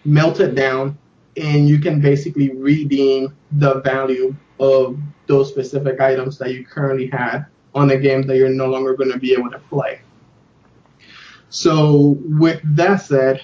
melt 0.05 0.39
it 0.39 0.55
down 0.55 0.97
and 1.37 1.67
you 1.67 1.79
can 1.79 1.99
basically 1.99 2.51
redeem 2.51 3.35
the 3.53 3.81
value 3.81 4.33
of 4.59 4.97
those 5.27 5.49
specific 5.49 5.99
items 5.99 6.37
that 6.37 6.53
you 6.53 6.65
currently 6.65 7.07
had 7.07 7.45
on 7.75 7.91
a 7.91 7.97
game 7.97 8.23
that 8.23 8.37
you're 8.37 8.49
no 8.49 8.67
longer 8.67 8.95
going 8.95 9.11
to 9.11 9.19
be 9.19 9.33
able 9.33 9.49
to 9.49 9.59
play 9.69 9.99
so 11.49 12.17
with 12.25 12.61
that 12.63 12.97
said 12.97 13.41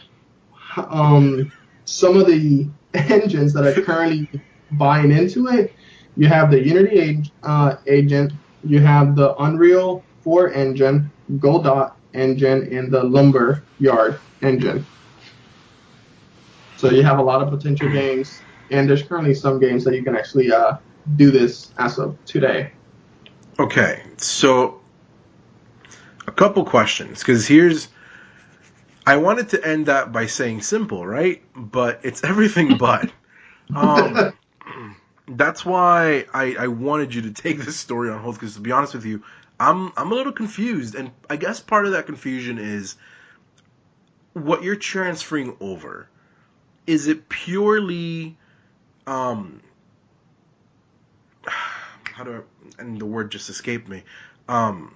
um, 0.78 1.52
some 1.86 2.18
of 2.18 2.28
the 2.28 2.68
engines 2.94 3.54
that 3.54 3.66
are 3.66 3.82
currently 3.82 4.30
buying 4.72 5.12
into 5.12 5.48
it. 5.48 5.74
You 6.18 6.28
have 6.28 6.52
the 6.52 6.64
Unity 6.64 7.00
ag- 7.00 7.32
uh, 7.44 7.76
agent, 7.88 8.34
you 8.64 8.80
have 8.80 9.16
the 9.16 9.36
Unreal 9.36 10.04
4 10.24 10.54
engine, 10.54 11.12
Godot 11.40 11.92
engine, 12.14 12.74
and 12.76 12.92
the 12.92 13.04
Lumberyard 13.04 14.20
engine. 14.42 14.86
So 16.78 16.90
you 16.90 17.04
have 17.04 17.20
a 17.20 17.22
lot 17.22 17.42
of 17.42 17.50
potential 17.50 17.90
games, 17.90 18.42
and 18.72 18.90
there's 18.90 19.04
currently 19.04 19.34
some 19.34 19.60
games 19.60 19.84
that 19.86 19.96
you 19.96 20.04
can 20.04 20.16
actually 20.16 20.52
uh, 20.52 20.78
do 21.16 21.32
this 21.32 21.72
as 21.78 22.00
of 22.00 22.18
today. 22.26 22.72
Okay, 23.60 24.02
so 24.18 24.82
a 26.28 26.32
couple 26.32 26.66
questions 26.66 27.20
because 27.20 27.48
here's 27.48 27.88
I 29.08 29.18
wanted 29.18 29.50
to 29.50 29.66
end 29.66 29.86
that 29.86 30.12
by 30.12 30.26
saying 30.26 30.62
simple, 30.62 31.06
right? 31.06 31.42
But 31.56 32.00
it's 32.04 32.24
everything 32.24 32.78
but. 32.78 33.12
Um, 33.76 34.32
that's 35.28 35.66
why 35.66 36.26
I, 36.34 36.56
I 36.60 36.68
wanted 36.68 37.14
you 37.14 37.24
to 37.24 37.32
take 37.32 37.60
this 37.60 37.78
story 37.78 38.10
on 38.10 38.20
hold 38.20 38.36
because 38.36 38.56
to 38.56 38.62
be 38.62 38.72
honest 38.72 38.94
with 38.94 39.06
you, 39.06 39.24
I'm 39.60 39.92
I'm 39.98 40.12
a 40.12 40.16
little 40.16 40.34
confused, 40.34 40.96
and 40.96 41.12
I 41.30 41.38
guess 41.38 41.60
part 41.60 41.86
of 41.86 41.94
that 41.94 42.06
confusion 42.06 42.58
is 42.58 42.96
what 44.34 44.64
you're 44.64 44.76
transferring 44.76 45.56
over. 45.60 46.10
Is 46.86 47.08
it 47.08 47.30
purely 47.30 48.38
um 49.08 49.62
how 51.46 52.24
do 52.24 52.34
I 52.34 52.82
and 52.82 53.00
the 53.00 53.06
word 53.06 53.32
just 53.32 53.50
escaped 53.50 53.88
me. 53.88 54.04
Um 54.48 54.96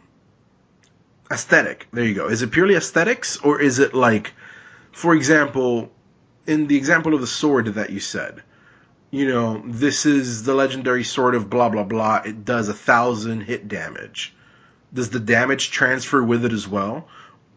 aesthetic. 1.32 1.88
There 1.94 2.04
you 2.04 2.16
go. 2.16 2.28
Is 2.28 2.42
it 2.42 2.52
purely 2.52 2.76
aesthetics 2.76 3.38
or 3.38 3.62
is 3.62 3.80
it 3.80 3.94
like 3.94 4.34
for 4.92 5.16
example, 5.16 5.92
in 6.46 6.68
the 6.68 6.76
example 6.76 7.14
of 7.14 7.22
the 7.22 7.28
sword 7.28 7.68
that 7.68 7.92
you 7.92 8.00
said, 8.00 8.44
you 9.12 9.28
know, 9.28 9.64
this 9.66 10.06
is 10.06 10.44
the 10.44 10.54
legendary 10.54 11.04
sword 11.04 11.36
of 11.36 11.50
blah 11.50 11.70
blah 11.70 11.84
blah. 11.84 12.22
It 12.26 12.46
does 12.46 12.70
a 12.70 12.74
thousand 12.74 13.42
hit 13.42 13.68
damage. 13.68 14.34
Does 14.94 15.10
the 15.10 15.20
damage 15.20 15.72
transfer 15.72 16.24
with 16.24 16.46
it 16.46 16.54
as 16.54 16.68
well? 16.68 17.08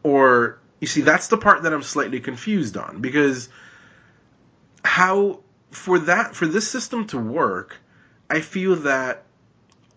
Or 0.03 0.59
you 0.81 0.87
see, 0.87 1.03
that's 1.03 1.29
the 1.29 1.37
part 1.37 1.63
that 1.63 1.73
I'm 1.73 1.83
slightly 1.83 2.21
confused 2.21 2.77
on 2.77 3.01
because 3.01 3.49
how 4.85 5.41
for 5.71 5.99
that 6.01 6.35
for 6.35 6.47
this 6.47 6.69
system 6.69 7.07
to 7.09 7.19
work, 7.19 7.77
I 8.29 8.41
feel 8.41 8.77
that 8.77 9.25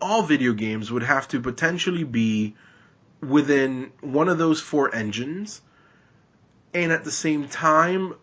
all 0.00 0.22
video 0.22 0.52
games 0.52 0.92
would 0.92 1.02
have 1.02 1.26
to 1.28 1.40
potentially 1.40 2.04
be 2.04 2.54
within 3.20 3.92
one 4.00 4.28
of 4.28 4.36
those 4.36 4.60
four 4.60 4.94
engines 4.94 5.62
and 6.74 6.92
at 6.92 7.04
the 7.04 7.10
same 7.10 7.48
time 7.48 8.14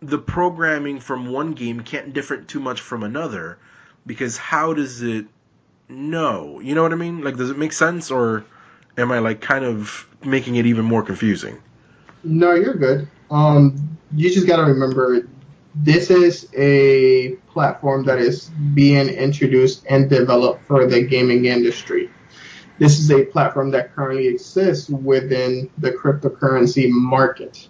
the 0.00 0.18
programming 0.18 1.00
from 1.00 1.30
one 1.30 1.52
game 1.52 1.80
can't 1.80 2.12
differ 2.12 2.38
too 2.38 2.60
much 2.60 2.80
from 2.80 3.02
another 3.02 3.58
because 4.06 4.36
how 4.36 4.72
does 4.72 5.02
it 5.02 5.26
know? 5.88 6.60
You 6.60 6.74
know 6.74 6.82
what 6.82 6.92
I 6.92 6.96
mean? 6.96 7.22
Like 7.22 7.36
does 7.36 7.50
it 7.50 7.58
make 7.58 7.72
sense 7.72 8.10
or 8.10 8.44
am 8.96 9.10
I 9.10 9.18
like 9.18 9.40
kind 9.40 9.64
of 9.64 10.06
making 10.24 10.56
it 10.56 10.66
even 10.66 10.84
more 10.84 11.02
confusing? 11.02 11.58
No, 12.24 12.54
you're 12.54 12.74
good. 12.74 13.08
Um, 13.30 13.98
you 14.14 14.30
just 14.30 14.46
got 14.46 14.56
to 14.56 14.62
remember 14.62 15.28
this 15.74 16.10
is 16.10 16.48
a 16.56 17.36
platform 17.52 18.04
that 18.04 18.18
is 18.18 18.50
being 18.74 19.08
introduced 19.08 19.84
and 19.88 20.08
developed 20.08 20.64
for 20.64 20.86
the 20.86 21.02
gaming 21.02 21.44
industry. 21.44 22.10
This 22.78 22.98
is 22.98 23.10
a 23.10 23.24
platform 23.24 23.70
that 23.72 23.94
currently 23.94 24.28
exists 24.28 24.88
within 24.88 25.70
the 25.78 25.92
cryptocurrency 25.92 26.88
market. 26.88 27.68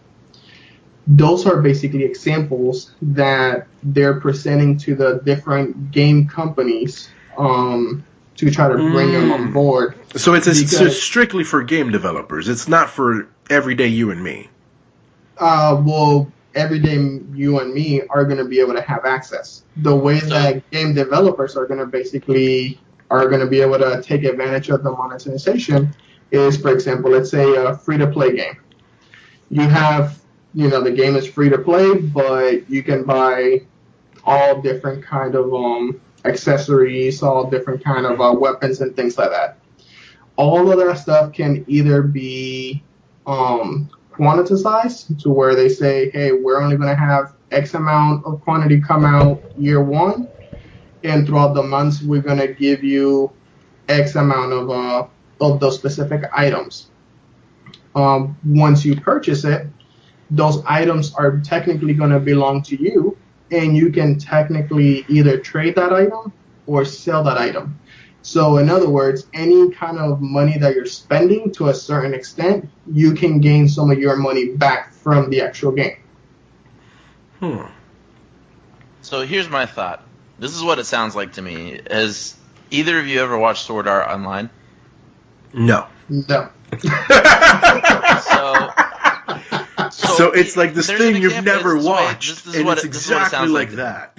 Those 1.08 1.46
are 1.46 1.62
basically 1.62 2.04
examples 2.04 2.92
that 3.00 3.66
they're 3.82 4.20
presenting 4.20 4.76
to 4.78 4.94
the 4.94 5.20
different 5.24 5.90
game 5.90 6.28
companies 6.28 7.08
um, 7.38 8.04
to 8.36 8.50
try 8.50 8.68
to 8.68 8.74
bring 8.76 9.12
them 9.12 9.32
on 9.32 9.52
board. 9.52 9.94
So 10.16 10.34
it's, 10.34 10.44
so 10.46 10.52
Because- 10.52 11.00
strictly 11.02 11.44
for 11.44 11.62
game 11.62 11.90
developers. 11.90 12.48
It's 12.48 12.68
not 12.68 12.90
for 12.90 13.26
everyday 13.48 13.86
you 13.88 14.10
and 14.10 14.22
me. 14.22 14.48
uh, 15.38 15.80
well, 15.84 16.30
everyday 16.54 16.96
you 17.32 17.60
and 17.60 17.72
me 17.72 18.02
are 18.10 18.24
going 18.24 18.38
to 18.38 18.44
be 18.44 18.60
able 18.60 18.74
to 18.74 18.82
have 18.82 19.04
access. 19.04 19.62
The 19.78 19.94
way 19.94 20.18
that 20.20 20.68
game 20.70 20.92
developers 20.94 21.56
are 21.56 21.66
going 21.66 21.78
to 21.80 21.86
basically 21.86 22.80
are 23.10 23.28
going 23.28 23.40
to 23.40 23.46
be 23.46 23.60
able 23.60 23.78
to 23.78 24.02
take 24.02 24.24
advantage 24.24 24.68
of 24.68 24.82
the 24.82 24.90
monetization 24.90 25.94
is, 26.32 26.58
for 26.60 26.70
example, 26.72 27.10
let's 27.12 27.30
say 27.30 27.54
a 27.56 27.74
free 27.78 27.96
to 27.98 28.06
play 28.08 28.34
game. 28.36 28.56
You 29.50 29.62
have, 29.62 30.18
you 30.54 30.68
know, 30.68 30.82
the 30.82 30.90
game 30.90 31.16
is 31.16 31.26
free 31.26 31.50
to 31.50 31.58
play, 31.58 31.94
but 31.94 32.68
you 32.70 32.82
can 32.82 33.04
buy 33.04 33.62
all 34.24 34.60
different 34.60 35.04
kind 35.04 35.34
of 35.34 35.52
um, 35.54 36.00
accessories, 36.24 37.22
all 37.22 37.48
different 37.48 37.82
kind 37.84 38.06
of 38.06 38.20
uh, 38.20 38.32
weapons 38.32 38.80
and 38.80 38.94
things 38.96 39.18
like 39.18 39.30
that. 39.30 39.58
All 40.36 40.70
of 40.70 40.78
that 40.78 40.98
stuff 40.98 41.32
can 41.32 41.64
either 41.68 42.02
be 42.02 42.82
um, 43.26 43.90
quantitized 44.12 45.20
to 45.22 45.30
where 45.30 45.54
they 45.54 45.68
say, 45.68 46.10
hey, 46.10 46.32
we're 46.32 46.60
only 46.60 46.76
going 46.76 46.88
to 46.88 46.94
have 46.94 47.34
X 47.50 47.74
amount 47.74 48.24
of 48.26 48.40
quantity 48.42 48.80
come 48.80 49.04
out 49.04 49.42
year 49.58 49.82
one, 49.82 50.28
and 51.04 51.26
throughout 51.26 51.54
the 51.54 51.62
months 51.62 52.02
we're 52.02 52.22
going 52.22 52.38
to 52.38 52.48
give 52.48 52.84
you 52.84 53.30
X 53.88 54.16
amount 54.16 54.52
of 54.52 54.70
uh, 54.70 55.06
of 55.40 55.60
those 55.60 55.76
specific 55.76 56.24
items. 56.32 56.88
Um, 57.94 58.36
once 58.44 58.84
you 58.84 59.00
purchase 59.00 59.44
it, 59.44 59.66
those 60.30 60.62
items 60.66 61.14
are 61.14 61.38
technically 61.40 61.94
going 61.94 62.10
to 62.10 62.20
belong 62.20 62.62
to 62.62 62.80
you, 62.80 63.16
and 63.50 63.76
you 63.76 63.90
can 63.90 64.18
technically 64.18 65.04
either 65.08 65.38
trade 65.38 65.74
that 65.76 65.92
item 65.92 66.32
or 66.66 66.84
sell 66.84 67.24
that 67.24 67.38
item. 67.38 67.78
So, 68.22 68.58
in 68.58 68.68
other 68.68 68.90
words, 68.90 69.26
any 69.32 69.70
kind 69.70 69.98
of 69.98 70.20
money 70.20 70.58
that 70.58 70.74
you're 70.74 70.86
spending 70.86 71.50
to 71.52 71.68
a 71.68 71.74
certain 71.74 72.12
extent, 72.12 72.68
you 72.92 73.14
can 73.14 73.40
gain 73.40 73.68
some 73.68 73.90
of 73.90 73.98
your 73.98 74.16
money 74.16 74.48
back 74.48 74.92
from 74.92 75.30
the 75.30 75.40
actual 75.40 75.72
game. 75.72 75.96
Hmm. 77.40 77.62
So 79.00 79.24
here's 79.24 79.48
my 79.48 79.64
thought. 79.64 80.02
This 80.38 80.54
is 80.54 80.62
what 80.62 80.78
it 80.78 80.84
sounds 80.84 81.16
like 81.16 81.34
to 81.34 81.42
me. 81.42 81.80
Has 81.90 82.36
either 82.70 82.98
of 82.98 83.06
you 83.06 83.22
ever 83.22 83.38
watched 83.38 83.64
Sword 83.64 83.88
Art 83.88 84.08
Online? 84.08 84.50
No. 85.54 85.86
No. 86.08 86.50
So, 88.18 88.68
So, 89.98 90.30
it's 90.30 90.56
like 90.56 90.74
this 90.74 90.86
thing 90.86 91.16
you've 91.16 91.44
never 91.44 91.74
this 91.74 91.80
is 91.82 91.86
what- 91.88 92.02
watched, 92.02 92.28
this 92.44 92.46
is 92.46 92.54
and 92.56 92.64
what 92.66 92.78
it's 92.78 92.84
it- 92.84 92.88
what 93.12 93.22
it 93.22 93.24
exactly 93.26 93.48
like 93.48 93.68
like. 93.68 93.76
that. 93.76 94.18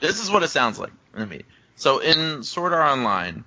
This 0.00 0.20
is 0.22 0.30
what 0.30 0.42
it 0.42 0.48
sounds 0.48 0.78
like 0.78 0.92
to 1.16 1.26
me. 1.26 1.42
So 1.76 1.98
in 1.98 2.42
Sword 2.44 2.72
Art 2.72 2.88
Online, 2.90 3.44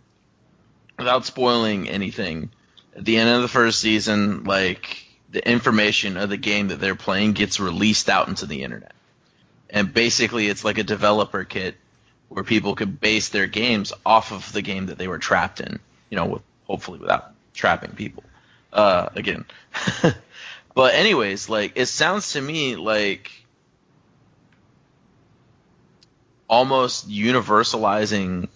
without 0.97 1.25
spoiling 1.25 1.87
anything, 1.89 2.49
at 2.95 3.05
the 3.05 3.17
end 3.17 3.29
of 3.29 3.41
the 3.41 3.47
first 3.47 3.79
season, 3.79 4.43
like 4.43 5.05
the 5.31 5.47
information 5.49 6.17
of 6.17 6.29
the 6.29 6.37
game 6.37 6.69
that 6.69 6.79
they're 6.81 6.95
playing 6.95 7.33
gets 7.33 7.59
released 7.59 8.09
out 8.09 8.27
into 8.27 8.45
the 8.45 8.63
internet. 8.63 8.93
And 9.69 9.93
basically 9.93 10.47
it's 10.47 10.63
like 10.65 10.77
a 10.77 10.83
developer 10.83 11.43
kit 11.45 11.75
where 12.29 12.43
people 12.43 12.75
could 12.75 12.99
base 12.99 13.29
their 13.29 13.47
games 13.47 13.93
off 14.05 14.31
of 14.31 14.51
the 14.53 14.61
game 14.61 14.87
that 14.87 14.97
they 14.97 15.07
were 15.07 15.19
trapped 15.19 15.59
in, 15.61 15.79
you 16.09 16.17
know, 16.17 16.25
with, 16.25 16.41
hopefully 16.65 16.99
without 16.99 17.31
trapping 17.53 17.91
people. 17.91 18.23
Uh, 18.73 19.07
again. 19.15 19.45
but 20.75 20.93
anyways, 20.93 21.49
like 21.49 21.71
it 21.75 21.87
sounds 21.87 22.33
to 22.33 22.41
me 22.41 22.75
like 22.75 23.31
almost 26.47 27.09
universalizing 27.09 28.49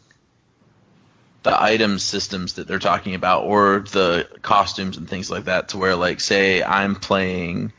the 1.43 1.63
item 1.63 1.97
systems 1.97 2.53
that 2.53 2.67
they're 2.67 2.77
talking 2.77 3.15
about 3.15 3.45
or 3.45 3.79
the 3.91 4.27
costumes 4.41 4.97
and 4.97 5.10
things 5.10 5.32
like 5.32 5.45
that 5.45 5.69
to 5.69 5.77
where 5.77 5.95
like 5.95 6.19
say 6.19 6.62
I'm 6.62 6.95
playing 6.95 7.71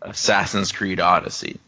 Assassin's 0.00 0.72
Creed 0.72 1.00
Odyssey 1.00 1.58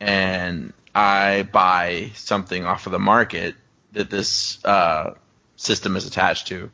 and 0.00 0.72
I 0.94 1.42
buy 1.42 2.12
something 2.14 2.64
off 2.64 2.86
of 2.86 2.92
the 2.92 2.98
market 2.98 3.54
that 3.92 4.10
this 4.10 4.64
uh, 4.64 5.14
system 5.56 5.96
is 5.96 6.06
attached 6.06 6.48
to 6.48 6.70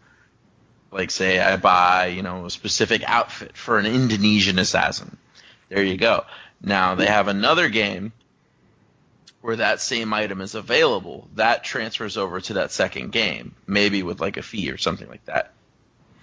like 0.90 1.10
say 1.10 1.38
I 1.38 1.56
buy 1.56 2.06
you 2.06 2.22
know 2.22 2.46
a 2.46 2.50
specific 2.50 3.02
outfit 3.06 3.56
for 3.56 3.78
an 3.78 3.86
Indonesian 3.86 4.58
assassin 4.58 5.16
there 5.68 5.82
you 5.82 5.96
go 5.96 6.24
now 6.62 6.94
they 6.94 7.06
have 7.06 7.28
another 7.28 7.68
game 7.68 8.12
where 9.40 9.56
that 9.56 9.80
same 9.80 10.12
item 10.12 10.40
is 10.40 10.54
available, 10.54 11.28
that 11.34 11.64
transfers 11.64 12.16
over 12.16 12.40
to 12.40 12.54
that 12.54 12.72
second 12.72 13.10
game, 13.10 13.54
maybe 13.66 14.02
with 14.02 14.20
like 14.20 14.36
a 14.36 14.42
fee 14.42 14.70
or 14.70 14.76
something 14.76 15.08
like 15.08 15.24
that. 15.24 15.52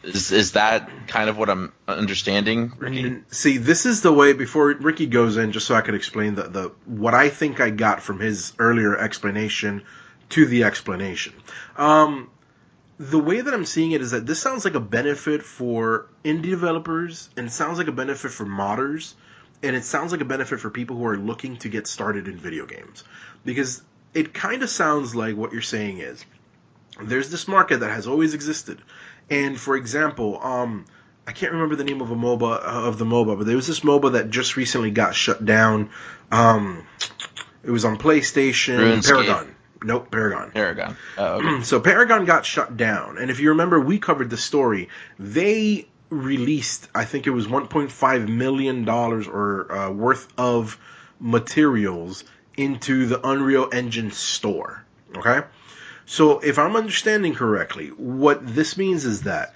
Is 0.03 0.31
is 0.31 0.51
that 0.51 0.89
kind 1.07 1.27
of 1.29 1.37
what 1.37 1.49
I'm 1.49 1.73
understanding, 1.87 2.71
Ricky? 2.77 3.23
See, 3.29 3.57
this 3.57 3.85
is 3.85 4.03
the 4.03 4.13
way. 4.13 4.33
Before 4.33 4.67
Ricky 4.73 5.07
goes 5.07 5.37
in, 5.37 5.51
just 5.51 5.65
so 5.65 5.73
I 5.73 5.81
could 5.81 5.95
explain 5.95 6.35
the, 6.35 6.43
the 6.43 6.71
what 6.85 7.15
I 7.15 7.29
think 7.29 7.59
I 7.59 7.71
got 7.71 8.03
from 8.03 8.19
his 8.19 8.53
earlier 8.59 8.95
explanation 8.95 9.83
to 10.29 10.45
the 10.45 10.65
explanation. 10.65 11.33
Um, 11.77 12.29
the 12.99 13.19
way 13.19 13.41
that 13.41 13.53
I'm 13.53 13.65
seeing 13.65 13.91
it 13.91 14.01
is 14.01 14.11
that 14.11 14.25
this 14.25 14.39
sounds 14.39 14.65
like 14.65 14.73
a 14.73 14.79
benefit 14.79 15.43
for 15.43 16.07
indie 16.23 16.49
developers, 16.49 17.29
and 17.37 17.47
it 17.47 17.51
sounds 17.51 17.77
like 17.77 17.87
a 17.87 17.91
benefit 17.91 18.31
for 18.31 18.45
modders, 18.45 19.13
and 19.61 19.75
it 19.75 19.83
sounds 19.83 20.11
like 20.11 20.21
a 20.21 20.25
benefit 20.25 20.59
for 20.59 20.69
people 20.69 20.97
who 20.97 21.05
are 21.05 21.17
looking 21.17 21.57
to 21.57 21.69
get 21.69 21.87
started 21.87 22.27
in 22.27 22.37
video 22.37 22.65
games. 22.65 23.03
Because 23.45 23.83
it 24.13 24.33
kind 24.33 24.63
of 24.63 24.69
sounds 24.69 25.15
like 25.15 25.35
what 25.35 25.53
you're 25.53 25.61
saying 25.61 25.99
is 25.99 26.25
there's 27.01 27.29
this 27.29 27.47
market 27.47 27.81
that 27.81 27.91
has 27.91 28.07
always 28.07 28.33
existed. 28.33 28.81
And 29.29 29.59
for 29.59 29.75
example, 29.75 30.41
um, 30.41 30.85
I 31.27 31.33
can't 31.33 31.51
remember 31.51 31.75
the 31.75 31.83
name 31.83 32.01
of 32.01 32.09
a 32.09 32.15
MOBA 32.15 32.59
of 32.61 32.97
the 32.97 33.05
MOBA, 33.05 33.37
but 33.37 33.45
there 33.45 33.55
was 33.55 33.67
this 33.67 33.81
MOBA 33.81 34.13
that 34.13 34.29
just 34.29 34.57
recently 34.57 34.89
got 34.91 35.13
shut 35.13 35.45
down. 35.45 35.89
Um, 36.31 36.87
it 37.63 37.69
was 37.69 37.85
on 37.85 37.97
PlayStation. 37.97 38.79
RuneScape. 38.79 39.07
Paragon. 39.07 39.55
Nope, 39.83 40.11
Paragon. 40.11 40.51
Paragon. 40.51 40.97
Oh, 41.17 41.35
okay. 41.35 41.61
so 41.63 41.79
Paragon 41.79 42.25
got 42.25 42.45
shut 42.45 42.77
down, 42.77 43.17
and 43.17 43.29
if 43.29 43.39
you 43.39 43.49
remember, 43.49 43.79
we 43.79 43.99
covered 43.99 44.29
the 44.29 44.37
story. 44.37 44.89
They 45.19 45.87
released, 46.09 46.87
I 46.95 47.05
think 47.05 47.27
it 47.27 47.31
was 47.31 47.47
1.5 47.47 48.29
million 48.29 48.85
dollars 48.85 49.27
or 49.27 49.71
uh, 49.71 49.91
worth 49.91 50.27
of 50.37 50.79
materials 51.19 52.23
into 52.55 53.05
the 53.05 53.27
Unreal 53.27 53.69
Engine 53.71 54.11
store. 54.11 54.83
Okay, 55.15 55.41
so 56.05 56.39
if 56.39 56.57
I'm 56.59 56.75
understanding 56.75 57.35
correctly, 57.35 57.89
what 57.89 58.45
this 58.45 58.77
means 58.77 59.05
is 59.05 59.23
that 59.23 59.53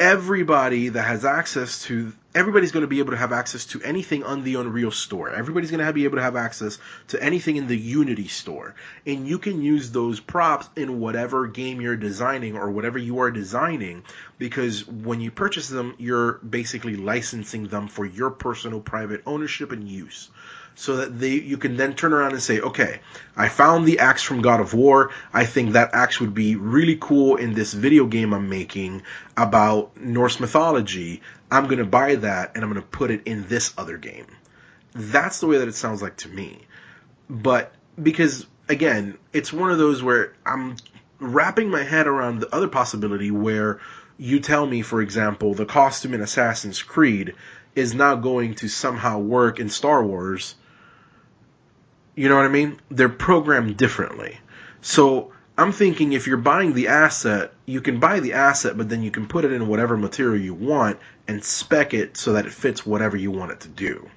everybody 0.00 0.88
that 0.88 1.02
has 1.02 1.26
access 1.26 1.82
to 1.82 2.10
everybody's 2.34 2.72
going 2.72 2.80
to 2.82 2.88
be 2.88 3.00
able 3.00 3.10
to 3.10 3.18
have 3.18 3.32
access 3.32 3.66
to 3.66 3.82
anything 3.82 4.24
on 4.24 4.42
the 4.44 4.54
Unreal 4.54 4.90
store. 4.90 5.28
Everybody's 5.28 5.70
going 5.70 5.84
to 5.84 5.92
be 5.92 6.04
able 6.04 6.16
to 6.16 6.22
have 6.22 6.36
access 6.36 6.78
to 7.08 7.22
anything 7.22 7.56
in 7.56 7.66
the 7.66 7.76
Unity 7.76 8.28
store. 8.28 8.74
And 9.04 9.28
you 9.28 9.38
can 9.38 9.60
use 9.60 9.92
those 9.92 10.18
props 10.18 10.70
in 10.74 11.00
whatever 11.00 11.46
game 11.48 11.82
you're 11.82 11.96
designing 11.96 12.56
or 12.56 12.70
whatever 12.70 12.98
you 12.98 13.20
are 13.20 13.30
designing 13.30 14.04
because 14.38 14.88
when 14.88 15.20
you 15.20 15.30
purchase 15.30 15.68
them, 15.68 15.94
you're 15.98 16.34
basically 16.38 16.96
licensing 16.96 17.66
them 17.66 17.88
for 17.88 18.06
your 18.06 18.30
personal 18.30 18.80
private 18.80 19.22
ownership 19.26 19.70
and 19.70 19.86
use 19.86 20.30
so 20.74 20.96
that 20.96 21.18
they 21.18 21.32
you 21.32 21.56
can 21.58 21.76
then 21.76 21.94
turn 21.94 22.12
around 22.12 22.32
and 22.32 22.42
say, 22.42 22.60
okay, 22.60 23.00
I 23.36 23.48
found 23.48 23.86
the 23.86 23.98
axe 23.98 24.22
from 24.22 24.42
God 24.42 24.60
of 24.60 24.74
War. 24.74 25.10
I 25.32 25.44
think 25.44 25.72
that 25.72 25.94
axe 25.94 26.20
would 26.20 26.34
be 26.34 26.56
really 26.56 26.96
cool 27.00 27.36
in 27.36 27.54
this 27.54 27.72
video 27.72 28.06
game 28.06 28.32
I'm 28.32 28.48
making 28.48 29.02
about 29.36 29.96
Norse 29.96 30.40
mythology. 30.40 31.22
I'm 31.50 31.66
gonna 31.66 31.84
buy 31.84 32.16
that 32.16 32.52
and 32.54 32.64
I'm 32.64 32.70
gonna 32.70 32.82
put 32.82 33.10
it 33.10 33.22
in 33.26 33.46
this 33.48 33.74
other 33.76 33.98
game. 33.98 34.26
That's 34.92 35.40
the 35.40 35.46
way 35.46 35.58
that 35.58 35.68
it 35.68 35.74
sounds 35.74 36.02
like 36.02 36.16
to 36.18 36.28
me. 36.28 36.66
But 37.28 37.72
because 38.00 38.46
again, 38.68 39.18
it's 39.32 39.52
one 39.52 39.70
of 39.70 39.78
those 39.78 40.02
where 40.02 40.34
I'm 40.46 40.76
wrapping 41.18 41.70
my 41.70 41.82
head 41.82 42.06
around 42.06 42.40
the 42.40 42.54
other 42.54 42.68
possibility 42.68 43.30
where 43.30 43.80
you 44.16 44.40
tell 44.40 44.66
me, 44.66 44.82
for 44.82 45.00
example, 45.00 45.54
the 45.54 45.66
costume 45.66 46.14
in 46.14 46.20
Assassin's 46.20 46.82
Creed 46.82 47.34
is 47.74 47.94
now 47.94 48.16
going 48.16 48.54
to 48.56 48.68
somehow 48.68 49.18
work 49.18 49.60
in 49.60 49.68
Star 49.68 50.04
Wars. 50.04 50.54
You 52.20 52.28
know 52.28 52.36
what 52.36 52.44
I 52.44 52.48
mean? 52.48 52.78
They're 52.90 53.08
programmed 53.08 53.78
differently. 53.78 54.38
So 54.82 55.32
I'm 55.56 55.72
thinking 55.72 56.12
if 56.12 56.26
you're 56.26 56.36
buying 56.36 56.74
the 56.74 56.88
asset, 56.88 57.54
you 57.64 57.80
can 57.80 57.98
buy 57.98 58.20
the 58.20 58.34
asset, 58.34 58.76
but 58.76 58.90
then 58.90 59.02
you 59.02 59.10
can 59.10 59.26
put 59.26 59.46
it 59.46 59.52
in 59.52 59.68
whatever 59.68 59.96
material 59.96 60.38
you 60.38 60.52
want 60.52 60.98
and 61.26 61.42
spec 61.42 61.94
it 61.94 62.18
so 62.18 62.34
that 62.34 62.44
it 62.44 62.52
fits 62.52 62.84
whatever 62.84 63.16
you 63.16 63.30
want 63.30 63.52
it 63.52 63.60
to 63.60 63.68
do. 63.68 64.10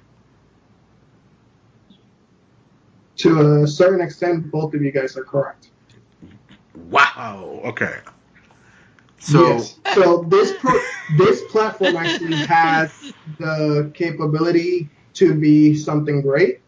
To 3.16 3.62
a 3.62 3.66
certain 3.66 4.02
extent, 4.02 4.50
both 4.50 4.74
of 4.74 4.82
you 4.82 4.92
guys 4.92 5.16
are 5.16 5.24
correct. 5.24 5.70
Wow. 6.90 7.62
Okay. 7.64 8.00
So 9.18 9.46
yes. 9.46 9.78
So 9.94 10.24
this 10.24 10.52
pro- 10.58 10.84
this 11.16 11.40
platform 11.50 11.96
actually 11.96 12.36
has 12.36 13.14
the 13.38 13.90
capability 13.94 14.90
to 15.14 15.32
be 15.32 15.74
something 15.74 16.20
great, 16.20 16.60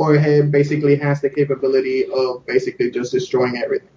or 0.00 0.14
it 0.14 0.50
basically 0.50 0.96
has 0.96 1.20
the 1.20 1.28
capability 1.28 2.06
of 2.06 2.46
basically 2.46 2.90
just 2.90 3.12
destroying 3.12 3.58
everything. 3.58 3.90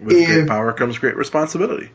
with 0.00 0.26
great 0.26 0.48
power 0.48 0.72
comes 0.72 0.96
great 0.96 1.16
responsibility. 1.16 1.90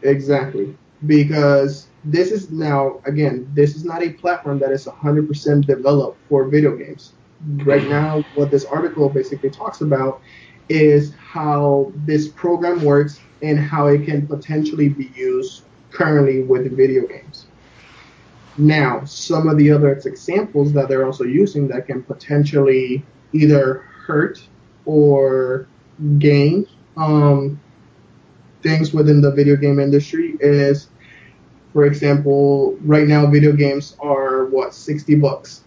Exactly. 0.00 0.74
Because 1.04 1.88
this 2.02 2.32
is 2.32 2.50
now, 2.50 3.02
again, 3.04 3.46
this 3.52 3.76
is 3.76 3.84
not 3.84 4.02
a 4.02 4.08
platform 4.08 4.58
that 4.60 4.70
is 4.72 4.86
100% 4.86 5.66
developed 5.66 6.18
for 6.30 6.48
video 6.48 6.74
games. 6.78 7.12
Right 7.58 7.86
now, 7.86 8.24
what 8.36 8.50
this 8.50 8.64
article 8.64 9.10
basically 9.10 9.50
talks 9.50 9.82
about 9.82 10.22
is 10.70 11.12
how 11.16 11.92
this 12.06 12.26
program 12.28 12.82
works 12.82 13.20
and 13.42 13.58
how 13.58 13.88
it 13.88 14.06
can 14.06 14.26
potentially 14.26 14.88
be 14.88 15.10
used 15.14 15.64
currently 15.90 16.42
with 16.42 16.74
video 16.74 17.06
games. 17.06 17.48
Now, 18.58 19.04
some 19.04 19.48
of 19.48 19.56
the 19.56 19.70
other 19.70 19.92
examples 19.92 20.72
that 20.74 20.88
they're 20.88 21.06
also 21.06 21.24
using 21.24 21.68
that 21.68 21.86
can 21.86 22.02
potentially 22.02 23.02
either 23.32 23.84
hurt 24.06 24.42
or 24.84 25.66
gain 26.18 26.66
um, 26.96 27.58
things 28.62 28.92
within 28.92 29.20
the 29.20 29.30
video 29.30 29.56
game 29.56 29.78
industry 29.80 30.36
is, 30.40 30.88
for 31.72 31.86
example, 31.86 32.76
right 32.82 33.06
now 33.06 33.26
video 33.26 33.52
games 33.52 33.96
are 34.00 34.44
what 34.46 34.74
sixty 34.74 35.14
bucks, 35.14 35.62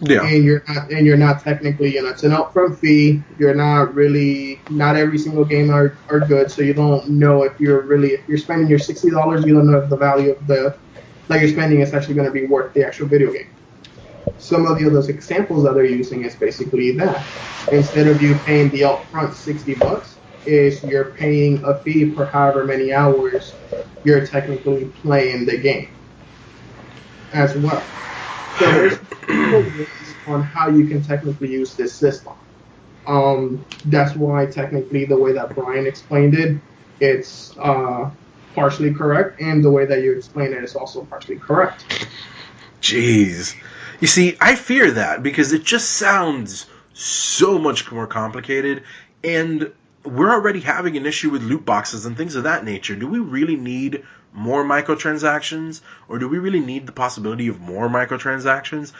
Yeah. 0.00 0.22
and 0.24 0.42
you're 0.44 0.62
not 0.66 0.90
and 0.90 1.06
you're 1.06 1.18
not 1.18 1.42
technically 1.42 1.94
you 1.94 2.02
know 2.02 2.08
it's 2.08 2.22
an 2.22 2.30
upfront 2.32 2.78
fee. 2.78 3.22
You're 3.38 3.54
not 3.54 3.94
really 3.94 4.60
not 4.70 4.96
every 4.96 5.18
single 5.18 5.44
game 5.44 5.70
are, 5.70 5.96
are 6.08 6.20
good, 6.20 6.50
so 6.50 6.62
you 6.62 6.72
don't 6.72 7.08
know 7.10 7.42
if 7.42 7.60
you're 7.60 7.82
really 7.82 8.12
if 8.12 8.26
you're 8.28 8.38
spending 8.38 8.68
your 8.68 8.78
sixty 8.78 9.10
dollars, 9.10 9.44
you 9.44 9.54
don't 9.54 9.70
know 9.70 9.78
if 9.78 9.90
the 9.90 9.96
value 9.96 10.30
of 10.30 10.46
the 10.46 10.74
that 11.28 11.40
you're 11.40 11.50
spending 11.50 11.80
is 11.80 11.94
actually 11.94 12.14
going 12.14 12.26
to 12.26 12.32
be 12.32 12.46
worth 12.46 12.74
the 12.74 12.84
actual 12.84 13.08
video 13.08 13.32
game. 13.32 13.48
Some 14.38 14.66
of 14.66 14.78
the 14.78 14.86
other 14.86 15.00
examples 15.10 15.64
that 15.64 15.74
they're 15.74 15.84
using 15.84 16.24
is 16.24 16.36
basically 16.36 16.92
that 16.98 17.26
instead 17.72 18.06
of 18.08 18.22
you 18.22 18.38
paying 18.38 18.70
the 18.70 18.82
upfront 18.82 19.34
sixty 19.34 19.74
bucks, 19.74 20.18
is 20.44 20.82
you're 20.82 21.12
paying 21.14 21.62
a 21.64 21.80
fee 21.82 22.14
for 22.14 22.26
however 22.26 22.64
many 22.64 22.92
hours 22.92 23.58
you're 24.04 24.26
technically 24.26 24.86
playing 24.86 25.44
the 25.46 25.58
game 25.58 25.88
as 27.32 27.56
well. 27.56 27.92
So 28.58 28.72
there's 28.72 28.98
ways 29.28 30.18
on 30.26 30.42
how 30.42 30.68
you 30.70 30.86
can 30.86 31.02
technically 31.02 31.50
use 31.50 31.76
this 31.76 31.96
system. 31.98 32.34
Um, 33.06 33.66
that's 33.84 34.16
why 34.16 34.46
technically 34.46 35.04
the 35.06 35.18
way 35.18 35.32
that 35.32 35.54
Brian 35.54 35.86
explained 35.86 36.34
it, 36.34 36.62
it's 37.00 37.56
uh, 37.58 38.10
partially 38.54 38.92
correct, 38.94 39.40
and 39.40 39.64
the 39.64 39.70
way 39.70 39.86
that 39.86 40.02
you 40.02 40.16
explain 40.16 40.52
it 40.52 40.64
is 40.64 40.74
also 40.76 41.04
partially 41.04 41.38
correct. 41.38 42.08
Jeez. 42.80 43.54
You 44.00 44.06
see, 44.06 44.36
I 44.40 44.54
fear 44.54 44.92
that 44.92 45.22
because 45.22 45.52
it 45.52 45.64
just 45.64 45.90
sounds 45.90 46.66
so 46.94 47.58
much 47.58 47.90
more 47.90 48.06
complicated 48.06 48.82
and 49.22 49.72
we're 50.04 50.30
already 50.30 50.60
having 50.60 50.96
an 50.96 51.06
issue 51.06 51.30
with 51.30 51.42
loot 51.42 51.64
boxes 51.64 52.06
and 52.06 52.16
things 52.16 52.34
of 52.34 52.44
that 52.44 52.64
nature. 52.64 52.94
Do 52.94 53.06
we 53.06 53.18
really 53.18 53.56
need 53.56 54.04
more 54.32 54.64
microtransactions 54.64 55.80
or 56.08 56.18
do 56.18 56.28
we 56.28 56.38
really 56.38 56.60
need 56.60 56.86
the 56.86 56.92
possibility 56.92 57.48
of 57.48 57.60
more 57.60 57.88
microtransactions? 57.88 58.92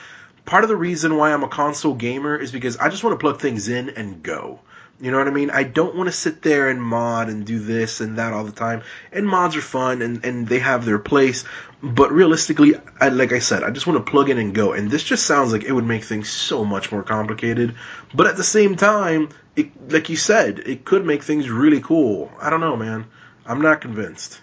Part 0.44 0.64
of 0.64 0.68
the 0.68 0.76
reason 0.76 1.16
why 1.16 1.32
I'm 1.32 1.44
a 1.44 1.48
console 1.48 1.94
gamer 1.94 2.36
is 2.36 2.52
because 2.52 2.76
I 2.76 2.88
just 2.88 3.04
want 3.04 3.14
to 3.14 3.22
plug 3.22 3.40
things 3.40 3.68
in 3.68 3.90
and 3.90 4.22
go. 4.22 4.60
You 5.00 5.12
know 5.12 5.18
what 5.18 5.28
I 5.28 5.30
mean? 5.30 5.50
I 5.50 5.62
don't 5.62 5.94
want 5.94 6.08
to 6.08 6.12
sit 6.12 6.42
there 6.42 6.68
and 6.68 6.82
mod 6.82 7.28
and 7.28 7.46
do 7.46 7.60
this 7.60 8.00
and 8.00 8.18
that 8.18 8.32
all 8.32 8.44
the 8.44 8.52
time. 8.52 8.82
And 9.12 9.28
mods 9.28 9.54
are 9.54 9.60
fun 9.60 10.02
and, 10.02 10.24
and 10.24 10.48
they 10.48 10.58
have 10.58 10.84
their 10.84 10.98
place. 10.98 11.44
But 11.80 12.10
realistically, 12.10 12.74
I, 13.00 13.08
like 13.08 13.32
I 13.32 13.38
said, 13.38 13.62
I 13.62 13.70
just 13.70 13.86
want 13.86 14.04
to 14.04 14.10
plug 14.10 14.28
in 14.28 14.38
and 14.38 14.52
go. 14.52 14.72
And 14.72 14.90
this 14.90 15.04
just 15.04 15.24
sounds 15.24 15.52
like 15.52 15.62
it 15.62 15.72
would 15.72 15.84
make 15.86 16.02
things 16.02 16.28
so 16.28 16.64
much 16.64 16.90
more 16.90 17.04
complicated. 17.04 17.76
But 18.12 18.26
at 18.26 18.36
the 18.36 18.42
same 18.44 18.74
time, 18.74 19.28
it, 19.54 19.92
like 19.92 20.08
you 20.08 20.16
said, 20.16 20.58
it 20.60 20.84
could 20.84 21.06
make 21.06 21.22
things 21.22 21.48
really 21.48 21.80
cool. 21.80 22.32
I 22.40 22.50
don't 22.50 22.60
know, 22.60 22.76
man. 22.76 23.06
I'm 23.46 23.60
not 23.60 23.80
convinced. 23.80 24.40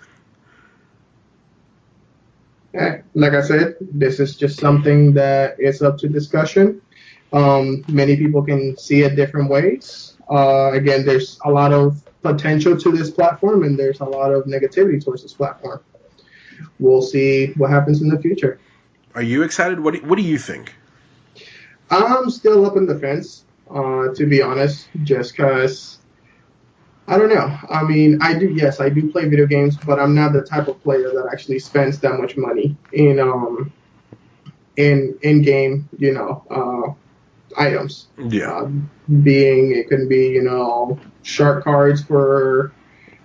Like 3.14 3.34
I 3.34 3.41
said, 3.41 3.76
this 3.80 4.20
is 4.20 4.36
just 4.36 4.60
something 4.60 5.14
that 5.14 5.60
is 5.60 5.82
up 5.82 5.97
to 5.99 6.10
discussion. 6.10 6.82
Um, 7.34 7.84
many 7.88 8.16
people 8.18 8.43
can 8.43 8.78
see 8.78 9.01
it 9.03 9.16
different 9.16 9.49
ways. 9.49 10.14
Uh, 10.30 10.72
again, 10.74 11.06
there's 11.06 11.40
a 11.46 11.52
lot 11.52 11.72
of 11.72 12.02
potential 12.22 12.78
to 12.78 12.92
this 12.92 13.12
platform, 13.12 13.64
and 13.64 13.78
there's 13.78 14.00
a 14.00 14.06
lot 14.06 14.32
of 14.32 14.46
negativity 14.46 15.04
towards 15.04 15.22
this 15.22 15.34
platform. 15.34 15.82
We'll 16.80 17.02
see 17.02 17.54
what 17.58 17.70
happens 17.70 18.02
in 18.02 18.10
the 18.10 18.20
future. 18.20 18.60
Are 19.14 19.22
you 19.22 19.44
excited? 19.44 19.80
What 19.80 19.94
do, 19.94 20.02
what 20.02 20.18
do 20.18 20.24
you 20.24 20.38
think? 20.38 20.74
I'm 21.90 22.30
still 22.30 22.66
up 22.66 22.76
in 22.78 22.86
the 22.86 22.98
fence, 22.98 23.46
uh, 23.70 24.14
to 24.16 24.26
be 24.26 24.42
honest, 24.42 24.90
just 25.04 25.36
because 25.36 26.00
I 27.08 27.18
don't 27.18 27.30
know. 27.30 27.56
I 27.70 27.84
mean, 27.84 28.20
I 28.22 28.38
do, 28.38 28.52
yes, 28.52 28.80
I 28.80 28.90
do 28.90 29.12
play 29.12 29.30
video 29.30 29.46
games, 29.46 29.78
but 29.78 30.00
I'm 30.00 30.16
not 30.16 30.34
the 30.34 30.42
type 30.42 30.68
of 30.68 30.82
player 30.82 31.10
that 31.12 31.30
actually 31.32 31.60
spends 31.60 32.00
that 32.00 32.20
much 32.20 32.36
money 32.36 32.76
in 32.94 33.20
um 33.20 33.72
in 34.76 35.18
in 35.22 35.42
game, 35.44 35.88
you 35.98 36.14
know, 36.14 36.44
uh, 36.50 36.94
items. 37.58 38.08
Yeah. 38.18 38.51
Uh, 38.51 38.70
being 39.24 39.76
it 39.76 39.89
can 39.89 40.08
be, 40.08 40.30
you 40.30 40.43
know, 40.43 40.99
shark 41.24 41.64
cards 41.64 42.03
for 42.03 42.72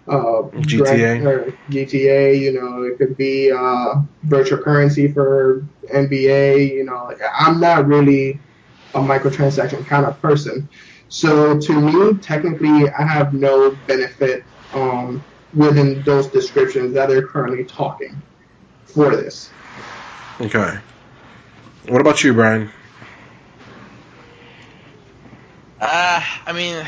uh, 0.09 0.43
GTA. 0.67 1.25
or 1.25 1.55
GTA, 1.71 2.41
you 2.41 2.53
know, 2.53 2.83
it 2.83 2.99
could 2.99 3.17
be 3.17 3.51
uh, 3.53 3.97
virtual 4.25 4.59
currency 4.59 5.09
for 5.13 5.65
NBA. 5.93 6.73
You 6.73 6.85
know, 6.85 7.07
like, 7.07 7.21
I'm 7.39 7.61
not 7.61 7.87
really 7.87 8.39
a 8.95 9.01
microtransaction 9.01 9.87
kind 9.87 10.07
of 10.07 10.21
person. 10.21 10.69
So 11.09 11.59
to 11.59 11.81
me, 11.81 12.19
technically, 12.19 12.89
I 12.91 13.03
have 13.07 13.35
no 13.35 13.77
benefit 13.87 14.45
um, 14.75 15.25
within 15.55 16.03
those 16.03 16.29
descriptions 16.29 16.95
that 16.95 17.09
they're 17.09 17.27
currently 17.27 17.65
talking 17.65 18.21
for 18.85 19.17
this. 19.17 19.51
Okay. 20.41 20.79
What 21.89 22.01
about 22.01 22.23
you, 22.23 22.33
Brian? 22.33 22.71
Uh, 25.81 26.23
I 26.47 26.53
mean, 26.53 26.85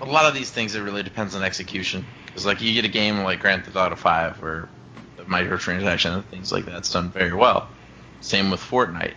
a 0.00 0.04
lot 0.04 0.26
of 0.26 0.34
these 0.34 0.50
things 0.50 0.74
it 0.74 0.80
really 0.80 1.02
depends 1.02 1.34
on 1.34 1.42
execution. 1.42 2.04
Because 2.26 2.44
like 2.44 2.60
you 2.60 2.72
get 2.74 2.84
a 2.84 2.88
game 2.88 3.22
like 3.22 3.40
Grand 3.40 3.64
Theft 3.64 3.76
Auto 3.76 3.96
Five 3.96 4.42
where 4.42 4.68
the 5.16 5.22
microtransaction 5.24 6.14
and 6.14 6.24
things 6.26 6.52
like 6.52 6.66
that's 6.66 6.90
done 6.90 7.10
very 7.10 7.32
well. 7.32 7.68
Same 8.20 8.50
with 8.50 8.60
Fortnite. 8.60 9.14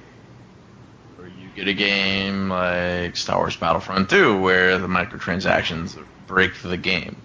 Or 1.18 1.26
you 1.26 1.50
get 1.56 1.68
a 1.68 1.74
game 1.74 2.50
like 2.50 3.18
Star 3.18 3.40
Wars 3.40 3.58
Battlefront 3.58 4.10
2 4.10 4.40
where 4.40 4.78
the 4.78 4.88
microtransactions 4.88 5.98
break 6.28 6.62
the 6.62 6.78
game. 6.78 7.16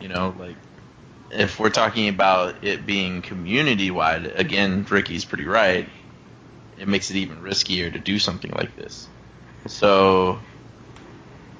You 0.00 0.08
know, 0.08 0.34
like 0.38 0.56
if 1.30 1.60
we're 1.60 1.70
talking 1.70 2.08
about 2.08 2.64
it 2.64 2.86
being 2.86 3.22
community 3.22 3.90
wide, 3.90 4.26
again, 4.26 4.86
Ricky's 4.88 5.24
pretty 5.24 5.44
right. 5.44 5.88
It 6.78 6.88
makes 6.88 7.10
it 7.10 7.16
even 7.16 7.36
riskier 7.42 7.92
to 7.92 7.98
do 7.98 8.18
something 8.18 8.50
like 8.50 8.74
this. 8.76 9.06
So 9.68 10.40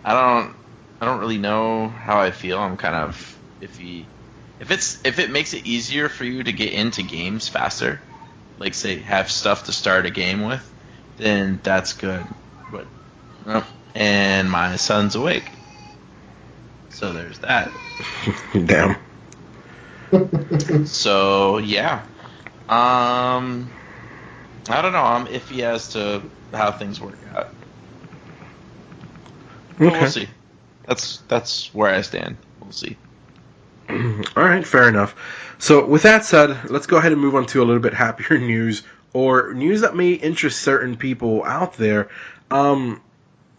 I 0.05 0.13
don't 0.15 0.55
I 1.01 1.07
don't 1.07 1.21
really 1.21 1.39
know 1.39 1.89
how 1.89 2.21
I 2.21 2.31
feel. 2.31 2.59
I'm 2.59 2.77
kind 2.77 2.95
of 2.95 3.39
iffy. 3.61 4.05
If 4.61 4.71
it's 4.71 5.05
if 5.05 5.19
it 5.19 5.31
makes 5.31 5.55
it 5.55 5.67
easier 5.67 6.09
for 6.09 6.25
you 6.25 6.45
to 6.45 6.53
get 6.53 6.73
into 6.73 7.03
games 7.03 7.49
faster, 7.49 8.01
like 8.59 8.75
say 8.75 8.99
have 9.01 9.31
stuff 9.31 9.65
to 9.65 9.73
start 9.73 10.07
a 10.07 10.11
game 10.11 10.45
with, 10.45 10.69
then 11.19 11.61
that's 11.63 11.95
good. 11.95 12.25
But 12.71 12.87
oh, 13.47 13.67
and 13.95 14.51
my 14.51 14.77
son's 14.77 15.15
awake. 15.15 15.51
So 16.91 17.13
there's 17.13 17.41
that. 17.41 17.73
Damn. 18.53 18.97
So 20.87 21.59
yeah. 21.59 22.03
Um 22.69 23.71
I 24.69 24.83
don't 24.83 24.93
know, 24.93 25.03
I'm 25.03 25.27
iffy 25.27 25.63
as 25.63 25.89
to 25.95 26.23
how 26.53 26.71
things 26.71 27.01
work 27.01 27.19
out. 27.35 27.49
Okay. 29.89 30.01
we'll 30.01 30.11
see. 30.11 30.29
That's 30.87 31.19
that's 31.29 31.75
where 31.75 31.93
I 31.93 32.01
stand. 32.03 32.37
We'll 32.61 32.73
see. 32.73 32.97
All 33.89 34.43
right, 34.43 34.67
fair 34.67 34.89
enough. 34.89 35.15
So, 35.59 35.87
with 35.87 36.03
that 36.03 36.25
said, 36.25 36.71
let's 36.71 36.87
go 36.87 36.97
ahead 36.97 37.13
and 37.13 37.21
move 37.21 37.35
on 37.35 37.47
to 37.47 37.63
a 37.63 37.65
little 37.65 37.83
bit 37.83 37.95
happier 37.95 38.39
news 38.41 38.83
or 39.13 39.55
news 39.55 39.83
that 39.83 39.95
may 39.95 40.13
interest 40.13 40.61
certain 40.61 40.97
people 40.97 41.45
out 41.45 41.75
there. 41.75 42.09
Um, 42.51 43.01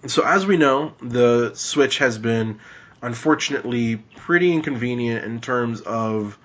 so, 0.08 0.26
as 0.26 0.46
we 0.46 0.58
know, 0.58 0.94
the 1.02 1.54
Switch 1.56 2.00
has 2.00 2.18
been 2.18 2.60
unfortunately 3.02 3.98
pretty 4.16 4.52
inconvenient 4.54 5.26
in 5.26 5.42
terms 5.42 5.82
of 5.82 6.38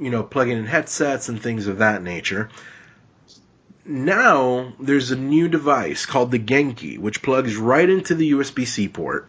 you 0.00 0.10
know 0.10 0.22
plugging 0.22 0.58
in 0.58 0.66
headsets 0.66 1.28
and 1.28 1.42
things 1.42 1.66
of 1.66 1.78
that 1.78 2.02
nature. 2.02 2.50
Now 3.88 4.72
there's 4.80 5.12
a 5.12 5.16
new 5.16 5.46
device 5.46 6.06
called 6.06 6.32
the 6.32 6.40
Genki, 6.40 6.98
which 6.98 7.22
plugs 7.22 7.56
right 7.56 7.88
into 7.88 8.16
the 8.16 8.32
USB-C 8.32 8.88
port 8.88 9.28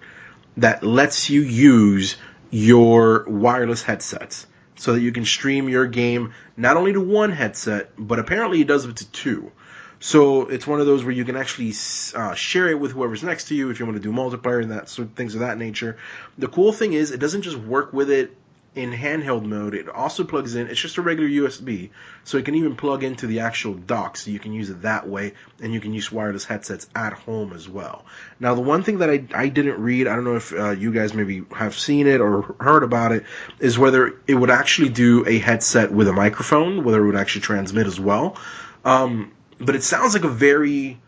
that 0.58 0.82
lets 0.82 1.30
you 1.30 1.42
use 1.42 2.18
your 2.50 3.26
wireless 3.28 3.84
headsets 3.84 4.48
so 4.76 4.94
that 4.94 5.02
you 5.02 5.12
can 5.12 5.26
stream 5.26 5.70
your 5.70 5.86
game 5.86 6.34
not 6.56 6.76
only 6.76 6.94
to 6.94 7.02
one 7.02 7.32
headset, 7.32 7.92
but 8.00 8.18
apparently 8.18 8.62
it 8.62 8.68
does 8.68 8.86
it 8.86 8.96
to 8.96 9.12
two. 9.12 9.52
So 10.00 10.48
it's 10.48 10.66
one 10.66 10.80
of 10.80 10.88
those 10.88 11.04
where 11.04 11.14
you 11.14 11.24
can 11.26 11.36
actually 11.36 11.74
uh, 12.16 12.34
share 12.34 12.68
it 12.70 12.80
with 12.80 12.92
whoever's 12.92 13.24
next 13.24 13.50
to 13.50 13.56
you 13.56 13.70
if 13.70 13.80
you 13.80 13.86
want 13.86 14.02
to 14.02 14.04
do 14.04 14.12
multiplayer 14.12 14.64
and 14.64 14.72
that 14.72 14.90
sort 14.90 15.10
of 15.10 15.14
things 15.14 15.36
of 15.36 15.42
that 15.42 15.60
nature. 15.60 15.98
The 16.40 16.48
cool 16.48 16.72
thing 16.72 16.94
is 16.94 17.12
it 17.12 17.20
doesn't 17.20 17.44
just 17.44 17.58
work 17.58 17.94
with 17.94 18.10
it 18.10 18.36
in 18.78 18.92
handheld 18.92 19.44
mode. 19.44 19.74
It 19.74 19.90
also 19.90 20.24
plugs 20.24 20.56
in. 20.56 20.68
It's 20.68 20.80
just 20.80 20.98
a 20.98 21.02
regular 21.02 21.28
USB, 21.28 21.90
so 22.24 22.38
it 22.38 22.46
can 22.46 22.56
even 22.56 22.76
plug 22.76 23.04
into 23.04 23.26
the 23.26 23.40
actual 23.40 23.74
dock, 23.74 24.18
so 24.18 24.30
you 24.30 24.40
can 24.40 24.54
use 24.54 24.70
it 24.70 24.84
that 24.84 25.10
way, 25.10 25.34
and 25.62 25.74
you 25.74 25.82
can 25.82 25.94
use 25.94 26.12
wireless 26.12 26.46
headsets 26.46 26.88
at 26.96 27.14
home 27.14 27.54
as 27.54 27.68
well. 27.68 28.06
Now, 28.40 28.54
the 28.54 28.62
one 28.62 28.84
thing 28.84 29.00
that 29.00 29.10
I, 29.10 29.24
I 29.34 29.50
didn't 29.50 29.82
read, 29.82 30.08
I 30.08 30.16
don't 30.16 30.24
know 30.24 30.36
if 30.36 30.54
uh, 30.54 30.70
you 30.70 30.94
guys 30.94 31.14
maybe 31.14 31.44
have 31.56 31.78
seen 31.78 32.06
it 32.06 32.22
or 32.22 32.56
heard 32.60 32.84
about 32.84 33.12
it, 33.12 33.26
is 33.60 33.80
whether 33.80 34.20
it 34.28 34.36
would 34.36 34.52
actually 34.52 34.90
do 34.90 35.28
a 35.28 35.40
headset 35.40 35.92
with 35.92 36.08
a 36.08 36.14
microphone, 36.14 36.84
whether 36.84 37.04
it 37.04 37.06
would 37.08 37.18
actually 37.18 37.42
transmit 37.42 37.88
as 37.88 38.00
well. 38.00 38.38
Um, 38.86 39.34
but 39.60 39.76
it 39.76 39.84
sounds 39.84 40.14
like 40.14 40.24
a 40.24 40.30
very 40.30 41.00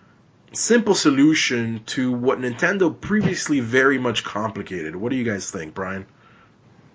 simple 0.53 0.95
solution 0.95 1.83
to 1.85 2.11
what 2.11 2.39
Nintendo 2.39 2.99
previously 2.99 3.59
very 3.59 3.99
much 3.99 4.23
complicated. 4.23 4.95
What 4.95 5.11
do 5.11 5.17
you 5.17 5.23
guys 5.23 5.51
think, 5.51 5.75
Brian? 5.75 6.07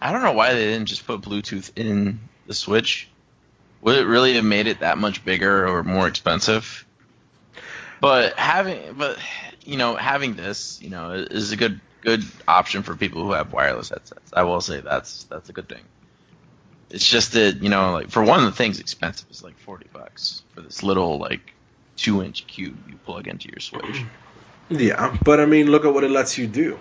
I 0.04 0.12
don't 0.12 0.22
know 0.22 0.32
why 0.32 0.52
they 0.52 0.66
didn't 0.66 0.84
just 0.84 1.06
put 1.06 1.22
Bluetooth 1.22 1.70
in 1.76 2.20
the 2.46 2.52
Switch. 2.52 3.08
Would 3.80 3.96
it 3.96 4.04
really 4.04 4.34
have 4.34 4.44
made 4.44 4.66
it 4.66 4.80
that 4.80 4.98
much 4.98 5.24
bigger 5.24 5.66
or 5.66 5.82
more 5.82 6.06
expensive? 6.06 6.84
But 8.02 8.34
having, 8.38 8.96
but 8.98 9.18
you 9.64 9.78
know, 9.78 9.96
having 9.96 10.34
this, 10.34 10.78
you 10.82 10.90
know, 10.90 11.12
is 11.12 11.52
a 11.52 11.56
good 11.56 11.80
good 12.02 12.22
option 12.46 12.82
for 12.82 12.94
people 12.94 13.24
who 13.24 13.32
have 13.32 13.54
wireless 13.54 13.88
headsets. 13.88 14.30
I 14.34 14.42
will 14.42 14.60
say 14.60 14.80
that's 14.80 15.24
that's 15.24 15.48
a 15.48 15.54
good 15.54 15.70
thing. 15.70 15.82
It's 16.90 17.08
just 17.08 17.32
that 17.32 17.62
you 17.62 17.70
know, 17.70 17.92
like 17.92 18.10
for 18.10 18.22
one, 18.22 18.44
the 18.44 18.52
thing's 18.52 18.80
expensive. 18.80 19.26
It's 19.30 19.42
like 19.42 19.58
forty 19.58 19.86
bucks 19.90 20.42
for 20.54 20.60
this 20.60 20.82
little 20.82 21.16
like 21.16 21.54
two 21.96 22.22
inch 22.22 22.46
cube 22.46 22.76
you 22.90 22.96
plug 23.06 23.26
into 23.26 23.48
your 23.48 23.60
Switch. 23.60 24.04
Yeah, 24.68 25.16
but 25.24 25.40
I 25.40 25.46
mean, 25.46 25.70
look 25.70 25.86
at 25.86 25.94
what 25.94 26.04
it 26.04 26.10
lets 26.10 26.36
you 26.36 26.46
do. 26.46 26.78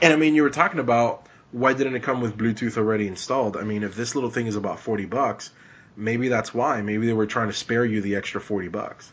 And 0.00 0.14
I 0.14 0.16
mean, 0.16 0.34
you 0.34 0.42
were 0.44 0.50
talking 0.50 0.80
about 0.80 1.26
why 1.52 1.72
didn't 1.72 1.96
it 1.96 2.02
come 2.02 2.20
with 2.20 2.36
Bluetooth 2.36 2.76
already 2.76 3.06
installed? 3.06 3.56
I 3.56 3.62
mean, 3.62 3.82
if 3.82 3.94
this 3.94 4.14
little 4.14 4.30
thing 4.30 4.46
is 4.46 4.56
about 4.56 4.80
40 4.80 5.06
bucks, 5.06 5.50
maybe 5.96 6.28
that's 6.28 6.52
why. 6.52 6.82
Maybe 6.82 7.06
they 7.06 7.12
were 7.12 7.26
trying 7.26 7.48
to 7.48 7.54
spare 7.54 7.84
you 7.84 8.00
the 8.00 8.16
extra 8.16 8.40
40 8.40 8.68
bucks. 8.68 9.12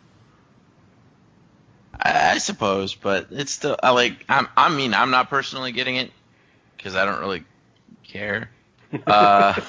I, 1.97 2.38
suppose, 2.39 2.93
but 2.93 3.27
it's 3.31 3.53
still 3.53 3.77
I 3.81 3.91
like. 3.91 4.25
I'm, 4.27 4.49
I 4.57 4.69
mean, 4.69 4.93
I'm 4.93 5.11
not 5.11 5.29
personally 5.29 5.71
getting 5.71 5.95
it 5.95 6.11
because 6.75 6.95
I 6.95 7.05
don't 7.05 7.19
really 7.19 7.43
care. 8.03 8.49
Uh, 9.07 9.59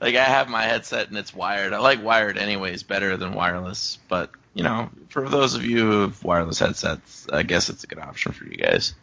like 0.00 0.14
I 0.14 0.24
have 0.24 0.48
my 0.48 0.62
headset 0.62 1.08
and 1.08 1.16
it's 1.16 1.34
wired. 1.34 1.72
I 1.72 1.78
like 1.78 2.04
wired 2.04 2.38
anyways 2.38 2.82
better 2.82 3.16
than 3.16 3.34
wireless, 3.34 3.98
but 4.08 4.30
you 4.54 4.62
know, 4.62 4.90
for 5.08 5.28
those 5.28 5.54
of 5.54 5.64
you 5.64 5.78
who 5.78 6.00
have 6.02 6.22
wireless 6.22 6.58
headsets, 6.58 7.26
I 7.32 7.42
guess 7.42 7.68
it's 7.68 7.82
a 7.82 7.86
good 7.86 7.98
option 7.98 8.32
for 8.32 8.44
you 8.44 8.56
guys. 8.56 8.94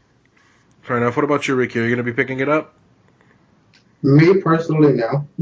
Fair 0.81 0.97
enough. 0.97 1.15
What 1.15 1.25
about 1.25 1.47
you, 1.47 1.55
Ricky? 1.55 1.79
Are 1.79 1.83
you 1.83 1.89
going 1.89 2.05
to 2.05 2.11
be 2.11 2.13
picking 2.13 2.39
it 2.39 2.49
up? 2.49 2.73
Me 4.01 4.39
personally, 4.41 4.93
no. 4.93 5.27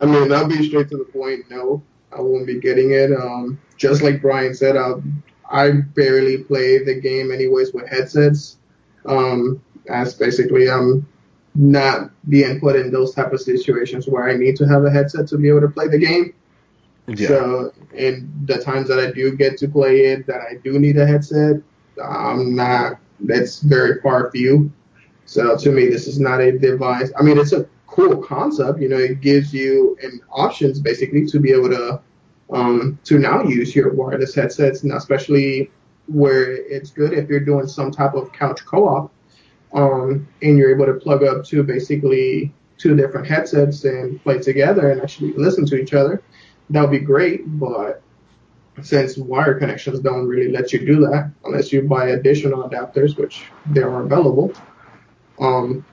I 0.00 0.06
mean, 0.06 0.32
I'll 0.32 0.48
be 0.48 0.66
straight 0.66 0.88
to 0.88 0.96
the 0.96 1.08
point. 1.12 1.50
No, 1.50 1.82
I 2.10 2.20
won't 2.20 2.46
be 2.46 2.58
getting 2.58 2.92
it. 2.92 3.12
Um, 3.12 3.60
just 3.76 4.02
like 4.02 4.22
Brian 4.22 4.54
said, 4.54 4.76
I 4.76 4.94
I 5.50 5.70
barely 5.94 6.38
play 6.38 6.82
the 6.82 6.94
game 6.94 7.30
anyways 7.30 7.72
with 7.72 7.88
headsets. 7.88 8.58
Um, 9.06 9.62
as 9.88 10.14
basically 10.14 10.70
I'm 10.70 11.06
not 11.54 12.10
being 12.28 12.60
put 12.60 12.76
in 12.76 12.90
those 12.90 13.14
type 13.14 13.32
of 13.32 13.40
situations 13.40 14.06
where 14.06 14.28
I 14.28 14.36
need 14.36 14.56
to 14.56 14.66
have 14.66 14.84
a 14.84 14.90
headset 14.90 15.26
to 15.28 15.38
be 15.38 15.48
able 15.48 15.62
to 15.62 15.68
play 15.68 15.88
the 15.88 15.98
game. 15.98 16.34
So, 17.16 17.72
in 17.94 18.30
the 18.44 18.58
times 18.58 18.86
that 18.88 18.98
I 18.98 19.10
do 19.10 19.34
get 19.34 19.56
to 19.58 19.68
play 19.68 20.06
it, 20.06 20.26
that 20.26 20.42
I 20.42 20.56
do 20.62 20.78
need 20.78 20.98
a 20.98 21.06
headset, 21.06 21.56
I'm 22.02 22.54
not. 22.54 22.98
That's 23.20 23.60
very 23.60 24.00
far 24.00 24.30
few. 24.30 24.72
So 25.26 25.56
to 25.56 25.70
me, 25.70 25.88
this 25.88 26.06
is 26.06 26.18
not 26.18 26.40
a 26.40 26.58
device. 26.58 27.12
I 27.18 27.22
mean, 27.22 27.38
it's 27.38 27.52
a 27.52 27.66
cool 27.86 28.22
concept. 28.22 28.80
You 28.80 28.88
know, 28.88 28.96
it 28.96 29.20
gives 29.20 29.52
you 29.52 29.96
an 30.02 30.20
options 30.30 30.80
basically 30.80 31.26
to 31.26 31.40
be 31.40 31.52
able 31.52 31.70
to 31.70 32.00
um, 32.50 32.98
to 33.04 33.18
now 33.18 33.42
use 33.42 33.76
your 33.76 33.92
wireless 33.92 34.34
headsets, 34.34 34.82
and 34.82 34.92
especially 34.92 35.70
where 36.06 36.52
it's 36.52 36.90
good 36.90 37.12
if 37.12 37.28
you're 37.28 37.40
doing 37.40 37.66
some 37.66 37.90
type 37.90 38.14
of 38.14 38.32
couch 38.32 38.64
co-op, 38.64 39.12
um, 39.74 40.26
and 40.40 40.56
you're 40.56 40.74
able 40.74 40.86
to 40.86 40.94
plug 40.94 41.22
up 41.22 41.44
to 41.44 41.62
basically 41.62 42.54
two 42.78 42.96
different 42.96 43.26
headsets 43.26 43.84
and 43.84 44.22
play 44.22 44.38
together 44.38 44.90
and 44.90 45.02
actually 45.02 45.32
listen 45.34 45.66
to 45.66 45.76
each 45.76 45.92
other. 45.92 46.22
That 46.70 46.82
would 46.82 46.90
be 46.90 47.00
great, 47.00 47.42
but 47.58 48.02
since 48.82 49.16
wire 49.16 49.58
connections 49.58 50.00
don't 50.00 50.26
really 50.26 50.50
let 50.50 50.72
you 50.72 50.84
do 50.84 51.00
that 51.00 51.30
unless 51.44 51.72
you 51.72 51.82
buy 51.82 52.08
additional 52.08 52.68
adapters, 52.68 53.16
which 53.16 53.44
they 53.66 53.82
are 53.82 54.02
available. 54.02 54.52
Um, 55.38 55.84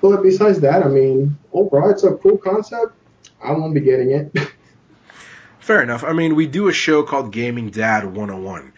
but 0.00 0.22
besides 0.22 0.60
that, 0.60 0.82
I 0.82 0.88
mean, 0.88 1.38
overall, 1.52 1.90
it's 1.90 2.04
a 2.04 2.14
cool 2.14 2.38
concept. 2.38 2.94
I 3.42 3.52
won't 3.52 3.74
be 3.74 3.80
getting 3.80 4.10
it. 4.10 4.36
Fair 5.60 5.82
enough. 5.82 6.04
I 6.04 6.12
mean, 6.12 6.34
we 6.34 6.46
do 6.46 6.68
a 6.68 6.72
show 6.72 7.02
called 7.02 7.32
Gaming 7.32 7.70
Dad 7.70 8.04
101. 8.04 8.72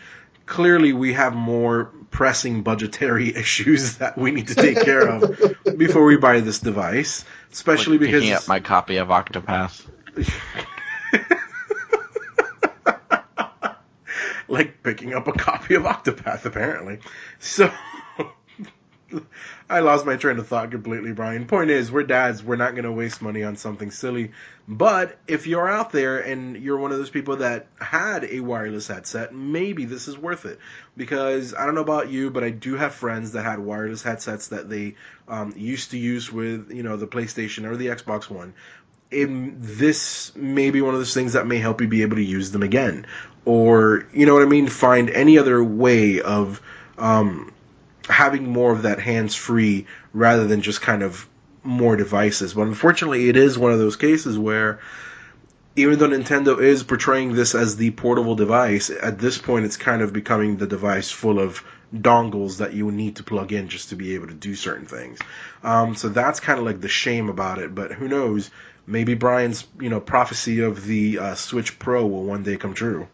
Clearly, 0.47 0.93
we 0.93 1.15
have 1.15 1.35
more 1.35 1.93
pressing 2.11 2.63
budgetary 2.63 3.35
issues 3.37 3.99
that 3.99 4.19
we 4.19 4.31
need 4.31 4.49
to 4.49 4.55
take 4.55 4.81
care 4.83 5.09
of 5.09 5.57
before 5.77 6.05
we 6.05 6.17
buy 6.17 6.41
this 6.41 6.59
device, 6.59 7.25
especially 7.53 7.99
Like 7.99 8.07
because 8.07 8.23
picking 8.23 8.35
up 8.35 8.49
my 8.49 8.61
copy 8.61 8.97
of 8.97 9.09
Octopath. 9.09 9.87
Like 14.53 14.83
picking 14.83 15.15
up 15.15 15.27
a 15.27 15.33
copy 15.49 15.75
of 15.75 15.85
Octopath, 15.85 16.45
apparently. 16.45 16.99
So, 17.41 17.73
I 19.71 19.81
lost 19.81 20.05
my 20.05 20.17
train 20.17 20.39
of 20.39 20.47
thought 20.47 20.71
completely, 20.71 21.13
Brian. 21.13 21.47
Point 21.47 21.71
is, 21.71 21.91
we're 21.91 22.03
dads. 22.03 22.43
We're 22.43 22.57
not 22.57 22.73
going 22.73 22.85
to 22.85 22.93
waste 22.93 23.23
money 23.23 23.43
on 23.43 23.57
something 23.57 23.91
silly. 23.91 24.33
But 24.69 25.19
if 25.27 25.47
you're 25.47 25.69
out 25.69 25.93
there 25.93 26.19
and 26.19 26.57
you're 26.57 26.77
one 26.77 26.93
of 26.93 26.99
those 26.99 27.11
people 27.11 27.37
that 27.37 27.67
had 27.81 28.25
a 28.25 28.41
wireless 28.41 28.87
headset, 28.87 29.35
maybe 29.35 29.87
this 29.87 30.09
is 30.09 30.17
worth 30.17 30.45
it. 30.45 30.59
Because 30.97 31.55
I 31.55 31.65
don't 31.65 31.75
know 31.75 31.81
about 31.81 32.11
you, 32.11 32.31
but 32.31 32.45
I 32.45 32.51
do 32.51 32.77
have 32.77 32.95
friends 32.95 33.33
that 33.33 33.45
had 33.45 33.59
wireless 33.59 34.03
headsets 34.03 34.49
that 34.49 34.69
they 34.69 34.97
um, 35.27 35.55
used 35.57 35.93
to 35.93 35.99
use 35.99 36.31
with, 36.31 36.71
you 36.71 36.83
know, 36.83 36.97
the 36.97 37.07
PlayStation 37.07 37.65
or 37.65 37.77
the 37.77 37.87
Xbox 37.87 38.29
One. 38.29 38.55
In 39.13 39.57
this 39.61 40.35
may 40.35 40.71
be 40.71 40.81
one 40.81 40.95
of 40.95 41.01
those 41.01 41.15
things 41.15 41.35
that 41.35 41.47
may 41.47 41.59
help 41.59 41.81
you 41.81 41.89
be 41.89 42.03
able 42.03 42.17
to 42.17 42.25
use 42.25 42.51
them 42.51 42.63
again. 42.63 43.07
Or, 43.45 44.07
you 44.13 44.25
know 44.27 44.35
what 44.35 44.43
I 44.43 44.47
mean? 44.47 44.69
Find 44.69 45.11
any 45.11 45.39
other 45.39 45.63
way 45.63 46.21
of. 46.21 46.61
Um, 46.99 47.53
having 48.09 48.49
more 48.49 48.73
of 48.73 48.83
that 48.83 48.99
hands 48.99 49.35
free 49.35 49.87
rather 50.13 50.47
than 50.47 50.61
just 50.61 50.81
kind 50.81 51.03
of 51.03 51.29
more 51.65 51.97
devices. 51.97 52.55
But 52.55 52.67
unfortunately, 52.67 53.29
it 53.29 53.37
is 53.37 53.59
one 53.59 53.73
of 53.73 53.79
those 53.79 53.97
cases 53.97 54.39
where 54.39 54.81
even 55.77 55.99
though 55.99 56.09
Nintendo 56.09 56.61
is 56.61 56.83
portraying 56.83 57.35
this 57.35 57.55
as 57.55 57.77
the 57.77 57.91
portable 57.93 58.35
device, 58.35 58.91
at 58.91 59.19
this 59.19 59.39
point 59.39 59.65
it's 59.65 59.77
kind 59.77 60.03
of 60.03 60.13
becoming 60.13 60.57
the 60.57 60.67
device 60.67 61.11
full 61.11 61.39
of 61.39 61.65
dongles 61.95 62.59
that 62.59 62.73
you 62.73 62.91
need 62.91 63.17
to 63.17 63.23
plug 63.23 63.53
in 63.53 63.69
just 63.69 63.91
to 63.91 63.97
be 63.97 64.15
able 64.15 64.27
to 64.27 64.35
do 64.35 64.55
certain 64.55 64.87
things. 64.87 65.19
Um, 65.63 65.95
so 65.95 66.09
that's 66.09 66.41
kind 66.41 66.59
of 66.59 66.67
like 66.67 66.81
the 66.81 66.89
shame 66.89 67.29
about 67.29 67.59
it. 67.59 67.75
But 67.75 67.93
who 67.93 68.09
knows? 68.09 68.51
Maybe 68.87 69.15
Brian's 69.15 69.67
you 69.81 69.89
know 69.89 70.01
prophecy 70.01 70.61
of 70.61 70.85
the 70.85 71.19
uh, 71.19 71.35
Switch 71.35 71.79
Pro 71.79 72.07
will 72.07 72.25
one 72.25 72.43
day 72.43 72.57
come 72.57 72.75
true. 72.75 73.09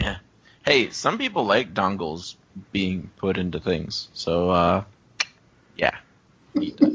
Yeah. 0.00 0.16
Hey, 0.64 0.90
some 0.90 1.18
people 1.18 1.44
like 1.44 1.74
dongles 1.74 2.34
being 2.72 3.10
put 3.16 3.38
into 3.38 3.60
things. 3.60 4.08
So, 4.12 4.50
uh, 4.50 4.84
yeah. 5.76 5.96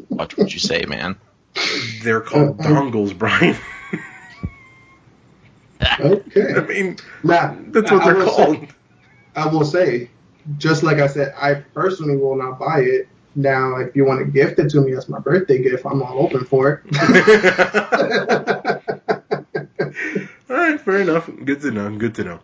Watch 0.09 0.37
what 0.37 0.53
you 0.53 0.59
say, 0.59 0.85
man. 0.85 1.15
They're 2.03 2.21
called 2.21 2.59
uh, 2.59 2.63
dongles, 2.63 3.17
Brian. 3.17 3.55
okay. 5.99 6.53
I 6.55 6.59
mean, 6.61 6.97
now, 7.23 7.57
that's 7.67 7.91
what 7.91 8.01
I 8.01 8.13
they're 8.13 8.23
called. 8.25 8.57
Say, 8.57 8.69
I 9.35 9.47
will 9.47 9.65
say, 9.65 10.09
just 10.57 10.83
like 10.83 10.97
I 10.97 11.07
said, 11.07 11.33
I 11.37 11.55
personally 11.55 12.17
will 12.17 12.35
not 12.35 12.59
buy 12.59 12.79
it. 12.81 13.07
Now, 13.35 13.77
if 13.77 13.95
you 13.95 14.05
want 14.05 14.19
to 14.19 14.25
gift 14.25 14.59
it 14.59 14.69
to 14.71 14.81
me 14.81 14.93
as 14.93 15.07
my 15.07 15.19
birthday 15.19 15.61
gift, 15.61 15.85
I'm 15.85 16.01
all 16.01 16.19
open 16.19 16.45
for 16.45 16.83
it. 16.85 16.97
all 20.49 20.55
right, 20.55 20.81
fair 20.81 21.01
enough. 21.01 21.29
Good 21.43 21.61
to 21.61 21.71
know. 21.71 21.95
Good 21.97 22.15
to 22.15 22.23
know. 22.23 22.39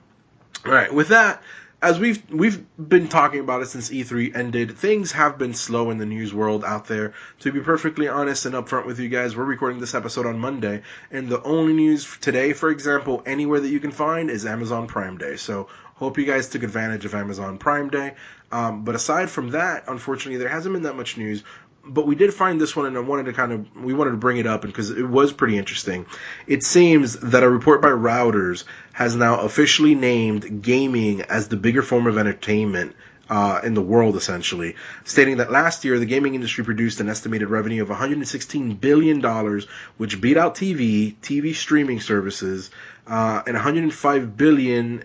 All 0.66 0.72
right, 0.72 0.94
with 0.94 1.10
that, 1.10 1.42
as 1.82 2.00
we've 2.00 2.22
we've 2.32 2.66
been 2.78 3.08
talking 3.08 3.40
about 3.40 3.62
it 3.62 3.68
since 3.68 3.90
E3 3.90 4.36
ended, 4.36 4.78
things 4.78 5.12
have 5.12 5.38
been 5.38 5.54
slow 5.54 5.92
in 5.92 5.98
the 5.98 6.06
news 6.06 6.34
world 6.34 6.66
out 6.66 6.88
there. 6.88 7.14
To 7.42 7.52
be 7.52 7.60
perfectly 7.60 8.08
honest 8.08 8.46
and 8.46 8.56
upfront 8.56 8.86
with 8.86 9.00
you 9.00 9.10
guys, 9.10 9.36
we're 9.36 9.44
recording 9.44 9.80
this 9.80 9.94
episode 9.94 10.26
on 10.26 10.40
Monday, 10.40 10.82
and 11.12 11.30
the 11.30 11.42
only 11.44 11.74
news 11.74 12.18
today, 12.20 12.54
for 12.54 12.72
example, 12.72 13.22
anywhere 13.26 13.60
that 13.60 13.70
you 13.70 13.80
can 13.80 13.92
find 13.92 14.32
is 14.32 14.46
Amazon 14.46 14.88
Prime 14.88 15.18
Day. 15.18 15.36
So 15.36 15.68
hope 15.96 16.18
you 16.18 16.26
guys 16.26 16.50
took 16.50 16.64
advantage 16.64 17.06
of 17.06 17.14
Amazon 17.14 17.60
Prime 17.60 17.90
Day. 17.90 18.16
Um, 18.52 18.86
but 18.86 18.96
aside 18.96 19.30
from 19.30 19.52
that, 19.52 19.86
unfortunately, 19.88 20.38
there 20.38 20.50
hasn't 20.50 20.74
been 20.74 20.84
that 20.84 20.96
much 20.96 21.18
news 21.18 21.44
but 21.90 22.06
we 22.06 22.16
did 22.16 22.34
find 22.34 22.60
this 22.60 22.76
one, 22.76 22.86
and 22.86 22.98
I 22.98 23.02
wanted 23.02 23.26
to 23.26 23.34
kind 23.34 23.52
of 23.52 23.76
we 23.76 23.94
wanted 23.94 24.12
to 24.12 24.18
bring 24.18 24.38
it 24.38 24.48
up 24.48 24.62
because 24.62 24.90
it 24.92 25.08
was 25.08 25.32
pretty 25.32 25.58
interesting. 25.58 26.06
It 26.46 26.64
seems 26.64 27.18
that 27.20 27.44
a 27.44 27.50
report 27.50 27.82
by 27.82 27.90
Reuters 27.90 28.66
has 28.94 29.16
now 29.16 29.42
officially 29.42 29.96
named 29.96 30.62
gaming 30.62 31.22
as 31.22 31.48
the 31.48 31.58
bigger 31.58 31.82
form 31.82 32.08
of 32.08 32.18
entertainment 32.18 32.96
uh, 33.30 33.62
in 33.64 33.74
the 33.74 33.82
world, 33.82 34.16
essentially, 34.16 34.76
stating 35.04 35.38
that 35.38 35.52
last 35.52 35.84
year 35.86 36.00
the 36.00 36.06
gaming 36.06 36.36
industry 36.36 36.64
produced 36.64 37.00
an 37.00 37.10
estimated 37.10 37.50
revenue 37.50 37.82
of 37.82 37.90
116 37.90 38.76
billion 38.76 39.20
dollars, 39.20 39.66
which 39.98 40.20
beat 40.22 40.38
out 40.38 40.56
TV, 40.56 41.16
TV 41.22 41.56
streaming 41.56 42.00
services, 42.00 42.72
uh, 43.06 43.42
and 43.46 43.54
105 43.54 44.38
billion. 44.38 45.04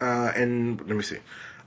Uh, 0.00 0.32
and 0.34 0.80
let 0.80 0.96
me 0.96 1.02
see. 1.02 1.18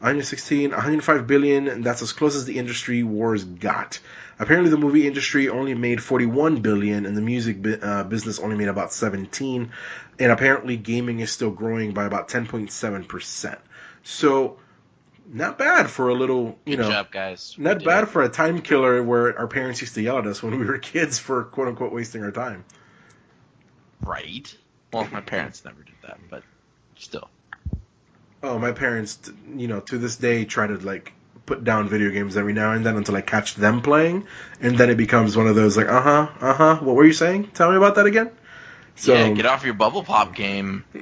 116, 0.05 0.69
105 0.69 1.25
billion, 1.25 1.67
and 1.67 1.83
that's 1.83 2.03
as 2.03 2.13
close 2.13 2.35
as 2.35 2.45
the 2.45 2.59
industry 2.59 3.01
wars 3.01 3.43
got. 3.43 3.99
Apparently, 4.37 4.69
the 4.69 4.77
movie 4.77 5.07
industry 5.07 5.49
only 5.49 5.73
made 5.73 5.99
41 6.03 6.61
billion, 6.61 7.07
and 7.07 7.17
the 7.17 7.21
music 7.21 7.59
bi- 7.59 7.71
uh, 7.81 8.03
business 8.03 8.37
only 8.37 8.55
made 8.55 8.67
about 8.67 8.93
17. 8.93 9.71
And 10.19 10.31
apparently, 10.31 10.77
gaming 10.77 11.21
is 11.21 11.31
still 11.31 11.49
growing 11.49 11.95
by 11.95 12.05
about 12.05 12.29
10.7 12.29 13.07
percent. 13.07 13.59
So, 14.03 14.59
not 15.33 15.57
bad 15.57 15.89
for 15.89 16.09
a 16.09 16.13
little, 16.13 16.59
you 16.67 16.77
Good 16.77 16.83
know, 16.83 16.91
job, 16.91 17.09
guys. 17.11 17.55
not 17.57 17.83
bad 17.83 18.07
for 18.07 18.21
a 18.21 18.29
time 18.29 18.61
killer 18.61 19.01
where 19.01 19.35
our 19.39 19.47
parents 19.47 19.81
used 19.81 19.95
to 19.95 20.03
yell 20.03 20.19
at 20.19 20.27
us 20.27 20.43
when 20.43 20.59
we 20.59 20.65
were 20.67 20.77
kids 20.77 21.17
for 21.17 21.45
quote 21.45 21.67
unquote 21.69 21.91
wasting 21.91 22.21
our 22.23 22.31
time. 22.31 22.63
Right. 24.01 24.55
Well, 24.93 25.07
my 25.11 25.21
parents 25.21 25.65
never 25.65 25.81
did 25.81 25.95
that, 26.03 26.19
but 26.29 26.43
still. 26.95 27.27
Oh, 28.43 28.59
my 28.59 28.71
parents, 28.71 29.31
you 29.55 29.67
know, 29.67 29.79
to 29.81 29.97
this 29.97 30.17
day 30.17 30.45
try 30.45 30.67
to 30.67 30.77
like 30.77 31.13
put 31.45 31.63
down 31.63 31.87
video 31.89 32.09
games 32.09 32.37
every 32.37 32.53
now 32.53 32.73
and 32.73 32.85
then 32.85 32.95
until 32.95 33.15
I 33.15 33.21
catch 33.21 33.55
them 33.55 33.81
playing, 33.81 34.27
and 34.59 34.77
then 34.77 34.89
it 34.89 34.95
becomes 34.95 35.37
one 35.37 35.47
of 35.47 35.55
those 35.55 35.77
like, 35.77 35.87
uh 35.87 36.01
huh, 36.01 36.27
uh 36.39 36.53
huh. 36.53 36.75
What 36.81 36.95
were 36.95 37.05
you 37.05 37.13
saying? 37.13 37.47
Tell 37.53 37.71
me 37.71 37.77
about 37.77 37.95
that 37.95 38.05
again. 38.05 38.31
So, 38.95 39.13
yeah, 39.13 39.29
get 39.31 39.45
off 39.45 39.65
your 39.65 39.73
bubble 39.73 40.03
pop 40.03 40.33
game. 40.35 40.85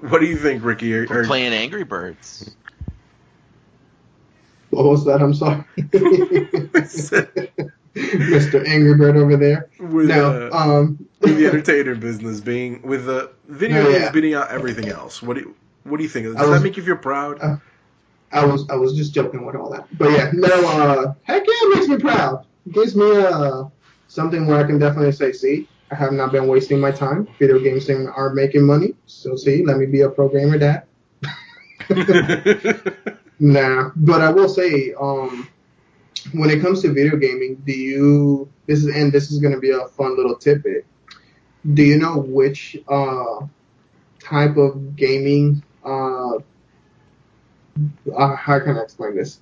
what 0.00 0.20
do 0.20 0.26
you 0.26 0.36
think, 0.36 0.64
Ricky? 0.64 0.94
Are, 0.94 1.06
are... 1.10 1.24
playing 1.24 1.52
Angry 1.52 1.84
Birds. 1.84 2.54
What 4.70 4.84
was 4.84 5.06
that? 5.06 5.20
I'm 5.20 5.34
sorry. 5.34 5.64
Mr. 7.98 8.68
Angry 8.68 8.94
Bird 8.94 9.16
over 9.16 9.36
there. 9.36 9.70
With, 9.80 10.06
now, 10.06 10.30
uh, 10.30 10.50
um, 10.52 11.07
with 11.20 11.36
the 11.36 11.46
entertainer 11.46 11.94
business 11.94 12.40
being 12.40 12.82
with 12.82 13.06
the 13.06 13.30
video 13.48 13.84
games 13.84 14.02
yeah. 14.02 14.10
beating 14.12 14.34
out 14.34 14.50
everything 14.50 14.88
else. 14.88 15.22
What 15.22 15.34
do 15.34 15.40
you, 15.40 15.54
what 15.84 15.96
do 15.96 16.02
you 16.02 16.08
think? 16.08 16.26
Does 16.26 16.36
was, 16.36 16.50
that 16.50 16.62
make 16.62 16.76
you 16.76 16.82
feel 16.82 16.96
proud? 16.96 17.38
Uh, 17.40 17.56
I 18.32 18.44
was 18.44 18.68
I 18.68 18.74
was 18.76 18.94
just 18.94 19.14
joking 19.14 19.46
with 19.46 19.56
all 19.56 19.70
that, 19.70 19.86
but 19.96 20.10
yeah, 20.10 20.30
no. 20.34 20.48
Uh, 20.48 21.14
heck 21.22 21.46
yeah, 21.46 21.54
it 21.54 21.76
makes 21.76 21.88
me 21.88 21.98
proud. 21.98 22.46
It 22.66 22.72
gives 22.72 22.94
me 22.94 23.10
uh 23.16 23.64
something 24.08 24.46
where 24.46 24.58
I 24.58 24.64
can 24.64 24.78
definitely 24.78 25.12
say, 25.12 25.32
see, 25.32 25.68
I 25.90 25.94
have 25.94 26.12
not 26.12 26.32
been 26.32 26.46
wasting 26.46 26.80
my 26.80 26.90
time. 26.90 27.28
Video 27.38 27.58
games 27.58 27.88
are 27.88 28.34
making 28.34 28.66
money, 28.66 28.94
so 29.06 29.36
see, 29.36 29.64
let 29.64 29.78
me 29.78 29.86
be 29.86 30.02
a 30.02 30.10
programmer, 30.10 30.58
dad. 30.58 30.84
nah, 33.38 33.90
but 33.96 34.20
I 34.20 34.30
will 34.30 34.48
say, 34.48 34.92
um, 35.00 35.48
when 36.32 36.50
it 36.50 36.60
comes 36.60 36.82
to 36.82 36.92
video 36.92 37.16
gaming, 37.16 37.56
do 37.64 37.72
you 37.72 38.48
this 38.66 38.80
is 38.80 38.94
and 38.94 39.10
this 39.10 39.30
is 39.30 39.38
going 39.38 39.54
to 39.54 39.60
be 39.60 39.70
a 39.70 39.86
fun 39.88 40.16
little 40.16 40.36
tidbit. 40.36 40.86
Do 41.72 41.82
you 41.82 41.98
know 41.98 42.18
which 42.18 42.76
uh, 42.88 43.46
type 44.20 44.56
of 44.56 44.96
gaming? 44.96 45.62
Uh, 45.84 46.38
uh, 48.16 48.36
how 48.36 48.58
can 48.60 48.76
I 48.76 48.82
explain 48.82 49.16
this? 49.16 49.40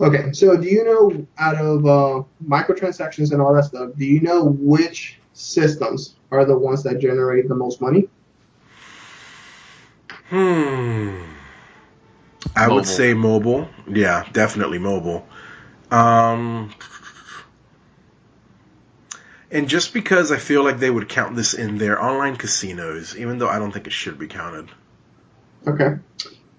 Okay, 0.00 0.32
so 0.32 0.56
do 0.56 0.66
you 0.68 0.84
know 0.84 1.26
out 1.38 1.56
of 1.56 1.86
uh, 1.86 2.22
microtransactions 2.46 3.32
and 3.32 3.40
all 3.40 3.54
that 3.54 3.64
stuff, 3.64 3.90
do 3.96 4.04
you 4.04 4.20
know 4.20 4.44
which 4.58 5.20
systems 5.32 6.16
are 6.30 6.44
the 6.44 6.56
ones 6.56 6.82
that 6.82 6.98
generate 6.98 7.48
the 7.48 7.54
most 7.54 7.80
money? 7.80 8.08
Hmm. 10.28 11.22
I 12.56 12.68
mobile. 12.68 12.74
would 12.74 12.86
say 12.86 13.14
mobile. 13.14 13.68
Yeah, 13.86 14.26
definitely 14.32 14.78
mobile. 14.78 15.26
Um, 15.90 16.70
and 19.54 19.68
just 19.68 19.94
because 19.94 20.32
I 20.32 20.38
feel 20.38 20.64
like 20.64 20.80
they 20.80 20.90
would 20.90 21.08
count 21.08 21.36
this 21.36 21.54
in 21.54 21.78
their 21.78 22.02
online 22.02 22.34
casinos, 22.34 23.16
even 23.16 23.38
though 23.38 23.48
I 23.48 23.60
don't 23.60 23.70
think 23.70 23.86
it 23.86 23.92
should 23.92 24.18
be 24.18 24.26
counted. 24.26 24.68
Okay, 25.66 25.94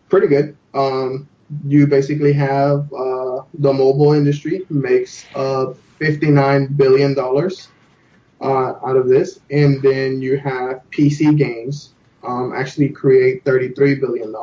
pretty 0.08 0.28
good. 0.28 0.56
Um, 0.74 1.28
you 1.68 1.88
basically 1.88 2.32
have 2.34 2.92
uh, 2.94 3.44
the 3.54 3.74
mobile 3.74 4.14
industry 4.14 4.66
makes 4.70 5.26
uh, 5.36 5.74
$59 6.00 6.78
billion 6.78 7.20
uh, 7.20 8.46
out 8.46 8.96
of 8.96 9.10
this, 9.10 9.42
and 9.52 9.82
then 9.84 10.22
you 10.22 10.38
have 10.38 10.82
PC 10.90 11.38
games 11.38 11.94
um, 12.24 12.54
actually 12.56 12.90
create 12.90 13.44
$33 13.44 14.00
billion, 14.00 14.34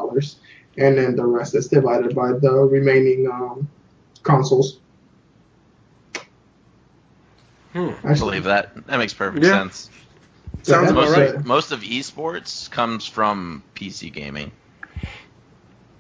and 0.77 0.99
then 0.99 1.17
the 1.17 1.25
rest 1.25 1.55
is 1.55 1.69
divided 1.69 2.15
by 2.15 2.33
the 2.33 2.53
remaining 2.53 3.31
um, 3.33 3.69
consoles. 4.23 4.79
Hmm. 7.73 7.91
I 8.05 8.15
believe 8.15 8.45
that. 8.45 8.87
That 8.87 8.99
makes 8.99 9.15
perfect 9.15 9.45
yeah. 9.45 9.51
sense. 9.51 9.91
Sounds 10.63 10.93
most, 10.93 11.17
about 11.17 11.35
right. 11.35 11.45
Most 11.45 11.73
of 11.73 11.81
esports 11.81 12.71
comes 12.71 13.07
from 13.07 13.63
PC 13.75 14.13
gaming. 14.13 14.53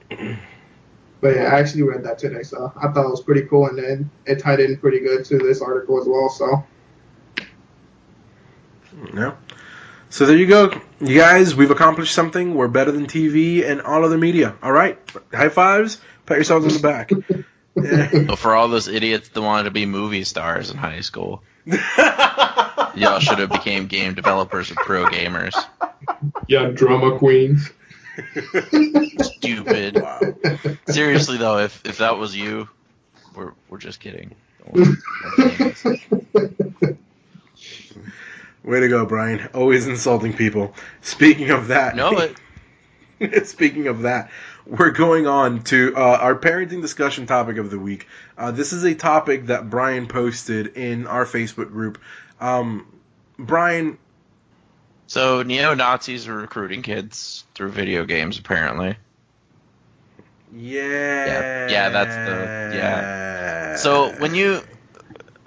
But 0.08 1.36
yeah, 1.36 1.44
I 1.44 1.60
actually 1.60 1.82
read 1.82 2.04
that 2.04 2.18
today, 2.18 2.42
so 2.42 2.72
I 2.76 2.88
thought 2.88 3.06
it 3.06 3.10
was 3.10 3.22
pretty 3.22 3.42
cool, 3.42 3.66
and 3.68 3.78
then 3.78 4.10
it 4.26 4.40
tied 4.40 4.60
in 4.60 4.76
pretty 4.76 5.00
good 5.00 5.24
to 5.26 5.38
this 5.38 5.62
article 5.62 6.00
as 6.00 6.06
well. 6.06 6.28
So. 6.28 6.64
Yeah. 9.14 9.34
So 10.10 10.26
there 10.26 10.36
you 10.36 10.46
go, 10.46 10.78
you 11.00 11.18
guys. 11.18 11.54
We've 11.54 11.70
accomplished 11.70 12.14
something. 12.14 12.54
We're 12.54 12.68
better 12.68 12.92
than 12.92 13.06
TV 13.06 13.66
and 13.68 13.80
all 13.80 14.04
other 14.04 14.18
media. 14.18 14.54
All 14.62 14.72
right, 14.72 14.98
high 15.32 15.48
fives. 15.48 16.00
Pat 16.26 16.36
yourselves 16.36 16.66
on 16.66 16.72
the 16.72 16.80
back. 16.80 17.10
Yeah. 17.74 18.24
But 18.26 18.36
for 18.36 18.54
all 18.54 18.68
those 18.68 18.86
idiots 18.86 19.30
that 19.30 19.40
wanted 19.40 19.62
to 19.64 19.70
be 19.70 19.86
movie 19.86 20.24
stars 20.24 20.70
in 20.70 20.76
high 20.76 21.00
school, 21.00 21.42
y'all 22.94 23.20
should 23.20 23.38
have 23.38 23.50
became 23.50 23.86
game 23.86 24.14
developers 24.14 24.70
or 24.70 24.74
pro 24.76 25.04
gamers. 25.06 25.54
Yeah, 26.48 26.66
drama 26.66 27.18
queens. 27.18 27.70
Stupid. 29.20 30.00
Wow. 30.00 30.20
Seriously 30.88 31.36
though, 31.38 31.58
if 31.58 31.84
if 31.86 31.98
that 31.98 32.18
was 32.18 32.36
you, 32.36 32.68
we're 33.34 33.52
we're 33.68 33.78
just 33.78 34.00
kidding. 34.00 34.34
Way 38.64 38.80
to 38.80 38.88
go, 38.88 39.06
Brian. 39.06 39.48
Always 39.54 39.86
insulting 39.86 40.32
people. 40.34 40.74
Speaking 41.00 41.50
of 41.50 41.68
that, 41.68 41.96
know 41.96 42.18
it. 42.18 43.46
Speaking 43.46 43.88
of 43.88 44.02
that, 44.02 44.30
we're 44.66 44.90
going 44.90 45.26
on 45.26 45.62
to 45.64 45.94
uh, 45.96 46.00
our 46.20 46.34
parenting 46.34 46.80
discussion 46.82 47.26
topic 47.26 47.56
of 47.58 47.70
the 47.70 47.78
week. 47.78 48.06
Uh, 48.38 48.50
this 48.52 48.72
is 48.72 48.84
a 48.84 48.94
topic 48.94 49.46
that 49.46 49.68
Brian 49.70 50.06
posted 50.06 50.76
in 50.76 51.06
our 51.06 51.24
Facebook 51.24 51.68
group. 51.70 51.98
Um, 52.40 52.86
Brian, 53.38 53.98
So 55.06 55.42
neo 55.42 55.74
Nazis 55.74 56.28
are 56.28 56.34
recruiting 56.36 56.82
kids 56.82 57.44
through 57.54 57.70
video 57.70 58.04
games, 58.04 58.38
apparently. 58.38 58.96
yeah, 60.54 61.68
yeah, 61.68 61.88
that's 61.88 62.14
the- 62.14 62.76
yeah. 62.76 63.76
So 63.76 64.12
when 64.20 64.34
you 64.34 64.60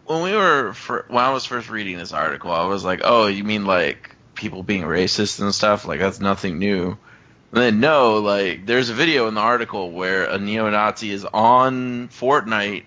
when 0.06 0.22
we 0.24 0.34
were 0.34 0.74
fir- 0.74 1.06
when 1.08 1.24
I 1.24 1.32
was 1.32 1.46
first 1.46 1.70
reading 1.70 1.98
this 1.98 2.12
article, 2.12 2.52
I 2.52 2.66
was 2.66 2.84
like, 2.84 3.02
"Oh, 3.04 3.28
you 3.28 3.44
mean 3.44 3.66
like 3.66 4.16
people 4.36 4.62
being 4.64 4.84
racist 4.84 5.40
and 5.40 5.54
stuff? 5.54 5.86
Like 5.86 6.00
that's 6.00 6.20
nothing 6.20 6.60
new." 6.60 6.98
And 7.52 7.62
then 7.62 7.80
no, 7.80 8.20
like 8.20 8.66
there's 8.66 8.90
a 8.90 8.94
video 8.94 9.28
in 9.28 9.34
the 9.36 9.42
article 9.42 9.92
where 9.92 10.26
a 10.26 10.38
neo-Nazi 10.38 11.12
is 11.12 11.26
on 11.26 12.10
Fortnite 12.10 12.84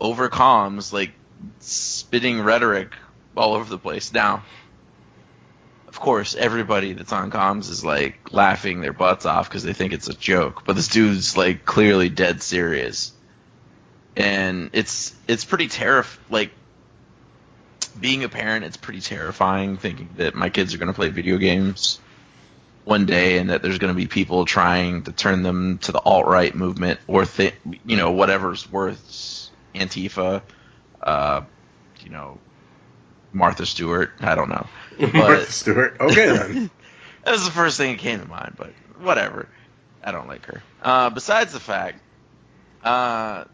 over 0.00 0.28
comms, 0.28 0.92
like 0.92 1.12
spitting 1.60 2.40
rhetoric 2.40 2.92
all 3.36 3.54
over 3.54 3.68
the 3.68 3.78
place. 3.78 4.12
Now, 4.12 4.42
of 5.88 6.00
course, 6.00 6.34
everybody 6.34 6.94
that's 6.94 7.12
on 7.12 7.30
comms 7.30 7.70
is 7.70 7.84
like 7.84 8.32
laughing 8.32 8.80
their 8.80 8.92
butts 8.92 9.26
off 9.26 9.48
because 9.48 9.64
they 9.64 9.72
think 9.72 9.92
it's 9.92 10.08
a 10.08 10.14
joke, 10.14 10.64
but 10.64 10.76
this 10.76 10.88
dude's 10.88 11.36
like 11.36 11.64
clearly 11.64 12.08
dead 12.08 12.42
serious 12.42 13.12
and 14.16 14.70
it's 14.72 15.14
it's 15.28 15.44
pretty 15.44 15.68
terrifying. 15.68 16.26
like 16.30 16.50
being 18.00 18.24
a 18.24 18.28
parent 18.28 18.64
it's 18.64 18.76
pretty 18.76 19.00
terrifying 19.00 19.76
thinking 19.76 20.08
that 20.16 20.34
my 20.34 20.50
kids 20.50 20.74
are 20.74 20.78
going 20.78 20.88
to 20.88 20.94
play 20.94 21.08
video 21.08 21.36
games 21.36 22.00
one 22.86 23.04
day 23.04 23.36
and 23.36 23.50
that 23.50 23.60
there's 23.60 23.78
going 23.78 23.92
to 23.92 23.96
be 23.96 24.06
people 24.06 24.46
trying 24.46 25.02
to 25.02 25.12
turn 25.12 25.42
them 25.42 25.76
to 25.78 25.92
the 25.92 26.00
alt-right 26.00 26.54
movement 26.54 26.98
or 27.06 27.26
th- 27.26 27.54
you 27.84 27.96
know 27.96 28.12
whatever's 28.12 28.70
worth 28.70 29.50
antifa 29.74 30.40
uh 31.02 31.42
you 32.00 32.10
know 32.10 32.38
martha 33.32 33.66
stewart 33.66 34.12
i 34.20 34.34
don't 34.34 34.48
know 34.48 34.66
Martha 35.12 35.52
Stewart. 35.52 35.96
Okay 36.00 36.26
then. 36.26 36.70
that 37.24 37.32
was 37.32 37.44
the 37.44 37.50
first 37.50 37.76
thing 37.76 37.92
that 37.92 37.98
came 37.98 38.20
to 38.20 38.26
mind, 38.26 38.54
but 38.56 38.72
whatever. 38.98 39.48
I 40.02 40.12
don't 40.12 40.28
like 40.28 40.46
her. 40.46 40.62
Uh, 40.80 41.10
besides 41.10 41.52
the 41.52 41.60
fact, 41.60 42.00
uh, 42.82 43.44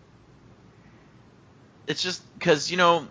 it's 1.86 2.02
just 2.02 2.22
because 2.38 2.70
you 2.70 2.76
know, 2.76 3.08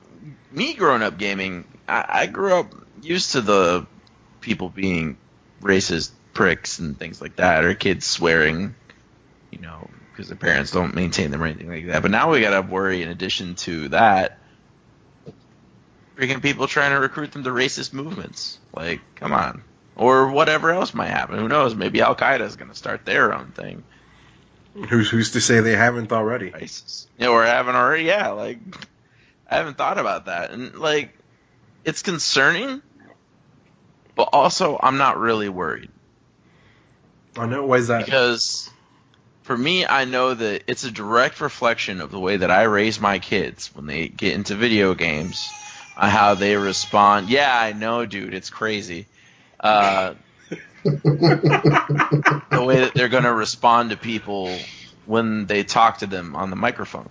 me 0.51 0.75
growing 0.75 1.01
up 1.01 1.17
gaming, 1.17 1.65
I, 1.87 2.05
I 2.07 2.25
grew 2.27 2.53
up 2.53 2.73
used 3.01 3.33
to 3.33 3.41
the 3.41 3.85
people 4.39 4.69
being 4.69 5.17
racist 5.61 6.11
pricks 6.33 6.79
and 6.79 6.97
things 6.97 7.21
like 7.21 7.37
that, 7.37 7.63
or 7.63 7.73
kids 7.73 8.05
swearing, 8.05 8.75
you 9.51 9.59
know, 9.59 9.89
because 10.11 10.27
their 10.27 10.37
parents 10.37 10.71
don't 10.71 10.95
maintain 10.95 11.31
them 11.31 11.41
or 11.41 11.45
anything 11.45 11.69
like 11.69 11.87
that. 11.87 12.01
But 12.01 12.11
now 12.11 12.31
we 12.31 12.41
gotta 12.41 12.61
worry, 12.61 13.01
in 13.01 13.09
addition 13.09 13.55
to 13.55 13.89
that, 13.89 14.39
freaking 16.17 16.41
people 16.41 16.67
trying 16.67 16.91
to 16.91 16.99
recruit 16.99 17.31
them 17.31 17.43
to 17.43 17.49
racist 17.49 17.93
movements. 17.93 18.59
Like, 18.73 19.01
come 19.15 19.33
on. 19.33 19.63
Or 19.95 20.31
whatever 20.31 20.71
else 20.71 20.93
might 20.93 21.09
happen. 21.09 21.37
Who 21.37 21.47
knows? 21.47 21.75
Maybe 21.75 22.01
Al 22.01 22.15
Qaeda 22.15 22.41
is 22.41 22.55
going 22.55 22.69
to 22.69 22.77
start 22.77 23.05
their 23.05 23.33
own 23.33 23.51
thing. 23.51 23.83
who's 24.73 25.09
who's 25.09 25.31
to 25.31 25.41
say 25.41 25.59
they 25.59 25.75
haven't 25.75 26.11
already? 26.11 26.53
ISIS. 26.53 27.07
Yeah, 27.17 27.27
or 27.27 27.43
haven't 27.43 27.75
already. 27.75 28.05
Yeah, 28.05 28.29
like 28.29 28.59
I 29.49 29.57
haven't 29.57 29.77
thought 29.77 29.97
about 29.97 30.25
that, 30.25 30.51
and 30.51 30.75
like 30.75 31.13
it's 31.83 32.01
concerning, 32.01 32.81
but 34.15 34.29
also 34.33 34.79
I'm 34.81 34.97
not 34.97 35.19
really 35.19 35.49
worried 35.49 35.89
I 37.37 37.45
know. 37.45 37.65
Why 37.65 37.77
is 37.77 37.87
that? 37.87 38.05
because 38.05 38.69
for 39.43 39.57
me, 39.57 39.85
I 39.85 40.05
know 40.05 40.33
that 40.33 40.63
it's 40.67 40.83
a 40.83 40.91
direct 40.91 41.41
reflection 41.41 42.01
of 42.01 42.11
the 42.11 42.19
way 42.19 42.37
that 42.37 42.51
I 42.51 42.63
raise 42.63 42.99
my 42.99 43.19
kids 43.19 43.73
when 43.73 43.85
they 43.85 44.07
get 44.07 44.33
into 44.33 44.55
video 44.55 44.93
games, 44.93 45.49
on 45.97 46.09
how 46.09 46.35
they 46.35 46.55
respond. 46.55 47.29
Yeah, 47.29 47.53
I 47.53 47.73
know, 47.73 48.05
dude, 48.05 48.33
it's 48.33 48.49
crazy. 48.49 49.07
Uh, 49.59 50.15
the 50.83 52.63
way 52.65 52.81
that 52.81 52.91
they're 52.93 53.09
going 53.09 53.23
to 53.23 53.33
respond 53.33 53.91
to 53.91 53.97
people 53.97 54.57
when 55.05 55.45
they 55.45 55.63
talk 55.63 55.99
to 55.99 56.07
them 56.07 56.35
on 56.35 56.49
the 56.49 56.55
microphone. 56.55 57.09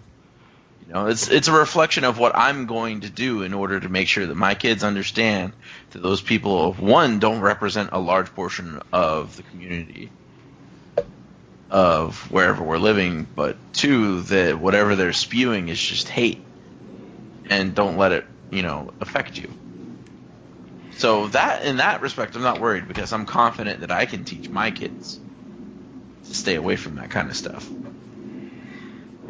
Know, 0.91 1.07
it's 1.07 1.29
it's 1.29 1.47
a 1.47 1.53
reflection 1.53 2.03
of 2.03 2.19
what 2.19 2.33
I'm 2.35 2.67
going 2.67 3.03
to 3.03 3.11
do 3.11 3.43
in 3.43 3.55
order 3.55 3.79
to 3.79 3.89
make 3.89 4.09
sure 4.09 4.27
that 4.27 4.35
my 4.35 4.57
kids 4.57 4.83
understand 4.83 5.53
that 5.91 6.03
those 6.03 6.21
people, 6.21 6.73
one, 6.73 7.21
don't 7.21 7.41
represent 7.41 7.91
a 7.93 8.01
large 8.01 8.35
portion 8.35 8.83
of 8.93 9.37
the 9.37 9.45
community 9.45 10.11
of 11.71 12.29
wherever 12.33 12.65
we're 12.65 12.79
living, 12.79 13.25
but 13.37 13.57
two, 13.73 14.23
that 14.23 14.59
whatever 14.59 14.97
they're 14.97 15.13
spewing 15.13 15.69
is 15.69 15.81
just 15.81 16.09
hate, 16.09 16.41
and 17.49 17.73
don't 17.73 17.97
let 17.97 18.11
it, 18.11 18.25
you 18.51 18.63
know, 18.63 18.93
affect 19.01 19.39
you. 19.39 19.49
So 20.97 21.29
that 21.29 21.65
in 21.65 21.77
that 21.77 22.03
respect, 22.03 22.35
I'm 22.35 22.43
not 22.43 22.61
worried 22.61 22.89
because 22.89 23.13
I'm 23.13 23.27
confident 23.27 23.83
that 23.83 23.93
I 23.93 24.07
can 24.07 24.25
teach 24.25 24.49
my 24.49 24.73
kids 24.73 25.21
to 26.27 26.35
stay 26.35 26.57
away 26.57 26.75
from 26.75 26.97
that 26.97 27.11
kind 27.11 27.31
of 27.31 27.37
stuff. 27.37 27.71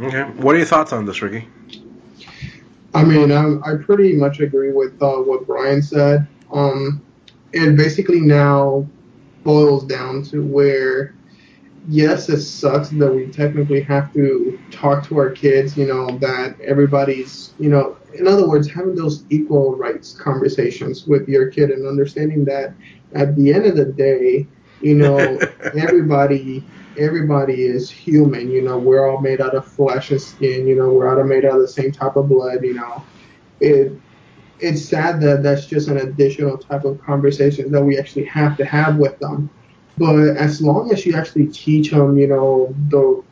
Okay. 0.00 0.22
What 0.22 0.54
are 0.54 0.58
your 0.58 0.66
thoughts 0.66 0.92
on 0.92 1.04
this, 1.04 1.20
Ricky? 1.20 1.46
I 2.94 3.04
mean, 3.04 3.30
um, 3.30 3.62
I 3.64 3.74
pretty 3.74 4.14
much 4.14 4.40
agree 4.40 4.72
with 4.72 5.00
uh, 5.02 5.16
what 5.16 5.46
Brian 5.46 5.82
said. 5.82 6.26
Um, 6.50 7.02
it 7.52 7.76
basically 7.76 8.20
now 8.20 8.86
boils 9.44 9.84
down 9.84 10.22
to 10.24 10.42
where, 10.42 11.14
yes, 11.88 12.28
it 12.28 12.40
sucks 12.40 12.88
that 12.88 13.14
we 13.14 13.26
technically 13.26 13.82
have 13.82 14.12
to 14.14 14.58
talk 14.70 15.06
to 15.08 15.18
our 15.18 15.30
kids, 15.30 15.76
you 15.76 15.86
know, 15.86 16.18
that 16.18 16.58
everybody's, 16.60 17.52
you 17.58 17.68
know, 17.68 17.96
in 18.14 18.26
other 18.26 18.48
words, 18.48 18.68
having 18.68 18.94
those 18.94 19.24
equal 19.30 19.76
rights 19.76 20.12
conversations 20.12 21.06
with 21.06 21.28
your 21.28 21.48
kid 21.48 21.70
and 21.70 21.86
understanding 21.86 22.44
that 22.46 22.72
at 23.14 23.36
the 23.36 23.52
end 23.52 23.66
of 23.66 23.76
the 23.76 23.84
day, 23.84 24.46
you 24.80 24.94
know, 24.94 25.38
everybody 25.76 26.64
everybody 26.98 27.64
is 27.64 27.90
human. 27.90 28.50
You 28.50 28.62
know, 28.62 28.78
we're 28.78 29.08
all 29.08 29.20
made 29.20 29.40
out 29.40 29.54
of 29.54 29.66
flesh 29.66 30.10
and 30.10 30.20
skin. 30.20 30.66
You 30.66 30.76
know, 30.76 30.90
we're 30.90 31.08
all 31.08 31.24
made 31.24 31.44
out 31.44 31.56
of 31.56 31.60
the 31.62 31.68
same 31.68 31.92
type 31.92 32.16
of 32.16 32.28
blood. 32.28 32.62
You 32.62 32.74
know, 32.74 33.02
it 33.60 33.92
it's 34.58 34.84
sad 34.84 35.20
that 35.22 35.42
that's 35.42 35.66
just 35.66 35.88
an 35.88 35.98
additional 35.98 36.58
type 36.58 36.84
of 36.84 37.00
conversation 37.02 37.72
that 37.72 37.82
we 37.82 37.98
actually 37.98 38.24
have 38.26 38.56
to 38.58 38.64
have 38.64 38.96
with 38.96 39.18
them. 39.18 39.48
But 39.96 40.36
as 40.36 40.62
long 40.62 40.92
as 40.92 41.04
you 41.04 41.14
actually 41.14 41.48
teach 41.48 41.90
them, 41.90 42.18
you 42.18 42.26
know, 42.26 42.74
the 42.88 43.22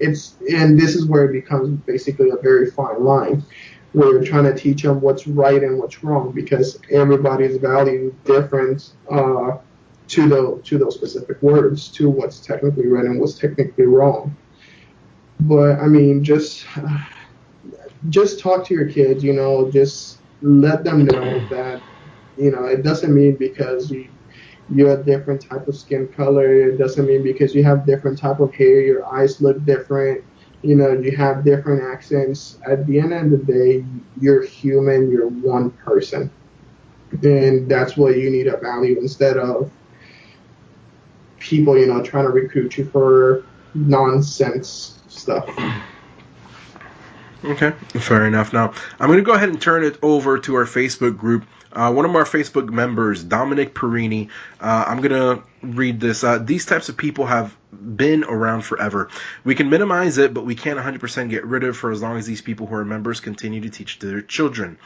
it's 0.00 0.36
and 0.52 0.78
this 0.78 0.94
is 0.94 1.06
where 1.06 1.24
it 1.24 1.32
becomes 1.32 1.78
basically 1.86 2.30
a 2.30 2.36
very 2.36 2.70
fine 2.70 3.02
line 3.02 3.44
where 3.92 4.10
you're 4.10 4.24
trying 4.24 4.44
to 4.44 4.54
teach 4.54 4.82
them 4.82 5.00
what's 5.00 5.26
right 5.26 5.62
and 5.62 5.78
what's 5.78 6.02
wrong 6.02 6.32
because 6.32 6.78
everybody's 6.90 7.58
value 7.58 8.14
different 8.24 8.92
uh, 9.10 9.58
to 10.12 10.28
the 10.28 10.60
to 10.64 10.78
those 10.78 10.94
specific 10.94 11.42
words 11.42 11.88
to 11.88 12.10
what's 12.10 12.38
technically 12.40 12.86
right 12.86 13.04
and 13.04 13.18
what's 13.18 13.38
technically 13.38 13.86
wrong. 13.86 14.36
But 15.40 15.80
I 15.80 15.86
mean, 15.86 16.22
just 16.22 16.66
just 18.10 18.38
talk 18.38 18.66
to 18.66 18.74
your 18.74 18.88
kids. 18.88 19.24
You 19.24 19.32
know, 19.32 19.70
just 19.70 20.18
let 20.42 20.84
them 20.84 21.06
know 21.06 21.46
that 21.48 21.82
you 22.36 22.50
know 22.50 22.64
it 22.66 22.82
doesn't 22.82 23.14
mean 23.14 23.36
because 23.36 23.90
you 23.90 24.08
you're 24.68 25.00
a 25.00 25.02
different 25.02 25.40
type 25.40 25.66
of 25.66 25.76
skin 25.76 26.08
color. 26.08 26.70
It 26.70 26.76
doesn't 26.76 27.06
mean 27.06 27.22
because 27.22 27.54
you 27.54 27.64
have 27.64 27.86
different 27.86 28.18
type 28.18 28.40
of 28.40 28.54
hair, 28.54 28.80
your 28.80 29.04
eyes 29.06 29.40
look 29.40 29.64
different. 29.64 30.24
You 30.62 30.76
know, 30.76 30.92
you 30.92 31.16
have 31.16 31.42
different 31.42 31.82
accents. 31.82 32.58
At 32.66 32.86
the 32.86 33.00
end 33.00 33.12
of 33.12 33.30
the 33.30 33.38
day, 33.38 33.84
you're 34.20 34.44
human. 34.44 35.10
You're 35.10 35.28
one 35.28 35.70
person, 35.70 36.30
and 37.22 37.68
that's 37.68 37.96
what 37.96 38.18
you 38.18 38.30
need 38.30 38.44
to 38.44 38.58
value 38.58 38.98
instead 39.00 39.38
of 39.38 39.70
people, 41.42 41.76
you 41.76 41.86
know, 41.86 42.02
trying 42.02 42.24
to 42.24 42.30
recruit 42.30 42.78
you 42.78 42.84
for 42.86 43.44
nonsense 43.74 44.98
stuff. 45.08 45.48
Okay, 47.44 47.72
fair 47.98 48.26
enough. 48.26 48.52
Now, 48.52 48.72
I'm 49.00 49.08
going 49.08 49.18
to 49.18 49.24
go 49.24 49.32
ahead 49.32 49.48
and 49.48 49.60
turn 49.60 49.82
it 49.82 49.98
over 50.00 50.38
to 50.38 50.54
our 50.54 50.64
Facebook 50.64 51.16
group. 51.18 51.44
Uh, 51.72 51.92
one 51.92 52.04
of 52.04 52.14
our 52.14 52.24
Facebook 52.24 52.68
members, 52.68 53.24
Dominic 53.24 53.74
Perini, 53.74 54.28
uh, 54.60 54.84
I'm 54.86 55.00
going 55.00 55.10
to 55.10 55.42
read 55.62 55.98
this. 55.98 56.22
Uh, 56.22 56.38
these 56.38 56.66
types 56.66 56.88
of 56.88 56.96
people 56.96 57.26
have 57.26 57.56
been 57.72 58.22
around 58.24 58.62
forever. 58.62 59.08
We 59.42 59.54
can 59.54 59.70
minimize 59.70 60.18
it, 60.18 60.34
but 60.34 60.44
we 60.44 60.54
can't 60.54 60.78
100% 60.78 61.30
get 61.30 61.44
rid 61.44 61.64
of 61.64 61.76
for 61.76 61.90
as 61.90 62.00
long 62.00 62.16
as 62.18 62.26
these 62.26 62.42
people 62.42 62.66
who 62.66 62.76
are 62.76 62.84
members 62.84 63.20
continue 63.20 63.62
to 63.62 63.70
teach 63.70 63.98
their 63.98 64.20
children. 64.20 64.78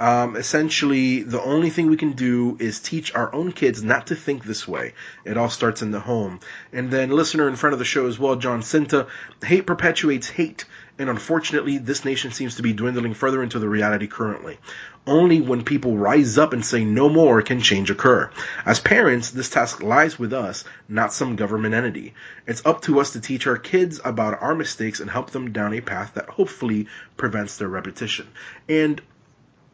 Um, 0.00 0.34
essentially, 0.34 1.22
the 1.22 1.40
only 1.40 1.70
thing 1.70 1.88
we 1.88 1.96
can 1.96 2.12
do 2.12 2.56
is 2.58 2.80
teach 2.80 3.14
our 3.14 3.32
own 3.32 3.52
kids 3.52 3.84
not 3.84 4.08
to 4.08 4.16
think 4.16 4.44
this 4.44 4.66
way. 4.66 4.94
It 5.24 5.36
all 5.36 5.50
starts 5.50 5.82
in 5.82 5.92
the 5.92 6.00
home. 6.00 6.40
And 6.72 6.90
then, 6.90 7.10
listener 7.10 7.46
in 7.48 7.54
front 7.54 7.74
of 7.74 7.78
the 7.78 7.84
show 7.84 8.06
as 8.06 8.18
well, 8.18 8.36
John 8.36 8.62
Cinta, 8.62 9.06
hate 9.44 9.66
perpetuates 9.66 10.28
hate 10.30 10.64
and 11.00 11.08
unfortunately, 11.08 11.78
this 11.78 12.04
nation 12.04 12.30
seems 12.30 12.56
to 12.56 12.62
be 12.62 12.74
dwindling 12.74 13.14
further 13.14 13.42
into 13.42 13.58
the 13.58 13.70
reality 13.70 14.06
currently. 14.06 14.58
Only 15.06 15.40
when 15.40 15.64
people 15.64 15.96
rise 15.96 16.36
up 16.36 16.52
and 16.52 16.62
say 16.62 16.84
no 16.84 17.08
more 17.08 17.40
can 17.40 17.62
change 17.62 17.90
occur. 17.90 18.28
As 18.66 18.80
parents, 18.80 19.30
this 19.30 19.48
task 19.48 19.82
lies 19.82 20.18
with 20.18 20.34
us, 20.34 20.62
not 20.90 21.14
some 21.14 21.36
government 21.36 21.74
entity. 21.74 22.12
It's 22.46 22.66
up 22.66 22.82
to 22.82 23.00
us 23.00 23.14
to 23.14 23.20
teach 23.20 23.46
our 23.46 23.56
kids 23.56 23.98
about 24.04 24.42
our 24.42 24.54
mistakes 24.54 25.00
and 25.00 25.10
help 25.10 25.30
them 25.30 25.52
down 25.52 25.72
a 25.72 25.80
path 25.80 26.12
that 26.16 26.28
hopefully 26.28 26.86
prevents 27.16 27.56
their 27.56 27.68
repetition. 27.68 28.28
And 28.68 29.00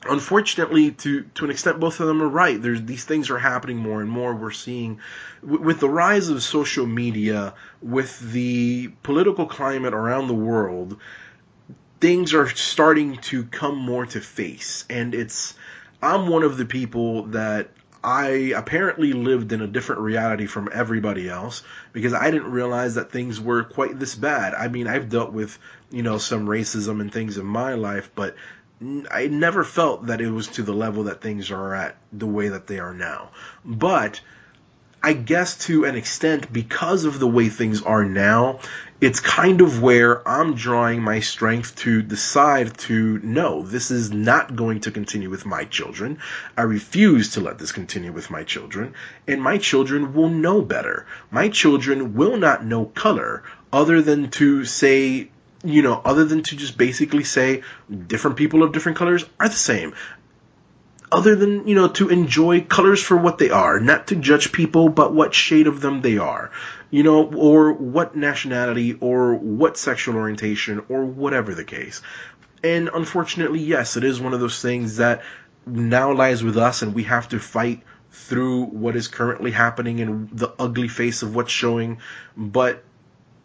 unfortunately 0.08 0.92
to 0.92 1.22
to 1.34 1.44
an 1.44 1.50
extent 1.50 1.80
both 1.80 2.00
of 2.00 2.06
them 2.06 2.22
are 2.22 2.28
right. 2.28 2.60
There's 2.60 2.82
these 2.82 3.04
things 3.04 3.30
are 3.30 3.38
happening 3.38 3.78
more 3.78 4.00
and 4.00 4.10
more. 4.10 4.34
We're 4.34 4.50
seeing 4.50 5.00
w- 5.42 5.62
with 5.62 5.80
the 5.80 5.88
rise 5.88 6.28
of 6.28 6.42
social 6.42 6.86
media 6.86 7.54
with 7.82 8.18
the 8.32 8.88
political 9.02 9.46
climate 9.46 9.94
around 9.94 10.28
the 10.28 10.34
world 10.34 10.98
things 11.98 12.34
are 12.34 12.48
starting 12.50 13.16
to 13.16 13.44
come 13.44 13.76
more 13.76 14.06
to 14.06 14.20
face. 14.20 14.84
And 14.90 15.14
it's 15.14 15.54
i'm 16.02 16.28
one 16.28 16.42
of 16.42 16.56
the 16.58 16.66
people 16.66 17.22
that 17.28 17.70
I 18.06 18.52
apparently 18.54 19.12
lived 19.12 19.52
in 19.52 19.62
a 19.62 19.66
different 19.66 20.02
reality 20.02 20.46
from 20.46 20.68
everybody 20.72 21.28
else 21.28 21.64
because 21.92 22.14
I 22.14 22.30
didn't 22.30 22.52
realize 22.52 22.94
that 22.94 23.10
things 23.10 23.40
were 23.40 23.64
quite 23.64 23.98
this 23.98 24.14
bad. 24.14 24.54
I 24.54 24.68
mean, 24.68 24.86
I've 24.86 25.08
dealt 25.08 25.32
with, 25.32 25.58
you 25.90 26.04
know, 26.04 26.18
some 26.18 26.46
racism 26.46 27.00
and 27.00 27.12
things 27.12 27.36
in 27.36 27.46
my 27.46 27.74
life, 27.74 28.12
but 28.14 28.36
I 29.10 29.28
never 29.28 29.64
felt 29.64 30.06
that 30.06 30.20
it 30.20 30.30
was 30.30 30.48
to 30.48 30.62
the 30.62 30.74
level 30.74 31.04
that 31.04 31.22
things 31.22 31.50
are 31.50 31.74
at 31.74 31.96
the 32.12 32.26
way 32.26 32.48
that 32.48 32.66
they 32.66 32.78
are 32.78 32.92
now. 32.92 33.30
But 33.64 34.20
I 35.02 35.12
guess 35.12 35.56
to 35.66 35.84
an 35.84 35.94
extent, 35.94 36.52
because 36.52 37.04
of 37.04 37.18
the 37.18 37.28
way 37.28 37.48
things 37.48 37.82
are 37.82 38.04
now, 38.04 38.58
it's 39.00 39.20
kind 39.20 39.60
of 39.60 39.80
where 39.80 40.26
I'm 40.28 40.54
drawing 40.54 41.00
my 41.00 41.20
strength 41.20 41.76
to 41.76 42.02
decide 42.02 42.76
to 42.78 43.20
no, 43.22 43.62
this 43.62 43.90
is 43.90 44.10
not 44.10 44.56
going 44.56 44.80
to 44.80 44.90
continue 44.90 45.30
with 45.30 45.46
my 45.46 45.64
children. 45.64 46.18
I 46.56 46.62
refuse 46.62 47.34
to 47.34 47.40
let 47.40 47.58
this 47.58 47.72
continue 47.72 48.12
with 48.12 48.30
my 48.30 48.42
children, 48.42 48.94
and 49.26 49.40
my 49.40 49.58
children 49.58 50.12
will 50.12 50.30
know 50.30 50.60
better. 50.60 51.06
My 51.30 51.48
children 51.50 52.14
will 52.14 52.36
not 52.36 52.64
know 52.64 52.86
color 52.86 53.42
other 53.72 54.02
than 54.02 54.30
to 54.32 54.64
say 54.64 55.30
you 55.64 55.82
know, 55.82 56.00
other 56.04 56.24
than 56.24 56.42
to 56.42 56.56
just 56.56 56.76
basically 56.76 57.24
say 57.24 57.62
different 58.06 58.36
people 58.36 58.62
of 58.62 58.72
different 58.72 58.98
colors 58.98 59.24
are 59.40 59.48
the 59.48 59.54
same. 59.54 59.94
Other 61.10 61.36
than, 61.36 61.68
you 61.68 61.76
know, 61.76 61.88
to 61.88 62.08
enjoy 62.08 62.62
colors 62.62 63.00
for 63.00 63.16
what 63.16 63.38
they 63.38 63.50
are, 63.50 63.78
not 63.78 64.08
to 64.08 64.16
judge 64.16 64.50
people, 64.52 64.88
but 64.88 65.14
what 65.14 65.34
shade 65.34 65.68
of 65.68 65.80
them 65.80 66.02
they 66.02 66.18
are, 66.18 66.50
you 66.90 67.04
know, 67.04 67.32
or 67.32 67.72
what 67.72 68.16
nationality, 68.16 68.94
or 68.94 69.34
what 69.34 69.76
sexual 69.76 70.16
orientation, 70.16 70.84
or 70.88 71.04
whatever 71.04 71.54
the 71.54 71.64
case. 71.64 72.02
And 72.64 72.90
unfortunately, 72.92 73.60
yes, 73.60 73.96
it 73.96 74.02
is 74.02 74.20
one 74.20 74.34
of 74.34 74.40
those 74.40 74.60
things 74.60 74.96
that 74.96 75.22
now 75.64 76.12
lies 76.12 76.42
with 76.42 76.56
us, 76.56 76.82
and 76.82 76.92
we 76.92 77.04
have 77.04 77.28
to 77.28 77.38
fight 77.38 77.82
through 78.10 78.64
what 78.64 78.96
is 78.96 79.06
currently 79.06 79.52
happening 79.52 80.00
and 80.00 80.30
the 80.30 80.52
ugly 80.58 80.88
face 80.88 81.22
of 81.22 81.36
what's 81.36 81.52
showing. 81.52 81.98
But 82.36 82.82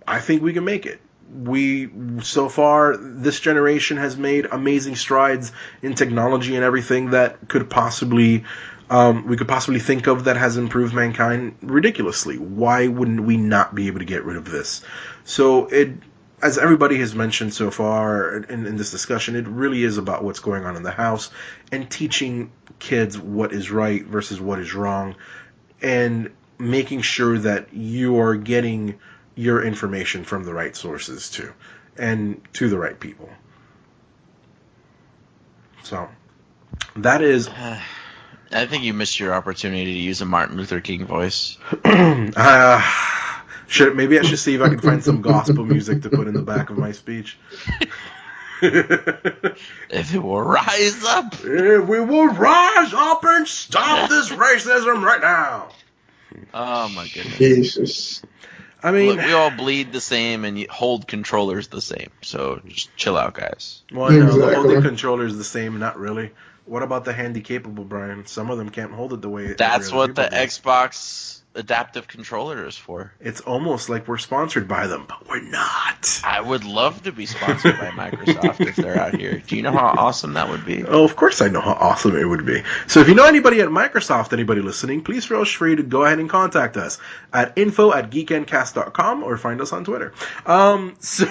I 0.08 0.20
think 0.20 0.42
we 0.42 0.54
can 0.54 0.66
make 0.66 0.88
it 0.88 1.00
we 1.32 1.90
so 2.22 2.50
far 2.50 2.98
this 2.98 3.40
generation 3.40 3.98
has 3.98 4.18
made 4.18 4.46
amazing 4.52 4.96
strides 4.96 5.52
in 5.82 5.96
technology 5.96 6.56
and 6.56 6.64
everything 6.64 7.12
that 7.12 7.48
could 7.48 7.70
possibly 7.70 8.44
um, 8.90 9.26
we 9.26 9.38
could 9.38 9.48
possibly 9.48 9.80
think 9.80 10.08
of 10.08 10.26
that 10.26 10.36
has 10.36 10.58
improved 10.58 10.94
mankind 10.94 11.56
ridiculously. 11.62 12.38
Why 12.38 12.88
wouldn't 12.88 13.22
we 13.24 13.38
not 13.38 13.74
be 13.74 13.88
able 13.88 14.00
to 14.00 14.06
get 14.06 14.26
rid 14.26 14.36
of 14.36 14.44
this? 14.44 14.82
So 15.24 15.68
it, 15.68 15.94
as 16.42 16.58
everybody 16.58 16.98
has 16.98 17.16
mentioned 17.16 17.54
so 17.54 17.72
far 17.72 18.36
in, 18.36 18.66
in 18.68 18.76
this 18.76 18.92
discussion, 18.92 19.38
it 19.38 19.48
really 19.48 19.86
is 19.86 19.98
about 19.98 20.26
what's 20.26 20.42
going 20.42 20.66
on 20.66 20.76
in 20.76 20.84
the 20.84 20.92
house 20.92 21.30
and 21.72 21.90
teaching 21.90 22.52
kids 22.80 23.18
what 23.18 23.54
is 23.54 23.72
right 23.72 24.04
versus 24.04 24.42
what 24.42 24.60
is 24.60 24.74
wrong, 24.74 25.16
and 25.82 26.32
making 26.60 27.02
sure 27.02 27.38
that 27.38 27.74
you 27.74 28.20
are 28.20 28.36
getting 28.36 29.00
your 29.36 29.64
information 29.64 30.24
from 30.24 30.44
the 30.44 30.54
right 30.54 30.76
sources 30.76 31.30
too, 31.30 31.52
and 31.98 32.42
to 32.54 32.70
the 32.70 32.78
right 32.78 33.00
people. 33.00 33.30
So 35.84 36.10
that 36.98 37.22
is. 37.22 37.50
I 38.54 38.66
think 38.66 38.84
you 38.84 38.94
missed 38.94 39.18
your 39.18 39.34
opportunity 39.34 39.86
to 39.86 40.00
use 40.00 40.20
a 40.20 40.26
Martin 40.26 40.58
Luther 40.58 40.82
King 40.82 41.06
voice. 41.06 41.58
uh, 41.86 42.82
should 43.68 43.96
maybe 43.96 44.20
I 44.20 44.24
should 44.24 44.40
see 44.40 44.56
if 44.56 44.62
I 44.62 44.68
can 44.68 44.80
find 44.80 45.02
some 45.02 45.22
gospel 45.22 45.64
music 45.64 46.02
to 46.02 46.10
put 46.10 46.28
in 46.28 46.34
the 46.34 46.42
back 46.42 46.70
of 46.70 46.78
my 46.78 46.92
speech. 46.92 47.38
if 48.62 50.14
it 50.14 50.20
will 50.20 50.42
rise 50.42 51.04
up, 51.06 51.34
if 51.44 51.88
we 51.88 52.00
will 52.02 52.28
rise 52.28 52.94
up 52.94 53.24
and 53.24 53.48
stop 53.48 54.10
this 54.10 54.30
racism 54.32 55.02
right 55.02 55.22
now. 55.22 55.70
Oh 56.54 56.90
my 56.90 57.08
goodness. 57.08 57.38
Jesus. 57.38 58.22
I 58.84 58.92
mean, 58.92 59.16
Look, 59.16 59.26
we 59.26 59.34
all 59.34 59.52
bleed 59.52 59.92
the 59.94 60.02
same 60.02 60.44
and 60.46 60.66
hold 60.68 61.08
controllers 61.08 61.68
the 61.68 61.82
same. 61.82 62.10
So 62.22 62.62
just 62.66 62.96
chill 62.96 63.18
out, 63.18 63.34
guys. 63.34 63.84
Well, 63.92 64.12
no, 64.12 64.18
the 64.20 64.26
Exactly. 64.28 64.56
holding 64.56 64.82
controller 64.82 65.26
is 65.26 65.38
the 65.38 65.44
same. 65.44 65.78
Not 65.80 66.00
really. 66.00 66.32
What 66.66 66.84
about 66.84 67.06
the 67.06 67.14
handy 67.14 67.42
capable, 67.42 67.84
Brian? 67.84 68.26
Some 68.28 68.50
of 68.50 68.58
them 68.58 68.70
can't 68.70 68.92
hold 68.92 69.14
it 69.14 69.22
the 69.22 69.30
way. 69.30 69.54
That's 69.54 69.88
every 69.88 69.98
what 69.98 70.16
the 70.16 70.28
do. 70.28 70.36
Xbox 70.36 71.41
adaptive 71.54 72.08
controller 72.08 72.66
is 72.66 72.78
for. 72.78 73.12
It's 73.20 73.42
almost 73.42 73.90
like 73.90 74.08
we're 74.08 74.18
sponsored 74.18 74.68
by 74.68 74.88
them, 74.88 75.06
but 75.08 75.28
we're 75.28 75.42
not. 75.42 76.22
I 76.24 76.40
would 76.40 76.64
love 76.64 77.04
to 77.04 77.12
be 77.12 77.26
sponsored 77.26 77.78
by 77.78 77.90
Microsoft 77.90 78.62
if 78.62 78.76
they're 78.76 79.00
out 79.00 79.16
here. 79.16 79.40
Do 79.40 79.56
you 79.56 79.62
know 79.62 79.72
how 79.72 79.94
awesome 79.98 80.34
that 80.34 80.50
would 80.50 80.66
be? 80.66 80.84
Oh, 80.86 81.04
of 81.04 81.16
course 81.16 81.42
I 81.42 81.50
know 81.50 81.62
how 81.62 81.74
awesome 81.74 82.16
it 82.16 82.26
would 82.26 82.46
be. 82.46 82.64
So 82.88 83.02
if 83.02 83.08
you 83.08 83.16
know 83.16 83.26
anybody 83.26 83.62
at 83.62 83.70
Microsoft, 83.70 84.34
anybody 84.34 84.62
listening, 84.62 85.04
please 85.04 85.26
feel 85.26 85.44
free 85.46 85.76
to 85.76 85.84
go 85.84 86.06
ahead 86.06 86.20
and 86.20 86.30
contact 86.30 86.78
us 86.78 87.00
at 87.34 87.58
info 87.58 87.94
at 87.94 88.10
geekendcast.com 88.10 89.24
or 89.24 89.38
find 89.38 89.62
us 89.62 89.74
on 89.74 89.84
Twitter. 89.84 90.14
Um, 90.46 90.96
so 91.00 91.26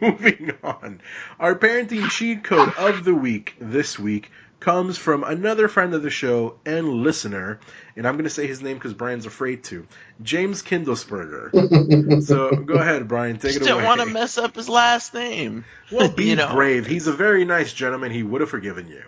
moving 0.00 0.52
on. 0.62 1.00
Our 1.40 1.54
parenting 1.54 2.08
cheat 2.10 2.44
code 2.44 2.74
of 2.76 3.04
the 3.04 3.14
week 3.14 3.54
this 3.60 3.98
week 3.98 4.30
comes 4.60 4.98
from 4.98 5.22
another 5.24 5.68
friend 5.68 5.94
of 5.94 6.02
the 6.02 6.10
show 6.10 6.56
and 6.66 6.88
listener, 6.88 7.60
and 7.96 8.06
I'm 8.06 8.14
going 8.14 8.24
to 8.24 8.30
say 8.30 8.46
his 8.46 8.60
name 8.60 8.76
because 8.76 8.94
Brian's 8.94 9.26
afraid 9.26 9.64
to. 9.64 9.86
James 10.22 10.62
Kindlesberger. 10.62 12.22
so 12.24 12.50
go 12.50 12.74
ahead, 12.74 13.06
Brian, 13.08 13.34
take 13.36 13.52
Just 13.52 13.56
it 13.58 13.64
didn't 13.64 13.84
want 13.84 14.00
to 14.00 14.06
mess 14.06 14.36
up 14.38 14.56
his 14.56 14.68
last 14.68 15.14
name. 15.14 15.64
well, 15.92 16.08
be 16.16 16.26
you 16.26 16.36
know. 16.36 16.52
brave. 16.52 16.86
He's 16.86 17.06
a 17.06 17.12
very 17.12 17.44
nice 17.44 17.72
gentleman. 17.72 18.10
He 18.10 18.22
would 18.22 18.40
have 18.40 18.50
forgiven 18.50 18.88
you. 18.88 19.02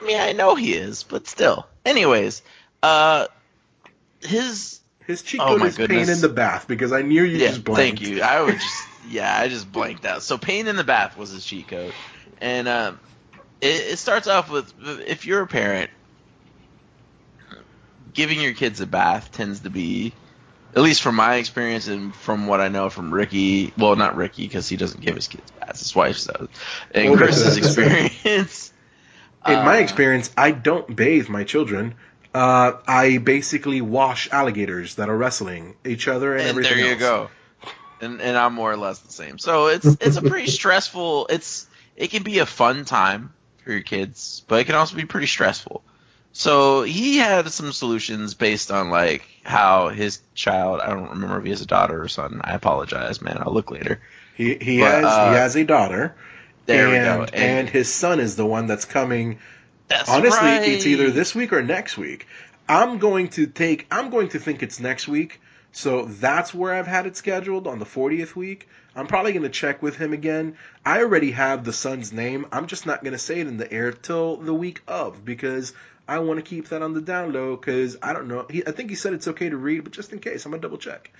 I 0.00 0.04
mean, 0.04 0.20
I 0.20 0.32
know 0.32 0.54
he 0.54 0.74
is, 0.74 1.04
but 1.04 1.26
still. 1.26 1.66
Anyways, 1.84 2.42
uh, 2.82 3.26
his 4.22 4.80
His 5.06 5.22
cheat 5.22 5.40
Oh 5.40 5.46
code 5.48 5.60
my 5.60 5.66
is 5.68 5.76
pain 5.76 6.08
in 6.08 6.20
the 6.20 6.28
bath 6.28 6.66
because 6.68 6.92
I 6.92 7.02
knew 7.02 7.22
you 7.22 7.38
yeah, 7.38 7.48
just 7.48 7.64
blanked. 7.64 8.00
thank 8.00 8.10
you. 8.10 8.22
I 8.22 8.42
would 8.42 8.54
just 8.54 8.84
yeah, 9.08 9.34
I 9.38 9.48
just 9.48 9.70
blanked 9.72 10.04
out. 10.04 10.22
So 10.22 10.36
pain 10.36 10.66
in 10.68 10.76
the 10.76 10.84
bath 10.84 11.16
was 11.16 11.30
his 11.30 11.44
cheat 11.44 11.68
code, 11.68 11.94
and 12.40 12.68
um, 12.68 13.00
it, 13.60 13.92
it 13.92 13.98
starts 13.98 14.26
off 14.26 14.50
with 14.50 14.72
if 15.06 15.26
you're 15.26 15.42
a 15.42 15.46
parent, 15.46 15.90
giving 18.12 18.40
your 18.40 18.54
kids 18.54 18.80
a 18.80 18.86
bath 18.86 19.32
tends 19.32 19.60
to 19.60 19.70
be, 19.70 20.12
at 20.74 20.82
least 20.82 21.02
from 21.02 21.16
my 21.16 21.36
experience 21.36 21.88
and 21.88 22.14
from 22.14 22.46
what 22.46 22.60
I 22.60 22.68
know 22.68 22.90
from 22.90 23.12
Ricky. 23.12 23.72
Well, 23.76 23.96
not 23.96 24.16
Ricky 24.16 24.46
because 24.46 24.68
he 24.68 24.76
doesn't 24.76 25.00
give 25.00 25.14
his 25.14 25.28
kids 25.28 25.50
baths. 25.52 25.80
His 25.80 25.94
wife 25.94 26.24
does. 26.24 26.48
And 26.92 27.16
Chris's 27.16 27.56
experience. 27.56 28.72
In 29.46 29.54
my 29.54 29.78
uh, 29.78 29.80
experience, 29.80 30.30
I 30.36 30.50
don't 30.50 30.94
bathe 30.94 31.28
my 31.28 31.44
children. 31.44 31.94
Uh, 32.34 32.72
I 32.86 33.18
basically 33.18 33.80
wash 33.80 34.30
alligators 34.30 34.96
that 34.96 35.08
are 35.08 35.16
wrestling 35.16 35.76
each 35.84 36.08
other 36.08 36.32
and, 36.32 36.42
and 36.42 36.50
everything 36.50 36.76
there 36.76 36.86
you 36.86 36.92
else. 36.92 37.00
go. 37.00 37.30
And 38.02 38.20
and 38.20 38.36
I'm 38.36 38.54
more 38.54 38.70
or 38.70 38.76
less 38.76 38.98
the 39.00 39.12
same. 39.12 39.38
So 39.38 39.68
it's 39.68 39.86
it's 39.86 40.16
a 40.16 40.22
pretty 40.22 40.46
stressful. 40.50 41.26
It's 41.28 41.66
it 41.96 42.10
can 42.10 42.22
be 42.22 42.38
a 42.38 42.46
fun 42.46 42.84
time 42.84 43.32
for 43.60 43.72
your 43.72 43.82
kids, 43.82 44.42
but 44.48 44.60
it 44.60 44.64
can 44.64 44.74
also 44.74 44.96
be 44.96 45.04
pretty 45.04 45.26
stressful. 45.26 45.82
So 46.32 46.82
he 46.82 47.16
had 47.18 47.50
some 47.50 47.72
solutions 47.72 48.34
based 48.34 48.70
on 48.70 48.90
like 48.90 49.26
how 49.42 49.88
his 49.88 50.20
child. 50.34 50.80
I 50.80 50.90
don't 50.90 51.10
remember 51.10 51.38
if 51.38 51.44
he 51.44 51.50
has 51.50 51.60
a 51.60 51.66
daughter 51.66 52.02
or 52.02 52.08
son. 52.08 52.40
I 52.44 52.54
apologize, 52.54 53.20
man. 53.20 53.38
I'll 53.40 53.52
look 53.52 53.70
later. 53.70 54.00
He 54.36 54.54
he 54.54 54.80
But, 54.80 54.92
has 54.92 55.04
uh, 55.04 55.30
he 55.30 55.36
has 55.36 55.56
a 55.56 55.64
daughter. 55.64 56.14
There 56.66 56.88
we 56.88 56.96
and, 56.96 57.30
go. 57.30 57.36
And, 57.36 57.68
his 57.68 57.92
son 57.92 58.20
is 58.20 58.36
the 58.36 58.46
one 58.46 58.66
that's 58.66 58.84
coming. 58.84 59.40
that's 59.88 60.08
Honestly, 60.08 60.46
right. 60.46 60.68
it's 60.68 60.86
either 60.86 61.10
this 61.10 61.34
week 61.34 61.52
or 61.52 61.62
next 61.62 61.98
week. 61.98 62.26
I'm 62.68 62.98
going 62.98 63.28
to 63.30 63.46
take. 63.46 63.86
I'm 63.90 64.10
going 64.10 64.28
to 64.28 64.38
think 64.38 64.62
it's 64.62 64.78
next 64.78 65.08
week. 65.08 65.40
So 65.72 66.04
that's 66.04 66.52
where 66.52 66.74
I've 66.74 66.86
had 66.86 67.06
it 67.06 67.16
scheduled 67.16 67.66
on 67.66 67.78
the 67.78 67.84
40th 67.84 68.34
week. 68.34 68.68
I'm 68.96 69.06
probably 69.06 69.32
going 69.32 69.44
to 69.44 69.48
check 69.48 69.82
with 69.82 69.96
him 69.96 70.12
again. 70.12 70.56
I 70.84 71.00
already 71.00 71.30
have 71.30 71.64
the 71.64 71.72
son's 71.72 72.12
name. 72.12 72.46
I'm 72.50 72.66
just 72.66 72.86
not 72.86 73.02
going 73.02 73.12
to 73.12 73.18
say 73.18 73.40
it 73.40 73.46
in 73.46 73.56
the 73.56 73.72
air 73.72 73.92
till 73.92 74.36
the 74.36 74.54
week 74.54 74.82
of 74.88 75.24
because 75.24 75.72
I 76.08 76.18
want 76.18 76.38
to 76.38 76.42
keep 76.42 76.68
that 76.70 76.82
on 76.82 76.92
the 76.92 77.00
down 77.00 77.32
low 77.32 77.56
because 77.56 77.96
I 78.02 78.12
don't 78.12 78.26
know. 78.26 78.46
He, 78.50 78.66
I 78.66 78.72
think 78.72 78.90
he 78.90 78.96
said 78.96 79.12
it's 79.12 79.28
okay 79.28 79.48
to 79.48 79.56
read, 79.56 79.84
but 79.84 79.92
just 79.92 80.12
in 80.12 80.18
case, 80.18 80.44
I'm 80.44 80.50
going 80.50 80.60
to 80.60 80.66
double 80.66 80.78
check. 80.78 81.12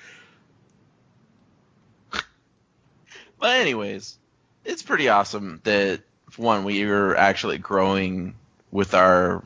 But 3.38 3.56
anyways, 3.56 4.18
it's 4.64 4.82
pretty 4.82 5.08
awesome 5.08 5.60
that 5.64 6.02
one 6.36 6.64
we 6.64 6.82
are 6.84 7.16
actually 7.16 7.58
growing 7.58 8.34
with 8.70 8.94
our 8.94 9.44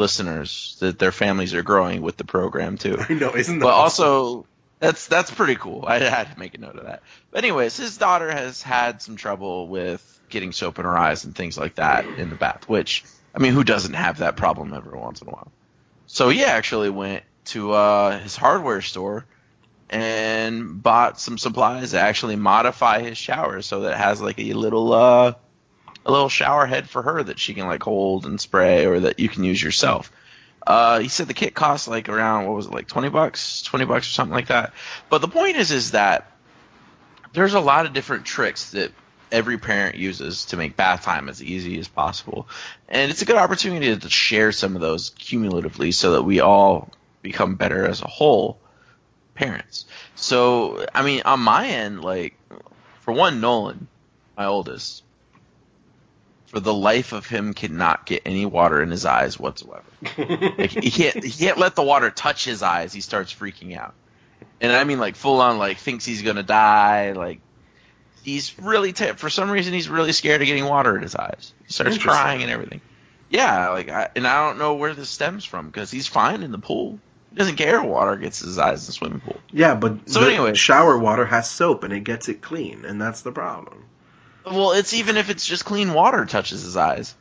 listeners, 0.00 0.76
that 0.80 0.98
their 0.98 1.12
families 1.12 1.54
are 1.54 1.62
growing 1.62 2.02
with 2.02 2.16
the 2.16 2.24
program 2.24 2.76
too. 2.78 2.96
I 3.08 3.12
know, 3.14 3.34
isn't 3.36 3.58
that 3.60 3.64
But 3.64 3.74
awesome? 3.74 4.04
also 4.04 4.46
that's 4.80 5.06
that's 5.06 5.30
pretty 5.30 5.56
cool. 5.56 5.84
I 5.86 5.98
had 5.98 6.32
to 6.32 6.38
make 6.38 6.54
a 6.54 6.58
note 6.58 6.76
of 6.76 6.86
that. 6.86 7.02
But 7.30 7.44
anyways, 7.44 7.76
his 7.76 7.98
daughter 7.98 8.30
has 8.32 8.62
had 8.62 9.02
some 9.02 9.16
trouble 9.16 9.68
with 9.68 10.02
getting 10.30 10.52
soap 10.52 10.78
in 10.78 10.84
her 10.86 10.96
eyes 10.96 11.24
and 11.24 11.34
things 11.36 11.58
like 11.58 11.74
that 11.76 12.06
in 12.18 12.30
the 12.30 12.36
bath, 12.36 12.68
which 12.68 13.04
I 13.34 13.38
mean, 13.38 13.52
who 13.52 13.62
doesn't 13.62 13.94
have 13.94 14.18
that 14.18 14.36
problem 14.36 14.72
every 14.74 14.98
once 14.98 15.20
in 15.22 15.28
a 15.28 15.30
while? 15.30 15.52
So 16.06 16.28
he 16.30 16.44
actually 16.44 16.90
went 16.90 17.22
to 17.46 17.72
uh, 17.72 18.18
his 18.18 18.36
hardware 18.36 18.80
store 18.80 19.26
and 19.88 20.82
bought 20.82 21.20
some 21.20 21.36
supplies 21.38 21.90
to 21.90 22.00
actually 22.00 22.36
modify 22.36 23.00
his 23.02 23.18
shower 23.18 23.60
so 23.60 23.80
that 23.82 23.92
it 23.92 23.98
has 23.98 24.20
like 24.20 24.38
a 24.38 24.52
little 24.54 24.92
uh, 24.92 25.34
a 26.06 26.10
little 26.10 26.28
shower 26.28 26.66
head 26.66 26.88
for 26.88 27.02
her 27.02 27.22
that 27.22 27.38
she 27.38 27.54
can 27.54 27.66
like 27.66 27.82
hold 27.82 28.26
and 28.26 28.40
spray 28.40 28.86
or 28.86 29.00
that 29.00 29.20
you 29.20 29.28
can 29.28 29.44
use 29.44 29.62
yourself. 29.62 30.10
Uh, 30.66 31.00
he 31.00 31.08
said 31.08 31.26
the 31.26 31.34
kit 31.34 31.54
costs 31.54 31.88
like 31.88 32.08
around 32.08 32.46
what 32.46 32.54
was 32.54 32.66
it 32.66 32.72
like 32.72 32.86
twenty 32.86 33.08
bucks, 33.08 33.62
twenty 33.62 33.84
bucks 33.84 34.06
or 34.08 34.12
something 34.12 34.34
like 34.34 34.48
that. 34.48 34.74
But 35.08 35.20
the 35.20 35.28
point 35.28 35.56
is, 35.56 35.70
is 35.70 35.92
that 35.92 36.30
there's 37.32 37.54
a 37.54 37.60
lot 37.60 37.86
of 37.86 37.92
different 37.92 38.24
tricks 38.24 38.72
that 38.72 38.92
every 39.32 39.58
parent 39.58 39.96
uses 39.96 40.46
to 40.46 40.56
make 40.56 40.76
bath 40.76 41.02
time 41.02 41.28
as 41.28 41.42
easy 41.42 41.78
as 41.78 41.88
possible, 41.88 42.48
and 42.88 43.10
it's 43.10 43.22
a 43.22 43.24
good 43.24 43.36
opportunity 43.36 43.96
to 43.96 44.10
share 44.10 44.52
some 44.52 44.74
of 44.74 44.80
those 44.80 45.10
cumulatively 45.10 45.92
so 45.92 46.12
that 46.12 46.22
we 46.22 46.40
all 46.40 46.90
become 47.22 47.54
better 47.54 47.86
as 47.86 48.02
a 48.02 48.08
whole 48.08 48.58
parents. 49.34 49.86
So, 50.14 50.84
I 50.94 51.02
mean, 51.02 51.22
on 51.24 51.40
my 51.40 51.68
end, 51.68 52.02
like 52.02 52.34
for 53.00 53.12
one, 53.12 53.40
Nolan, 53.40 53.88
my 54.36 54.46
oldest, 54.46 55.02
for 56.50 56.60
the 56.60 56.74
life 56.74 57.12
of 57.12 57.26
him, 57.26 57.54
cannot 57.54 58.06
get 58.06 58.22
any 58.26 58.44
water 58.44 58.82
in 58.82 58.90
his 58.90 59.04
eyes 59.04 59.38
whatsoever. 59.38 59.82
Like 60.18 60.70
he 60.70 60.90
can't 60.90 61.24
he 61.24 61.30
can't 61.30 61.58
let 61.58 61.74
the 61.76 61.82
water 61.82 62.10
touch 62.10 62.44
his 62.44 62.62
eyes. 62.62 62.92
He 62.92 63.00
starts 63.00 63.32
freaking 63.34 63.76
out, 63.76 63.94
and 64.60 64.72
I 64.72 64.84
mean 64.84 64.98
like 65.00 65.16
full 65.16 65.40
on 65.40 65.58
like 65.58 65.78
thinks 65.78 66.04
he's 66.04 66.22
gonna 66.22 66.42
die. 66.42 67.12
Like 67.12 67.40
he's 68.22 68.58
really 68.58 68.92
t- 68.92 69.12
for 69.12 69.30
some 69.30 69.50
reason 69.50 69.72
he's 69.72 69.88
really 69.88 70.12
scared 70.12 70.42
of 70.42 70.46
getting 70.46 70.64
water 70.66 70.96
in 70.96 71.02
his 71.02 71.14
eyes. 71.14 71.52
He 71.66 71.72
starts 71.72 71.98
crying 71.98 72.42
and 72.42 72.50
everything. 72.50 72.80
Yeah, 73.30 73.68
like 73.70 73.88
I, 73.88 74.08
and 74.16 74.26
I 74.26 74.46
don't 74.48 74.58
know 74.58 74.74
where 74.74 74.92
this 74.92 75.08
stems 75.08 75.44
from 75.44 75.66
because 75.66 75.90
he's 75.90 76.08
fine 76.08 76.42
in 76.42 76.50
the 76.50 76.58
pool. 76.58 76.98
He 77.30 77.36
doesn't 77.36 77.54
care 77.56 77.78
if 77.78 77.84
water 77.86 78.16
gets 78.16 78.40
his 78.40 78.58
eyes 78.58 78.82
in 78.82 78.86
the 78.86 78.92
swimming 78.92 79.20
pool. 79.20 79.36
yeah, 79.52 79.76
but 79.76 80.10
So 80.10 80.20
anyway. 80.26 80.54
shower 80.54 80.98
water 80.98 81.24
has 81.24 81.48
soap 81.48 81.84
and 81.84 81.92
it 81.92 82.02
gets 82.02 82.28
it 82.28 82.42
clean, 82.42 82.84
and 82.84 83.00
that's 83.00 83.20
the 83.20 83.30
problem. 83.30 83.84
Well, 84.44 84.72
it's 84.72 84.94
even 84.94 85.16
if 85.16 85.30
it's 85.30 85.46
just 85.46 85.64
clean 85.64 85.92
water 85.92 86.24
touches 86.26 86.62
his 86.62 86.76
eyes. 86.76 87.14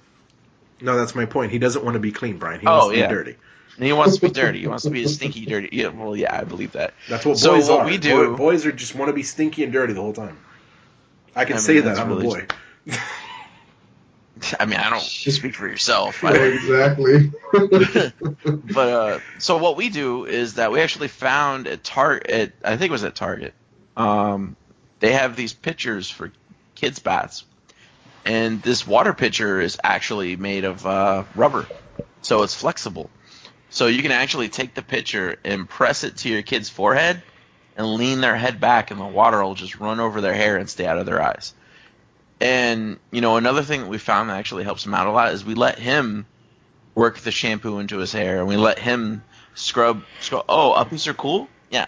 No, 0.82 0.97
that's 0.97 1.13
my 1.15 1.26
point. 1.26 1.51
He 1.51 1.59
doesn't 1.59 1.84
want 1.84 1.95
to 1.95 1.99
be 1.99 2.11
clean, 2.11 2.38
Brian. 2.38 2.59
He 2.61 2.67
Oh, 2.67 2.78
wants 2.78 2.93
to 2.93 2.99
yeah. 2.99 3.07
be 3.07 3.13
dirty. 3.13 3.36
And 3.78 3.86
he 3.86 3.93
wants 3.93 4.15
to 4.15 4.22
be 4.22 4.30
dirty. 4.32 4.59
He 4.59 4.67
wants 4.67 4.84
to 4.84 4.89
be 4.89 5.03
a 5.03 5.07
stinky, 5.09 5.45
dirty. 5.45 5.70
Yeah, 5.72 5.88
well, 5.89 6.15
yeah, 6.15 6.38
I 6.38 6.43
believe 6.43 6.74
that. 6.74 6.93
That's 7.09 7.26
what 7.26 7.38
So 7.38 7.55
boys 7.55 7.70
what 7.70 7.82
are. 7.82 7.86
we 7.86 7.97
do- 7.97 8.30
Boy- 8.32 8.36
boys 8.38 8.65
are 8.65 8.72
just 8.72 8.95
want 8.95 9.09
to 9.09 9.13
be 9.13 9.24
stinky 9.24 9.63
and 9.63 9.72
dirty 9.74 9.93
the 9.93 10.01
whole 10.01 10.13
time. 10.13 10.38
I 11.36 11.45
can 11.45 11.53
I 11.53 11.57
mean, 11.57 11.63
say 11.65 11.80
that 11.82 11.97
I'm 11.99 12.11
a 12.11 12.15
really- 12.15 12.28
boy. 12.28 12.45
I 14.59 14.65
mean, 14.65 14.80
I 14.80 14.89
don't 14.89 15.01
speak 15.01 15.53
for 15.53 15.67
yourself. 15.67 16.24
I, 16.24 16.34
exactly. 16.38 17.32
but 18.74 18.88
uh, 18.89 19.20
so 19.38 19.57
what 19.57 19.76
we 19.76 19.89
do 19.89 20.26
is 20.26 20.53
that 20.55 20.72
we 20.72 20.80
actually 20.80 21.09
found 21.09 21.67
at 21.67 21.84
Target. 21.84 22.53
I 22.63 22.78
think 22.78 22.89
it 22.89 22.91
was 22.93 23.03
at 23.03 23.15
Target. 23.15 23.53
Um, 23.97 24.55
they 25.01 25.11
have 25.11 25.36
these 25.36 25.51
pictures 25.51 26.09
for 26.09 26.32
kids 26.80 26.99
baths, 26.99 27.43
and 28.25 28.61
this 28.61 28.88
water 28.88 29.13
pitcher 29.13 29.59
is 29.59 29.77
actually 29.84 30.36
made 30.36 30.63
of 30.63 30.86
uh, 30.86 31.23
rubber, 31.36 31.67
so 32.21 32.43
it's 32.43 32.55
flexible. 32.55 33.09
So 33.69 33.88
you 33.88 34.01
can 34.01 34.11
actually 34.11 34.49
take 34.49 34.73
the 34.73 34.82
pitcher 34.82 35.38
and 35.43 35.69
press 35.69 36.03
it 36.03 36.17
to 36.17 36.30
your 36.30 36.41
kid's 36.41 36.69
forehead, 36.69 37.21
and 37.75 37.93
lean 37.95 38.21
their 38.21 38.36
head 38.36 38.59
back, 38.59 38.91
and 38.91 38.99
the 38.99 39.05
water 39.05 39.43
will 39.43 39.55
just 39.55 39.80
run 39.80 39.99
over 39.99 40.21
their 40.21 40.34
hair 40.34 40.57
and 40.57 40.69
stay 40.69 40.86
out 40.86 40.97
of 40.97 41.05
their 41.05 41.21
eyes. 41.21 41.53
And 42.41 42.97
you 43.11 43.21
know, 43.21 43.38
another 43.38 43.63
thing 43.63 43.82
that 43.82 43.89
we 43.89 43.97
found 43.97 44.30
that 44.30 44.38
actually 44.38 44.63
helps 44.63 44.86
him 44.86 44.93
out 44.93 45.07
a 45.07 45.11
lot 45.11 45.34
is 45.34 45.43
we 45.43 45.55
let 45.55 45.77
him 45.77 46.25
work 46.95 47.19
the 47.19 47.32
shampoo 47.32 47.80
into 47.80 47.97
his 47.97 48.11
hair, 48.11 48.39
and 48.39 48.47
we 48.47 48.57
let 48.57 48.80
him 48.80 49.23
scrub. 49.55 50.03
scrub 50.21 50.45
oh, 50.47 50.73
uppies 50.77 51.07
are 51.07 51.13
cool. 51.13 51.47
Yeah, 51.69 51.88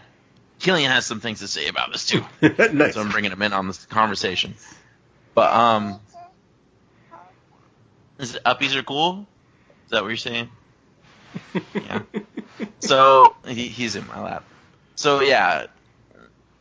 Killian 0.59 0.91
has 0.91 1.05
some 1.05 1.19
things 1.19 1.39
to 1.39 1.47
say 1.47 1.67
about 1.67 1.91
this 1.91 2.05
too, 2.05 2.23
nice. 2.41 2.93
so 2.93 3.01
I'm 3.01 3.09
bringing 3.09 3.31
him 3.31 3.41
in 3.41 3.53
on 3.53 3.67
this 3.67 3.85
conversation. 3.85 4.55
But 5.33 5.53
um, 5.53 5.99
is 8.19 8.35
it 8.35 8.43
uppies 8.43 8.75
are 8.75 8.83
cool? 8.83 9.25
Is 9.85 9.91
that 9.91 10.01
what 10.01 10.09
you're 10.09 10.17
saying? 10.17 10.49
yeah. 11.73 12.01
So 12.79 13.35
he, 13.47 13.67
he's 13.67 13.95
in 13.95 14.05
my 14.07 14.21
lap. 14.21 14.43
So 14.95 15.21
yeah, 15.21 15.67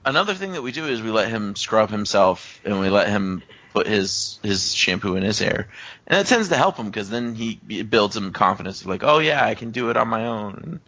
another 0.05 0.35
thing 0.35 0.53
that 0.53 0.63
we 0.63 0.73
do 0.73 0.87
is 0.87 1.03
we 1.03 1.11
let 1.11 1.29
him 1.29 1.57
scrub 1.57 1.91
himself, 1.91 2.61
and 2.65 2.81
we 2.81 2.89
let 2.89 3.09
him 3.09 3.43
put 3.73 3.87
his 3.87 4.39
his 4.43 4.75
shampoo 4.75 5.17
in 5.17 5.23
his 5.23 5.39
hair, 5.39 5.69
and 6.07 6.19
that 6.19 6.27
tends 6.27 6.49
to 6.49 6.57
help 6.57 6.77
him 6.77 6.87
because 6.87 7.11
then 7.11 7.35
he 7.35 7.61
it 7.69 7.91
builds 7.91 8.17
him 8.17 8.33
confidence 8.33 8.81
of 8.81 8.87
like, 8.87 9.03
oh 9.03 9.19
yeah, 9.19 9.45
I 9.45 9.55
can 9.55 9.71
do 9.71 9.91
it 9.91 9.97
on 9.97 10.09
my 10.09 10.27
own. 10.27 10.61
And 10.63 10.81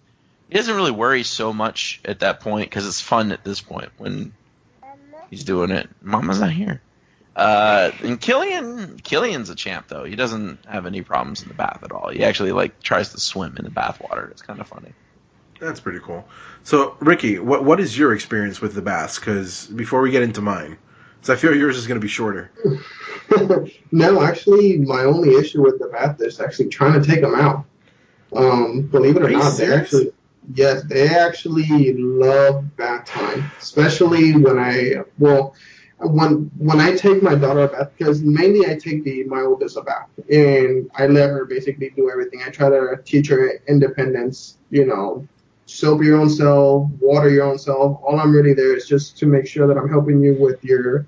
he 0.49 0.55
doesn't 0.55 0.77
really 0.77 0.91
worry 0.91 1.23
so 1.23 1.53
much 1.53 2.01
at 2.05 2.21
that 2.21 2.41
point 2.41 2.71
because 2.71 2.87
it's 2.87 3.01
fun 3.01 3.33
at 3.33 3.45
this 3.45 3.61
point 3.61 3.91
when 3.99 4.33
he's 5.31 5.45
doing 5.45 5.71
it. 5.71 5.89
Mama's 6.03 6.41
not 6.41 6.51
here. 6.51 6.81
Uh, 7.35 7.91
and 8.03 8.21
Killian, 8.21 8.99
Killian's 8.99 9.49
a 9.49 9.55
champ 9.55 9.89
though. 9.89 10.05
He 10.05 10.17
doesn't 10.17 10.65
have 10.67 10.87
any 10.87 11.03
problems 11.03 11.43
in 11.43 11.49
the 11.49 11.55
bath 11.55 11.81
at 11.83 11.93
all. 11.93 12.11
He 12.11 12.25
actually 12.25 12.53
like 12.53 12.83
tries 12.83 13.13
to 13.13 13.21
swim 13.21 13.57
in 13.59 13.65
the 13.65 13.71
bath 13.71 14.01
water. 14.01 14.29
It's 14.31 14.43
kind 14.43 14.61
of 14.61 14.69
funny. 14.69 14.93
That's 15.59 15.81
pretty 15.81 16.01
cool. 16.01 16.27
So, 16.65 16.97
Ricky, 17.01 17.39
what 17.39 17.65
what 17.65 17.81
is 17.81 17.97
your 17.97 18.13
experience 18.13 18.61
with 18.61 18.75
the 18.75 18.83
baths? 18.83 19.19
Because 19.19 19.67
before 19.67 20.03
we 20.03 20.11
get 20.11 20.23
into 20.23 20.43
mine, 20.43 20.77
because 21.15 21.31
I 21.31 21.41
feel 21.41 21.57
yours 21.57 21.77
is 21.77 21.87
going 21.87 22.01
to 22.01 22.05
be 22.05 22.09
shorter. 22.09 22.51
no, 23.93 24.23
actually, 24.23 24.79
my 24.79 25.05
only 25.05 25.37
issue 25.37 25.63
with 25.63 25.79
the 25.79 25.87
bath 25.87 26.21
is 26.21 26.41
actually 26.41 26.69
trying 26.69 27.01
to 27.01 27.09
take 27.09 27.21
them 27.21 27.35
out. 27.35 27.65
Um, 28.35 28.83
believe 28.83 29.17
it 29.17 29.23
or 29.23 29.27
Are 29.27 29.31
you 29.31 29.39
not, 29.39 29.57
they 29.57 29.73
actually 29.73 30.13
yes, 30.55 30.83
they 30.85 31.09
actually 31.09 31.95
love 31.95 32.77
bath 32.77 33.07
time, 33.07 33.51
especially 33.59 34.35
when 34.37 34.59
I 34.59 35.05
well. 35.19 35.55
When 36.05 36.51
when 36.59 36.81
I 36.81 36.97
take 36.97 37.23
my 37.23 37.35
daughter 37.35 37.63
a 37.63 37.69
bath, 37.69 37.91
because 37.97 38.23
mainly 38.23 38.67
I 38.71 38.77
take 38.77 39.05
the 39.05 39.25
my 39.25 39.43
oldest 39.43 39.77
a 39.77 39.83
bath, 39.83 40.09
and 40.31 40.91
I 40.97 41.07
let 41.07 41.31
her 41.31 41.45
basically 41.45 41.91
do 41.91 42.11
everything. 42.11 42.43
I 42.45 42.51
try 42.51 42.69
to 42.71 43.01
teach 43.05 43.29
her 43.29 43.61
independence. 43.69 44.59
You 44.71 44.87
know, 44.87 45.27
soap 45.67 46.03
your 46.03 46.19
own 46.19 46.29
self, 46.29 46.89
water 47.01 47.31
your 47.31 47.45
own 47.45 47.59
self. 47.59 48.01
All 48.03 48.19
I'm 48.19 48.33
really 48.33 48.55
there 48.55 48.75
is 48.77 48.87
just 48.87 49.17
to 49.19 49.27
make 49.27 49.47
sure 49.47 49.67
that 49.67 49.77
I'm 49.77 49.89
helping 49.89 50.21
you 50.23 50.35
with 50.35 50.63
your 50.65 51.07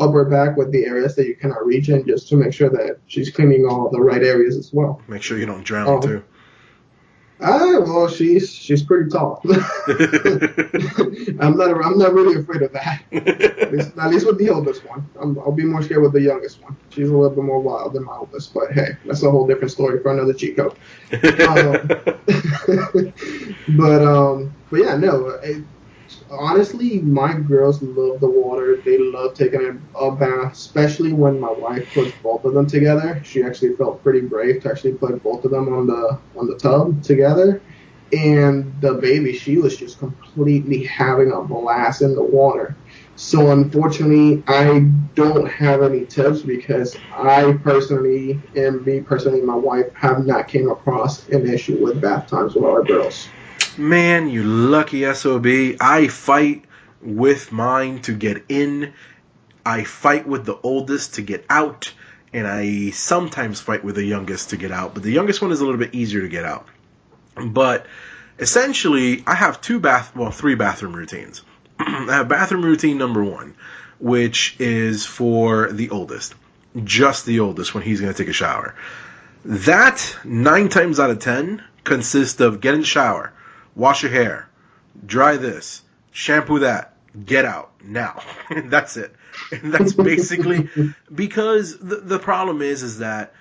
upper 0.00 0.24
back 0.24 0.56
with 0.56 0.72
the 0.72 0.86
areas 0.86 1.14
that 1.16 1.26
you 1.26 1.36
cannot 1.36 1.66
reach 1.66 1.88
and 1.88 2.06
just 2.06 2.28
to 2.28 2.36
make 2.36 2.54
sure 2.54 2.70
that 2.70 2.98
she's 3.06 3.30
cleaning 3.30 3.66
all 3.66 3.90
the 3.90 4.00
right 4.00 4.22
areas 4.22 4.56
as 4.56 4.72
well. 4.72 5.00
Make 5.08 5.22
sure 5.22 5.36
you 5.36 5.44
don't 5.46 5.62
drown 5.62 5.86
Oh. 5.88 6.00
too. 6.00 6.22
Ah, 7.42 7.80
well, 7.80 8.08
she's 8.08 8.52
she's 8.52 8.82
pretty 8.82 9.08
tall. 9.08 9.40
I'm 11.40 11.56
not 11.56 11.70
I'm 11.84 11.98
not 11.98 12.12
really 12.12 12.38
afraid 12.40 12.62
of 12.62 12.72
that. 12.72 13.02
At 13.12 13.72
least, 13.72 13.96
at 13.96 14.10
least 14.10 14.26
with 14.26 14.38
the 14.38 14.50
oldest 14.50 14.86
one. 14.86 15.08
I'm, 15.20 15.38
I'll 15.38 15.52
be 15.52 15.64
more 15.64 15.82
scared 15.82 16.02
with 16.02 16.12
the 16.12 16.20
youngest 16.20 16.62
one. 16.62 16.76
She's 16.90 17.08
a 17.08 17.16
little 17.16 17.34
bit 17.34 17.44
more 17.44 17.60
wild 17.60 17.94
than 17.94 18.04
my 18.04 18.16
oldest, 18.16 18.52
but 18.52 18.72
hey, 18.72 18.88
that's 19.06 19.22
a 19.22 19.30
whole 19.30 19.46
different 19.46 19.70
story 19.70 20.02
for 20.02 20.12
another 20.12 20.34
Chico. 20.34 20.74
code. 21.10 21.88
but 23.78 24.02
um, 24.02 24.54
but 24.70 24.76
yeah, 24.76 24.96
no. 24.96 25.28
It, 25.42 25.64
honestly, 26.30 27.00
my 27.00 27.34
girls 27.34 27.82
love 27.82 28.20
the 28.20 28.30
water. 28.30 28.82
They 28.84 28.98
love 28.98 29.34
taking 29.34 29.82
a, 29.94 30.10
bath, 30.12 30.52
especially 30.52 31.12
when 31.12 31.40
my 31.40 31.50
wife 31.50 31.92
puts 31.92 32.12
both 32.12 32.44
of 32.44 32.54
them 32.54 32.66
together. 32.66 33.20
She 33.24 33.42
actually 33.42 33.76
felt 33.76 34.02
pretty 34.02 34.22
brave 34.22 34.62
to 34.62 34.70
actually 34.70 34.94
put 34.94 35.22
both 35.22 35.44
of 35.44 35.50
them 35.50 35.72
on 35.72 35.86
the 35.86 36.20
on 36.36 36.46
the 36.46 36.56
tub 36.56 37.02
together, 37.02 37.62
and 38.12 38.80
the 38.80 38.94
baby, 38.94 39.32
she 39.32 39.58
was 39.58 39.76
just 39.76 39.98
completely 39.98 40.84
having 40.84 41.32
a 41.32 41.42
blast 41.42 42.02
in 42.02 42.14
the 42.14 42.24
water. 42.24 42.76
So 43.14 43.50
unfortunately, 43.52 44.42
I 44.48 44.80
don't 45.14 45.46
have 45.50 45.82
any 45.82 46.06
tips 46.06 46.42
because 46.42 47.04
I 47.12 47.52
personally, 47.62 48.42
and 48.54 48.84
me 48.84 49.00
personally, 49.00 49.42
my 49.42 49.54
wife 49.56 49.86
have 49.94 50.26
not 50.26 50.48
came 50.48 50.70
across 50.70 51.28
an 51.28 51.46
issue 51.48 51.76
with 51.80 52.00
bath 52.00 52.28
times 52.28 52.54
with 52.54 52.64
our 52.64 52.84
girls. 52.84 53.34
Man, 53.78 54.28
you 54.28 54.42
lucky 54.42 55.12
SOB. 55.14 55.46
I 55.80 56.08
fight 56.08 56.64
with 57.00 57.52
mine 57.52 58.02
to 58.02 58.12
get 58.12 58.44
in. 58.48 58.92
I 59.64 59.84
fight 59.84 60.26
with 60.26 60.44
the 60.44 60.58
oldest 60.62 61.14
to 61.14 61.22
get 61.22 61.44
out. 61.48 61.92
And 62.32 62.46
I 62.46 62.90
sometimes 62.90 63.60
fight 63.60 63.84
with 63.84 63.94
the 63.94 64.04
youngest 64.04 64.50
to 64.50 64.56
get 64.56 64.72
out. 64.72 64.94
But 64.94 65.02
the 65.02 65.12
youngest 65.12 65.40
one 65.40 65.52
is 65.52 65.60
a 65.60 65.64
little 65.64 65.78
bit 65.78 65.94
easier 65.94 66.20
to 66.22 66.28
get 66.28 66.44
out. 66.44 66.66
But 67.36 67.86
essentially, 68.38 69.22
I 69.26 69.34
have 69.34 69.60
two 69.60 69.80
bath, 69.80 70.14
well, 70.16 70.30
three 70.30 70.56
bathroom 70.56 70.94
routines. 70.94 71.42
I 71.78 72.06
have 72.08 72.28
bathroom 72.28 72.64
routine 72.64 72.98
number 72.98 73.22
one, 73.22 73.54
which 73.98 74.56
is 74.58 75.06
for 75.06 75.70
the 75.72 75.90
oldest. 75.90 76.34
Just 76.84 77.26
the 77.26 77.40
oldest 77.40 77.74
when 77.74 77.84
he's 77.84 78.00
going 78.00 78.12
to 78.12 78.18
take 78.18 78.30
a 78.30 78.32
shower. 78.32 78.74
That, 79.44 80.16
nine 80.24 80.68
times 80.68 81.00
out 81.00 81.10
of 81.10 81.18
ten, 81.18 81.62
consists 81.84 82.40
of 82.40 82.60
get 82.60 82.74
in 82.74 82.80
the 82.80 82.86
shower, 82.86 83.32
wash 83.80 84.02
your 84.02 84.12
hair, 84.12 84.48
dry 85.06 85.38
this, 85.38 85.82
shampoo 86.12 86.58
that, 86.60 86.94
get 87.24 87.46
out 87.46 87.72
now. 87.82 88.22
that's 88.66 88.96
it. 88.98 89.14
And 89.50 89.72
that's 89.74 89.94
basically 89.94 90.68
because 91.12 91.78
the, 91.78 91.96
the 91.96 92.18
problem 92.18 92.60
is 92.60 92.82
is 92.82 92.98
that 92.98 93.32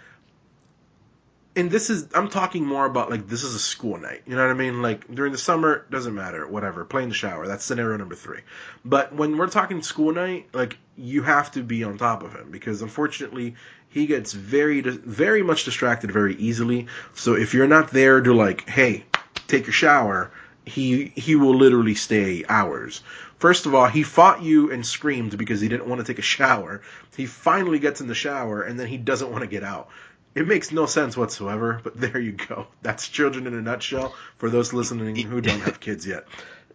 and 1.55 1.69
this 1.69 1.89
is 1.89 2.07
I'm 2.15 2.29
talking 2.29 2.65
more 2.65 2.85
about 2.85 3.09
like 3.09 3.27
this 3.27 3.43
is 3.43 3.53
a 3.53 3.59
school 3.59 3.97
night. 3.97 4.21
You 4.25 4.35
know 4.35 4.43
what 4.43 4.51
I 4.51 4.53
mean? 4.53 4.81
Like 4.81 5.13
during 5.13 5.33
the 5.33 5.37
summer, 5.37 5.85
doesn't 5.89 6.15
matter, 6.15 6.47
whatever. 6.47 6.85
Play 6.85 7.03
in 7.03 7.09
the 7.09 7.15
shower. 7.15 7.47
That's 7.47 7.65
scenario 7.65 7.97
number 7.97 8.15
three. 8.15 8.41
But 8.85 9.13
when 9.13 9.37
we're 9.37 9.49
talking 9.49 9.81
school 9.81 10.13
night, 10.13 10.47
like 10.53 10.77
you 10.95 11.23
have 11.23 11.51
to 11.53 11.63
be 11.63 11.83
on 11.83 11.97
top 11.97 12.23
of 12.23 12.33
him 12.33 12.49
because 12.49 12.81
unfortunately 12.81 13.55
he 13.89 14.05
gets 14.05 14.31
very 14.31 14.81
very 14.81 15.43
much 15.43 15.65
distracted 15.65 16.11
very 16.11 16.35
easily. 16.35 16.87
So 17.13 17.35
if 17.35 17.53
you're 17.53 17.67
not 17.67 17.91
there 17.91 18.21
to 18.21 18.33
like, 18.33 18.69
hey, 18.69 19.03
take 19.49 19.67
a 19.67 19.71
shower, 19.71 20.31
he 20.65 21.11
he 21.15 21.35
will 21.35 21.55
literally 21.55 21.95
stay 21.95 22.45
hours. 22.47 23.01
First 23.37 23.65
of 23.65 23.73
all, 23.73 23.87
he 23.87 24.03
fought 24.03 24.41
you 24.43 24.71
and 24.71 24.85
screamed 24.85 25.37
because 25.37 25.61
he 25.61 25.69
didn't 25.69 25.87
want 25.87 25.99
to 25.99 26.05
take 26.05 26.19
a 26.19 26.23
shower. 26.23 26.81
He 27.15 27.25
finally 27.25 27.79
gets 27.79 28.01
in 28.01 28.07
the 28.07 28.15
shower 28.15 28.61
and 28.61 28.79
then 28.79 28.87
he 28.87 28.97
doesn't 28.97 29.31
want 29.31 29.43
to 29.43 29.47
get 29.47 29.63
out. 29.63 29.89
It 30.35 30.47
makes 30.47 30.71
no 30.71 30.85
sense 30.85 31.17
whatsoever, 31.17 31.79
but 31.83 31.99
there 31.99 32.19
you 32.19 32.33
go. 32.33 32.67
That's 32.81 33.07
children 33.07 33.47
in 33.47 33.53
a 33.53 33.61
nutshell 33.61 34.13
for 34.37 34.49
those 34.49 34.73
listening 34.73 35.15
who 35.15 35.41
don't 35.41 35.61
have 35.61 35.79
kids 35.79 36.05
yet. 36.05 36.25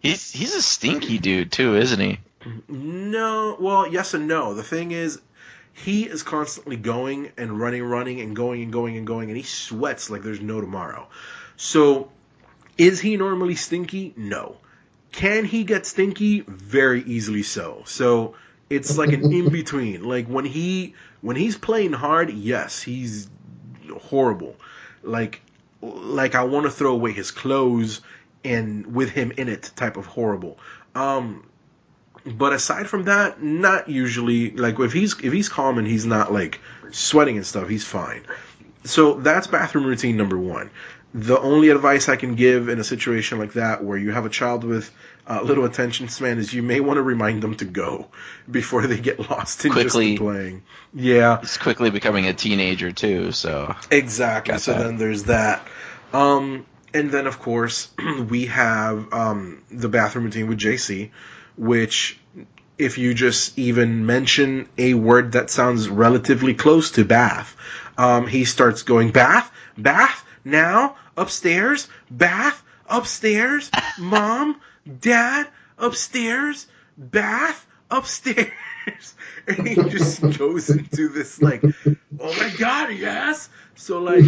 He's 0.01 0.31
he's 0.31 0.53
a 0.55 0.61
stinky 0.61 1.17
dude 1.17 1.51
too, 1.51 1.75
isn't 1.75 1.99
he? 1.99 2.19
No, 2.67 3.57
well, 3.59 3.87
yes 3.87 4.13
and 4.13 4.27
no. 4.27 4.53
The 4.53 4.63
thing 4.63 4.91
is, 4.91 5.19
he 5.73 6.03
is 6.03 6.23
constantly 6.23 6.77
going 6.77 7.31
and 7.37 7.59
running, 7.59 7.83
running 7.83 8.21
and 8.21 8.35
going 8.35 8.61
and 8.61 8.71
going 8.71 8.97
and 8.97 9.07
going, 9.07 9.29
and 9.29 9.37
he 9.37 9.43
sweats 9.43 10.09
like 10.09 10.21
there's 10.21 10.41
no 10.41 10.61
tomorrow. 10.61 11.07
So, 11.57 12.11
is 12.77 12.99
he 12.99 13.17
normally 13.17 13.55
stinky? 13.55 14.13
No. 14.17 14.57
Can 15.11 15.45
he 15.45 15.63
get 15.63 15.85
stinky? 15.85 16.41
Very 16.41 17.01
easily 17.03 17.43
so. 17.43 17.83
So 17.85 18.35
it's 18.69 18.97
like 18.97 19.13
an 19.13 19.31
in 19.33 19.49
between. 19.49 20.03
Like 20.03 20.27
when 20.27 20.45
he 20.45 20.93
when 21.21 21.35
he's 21.35 21.57
playing 21.57 21.93
hard, 21.93 22.31
yes, 22.31 22.81
he's 22.81 23.29
horrible. 24.09 24.55
Like 25.03 25.41
like 25.81 26.35
I 26.35 26.43
want 26.43 26.65
to 26.65 26.71
throw 26.71 26.93
away 26.93 27.11
his 27.13 27.31
clothes 27.31 28.01
and 28.43 28.93
with 28.93 29.09
him 29.09 29.31
in 29.37 29.47
it 29.47 29.71
type 29.75 29.97
of 29.97 30.05
horrible. 30.05 30.57
Um 30.93 31.47
but 32.25 32.53
aside 32.53 32.89
from 32.89 33.03
that, 33.03 33.41
not 33.41 33.87
usually 33.87 34.51
like 34.51 34.79
if 34.79 34.91
he's 34.91 35.17
if 35.21 35.31
he's 35.31 35.47
calm 35.47 35.77
and 35.77 35.87
he's 35.87 36.05
not 36.05 36.33
like 36.33 36.59
sweating 36.91 37.37
and 37.37 37.45
stuff, 37.45 37.69
he's 37.69 37.85
fine. 37.85 38.23
So 38.83 39.15
that's 39.15 39.47
bathroom 39.47 39.85
routine 39.85 40.17
number 40.17 40.37
1 40.37 40.69
the 41.15 41.39
only 41.39 41.69
advice 41.69 42.09
I 42.09 42.17
can 42.17 42.35
give 42.35 42.67
in 42.67 42.77
a 42.77 42.83
situation 42.83 43.39
like 43.39 43.53
that 43.53 43.81
where 43.81 43.97
you 43.97 44.11
have 44.11 44.25
a 44.25 44.29
child 44.29 44.65
with 44.65 44.93
uh, 45.25 45.41
little 45.41 45.63
attention 45.63 46.09
span 46.09 46.39
is 46.39 46.53
you 46.53 46.61
may 46.61 46.81
want 46.81 46.97
to 46.97 47.03
remind 47.03 47.41
them 47.41 47.55
to 47.55 47.65
go 47.65 48.09
before 48.51 48.85
they 48.85 48.99
get 48.99 49.29
lost 49.29 49.63
in 49.63 49.71
quickly, 49.71 50.11
just 50.11 50.21
playing. 50.21 50.63
Yeah, 50.93 51.39
it's 51.41 51.57
quickly 51.57 51.89
becoming 51.89 52.27
a 52.27 52.33
teenager 52.33 52.91
too. 52.91 53.31
So 53.31 53.73
exactly. 53.89 54.57
So 54.57 54.73
that. 54.73 54.83
then 54.83 54.97
there's 54.97 55.23
that. 55.23 55.65
Um, 56.11 56.65
and 56.93 57.09
then 57.09 57.27
of 57.27 57.39
course 57.39 57.89
we 58.29 58.47
have 58.47 59.13
um, 59.13 59.63
the 59.71 59.87
bathroom 59.87 60.25
routine 60.25 60.47
with 60.47 60.59
JC, 60.59 61.11
which 61.55 62.19
if 62.77 62.97
you 62.97 63.13
just 63.13 63.57
even 63.57 64.05
mention 64.05 64.67
a 64.77 64.95
word 64.95 65.31
that 65.31 65.49
sounds 65.49 65.87
relatively 65.87 66.53
close 66.53 66.91
to 66.91 67.05
bath, 67.05 67.55
um, 67.97 68.27
he 68.27 68.43
starts 68.43 68.83
going 68.83 69.11
bath, 69.11 69.49
bath 69.77 70.25
now 70.43 70.97
upstairs, 71.17 71.87
bath, 72.09 72.63
upstairs, 72.87 73.71
mom, 73.99 74.59
dad, 74.99 75.47
upstairs, 75.77 76.67
bath, 76.97 77.65
upstairs. 77.89 78.51
And 79.47 79.67
he 79.67 79.75
just 79.75 80.21
goes 80.37 80.69
into 80.69 81.07
this 81.07 81.41
like, 81.41 81.63
oh 81.63 82.35
my 82.37 82.53
god, 82.57 82.91
yes. 82.93 83.49
So 83.75 83.99
like, 84.01 84.25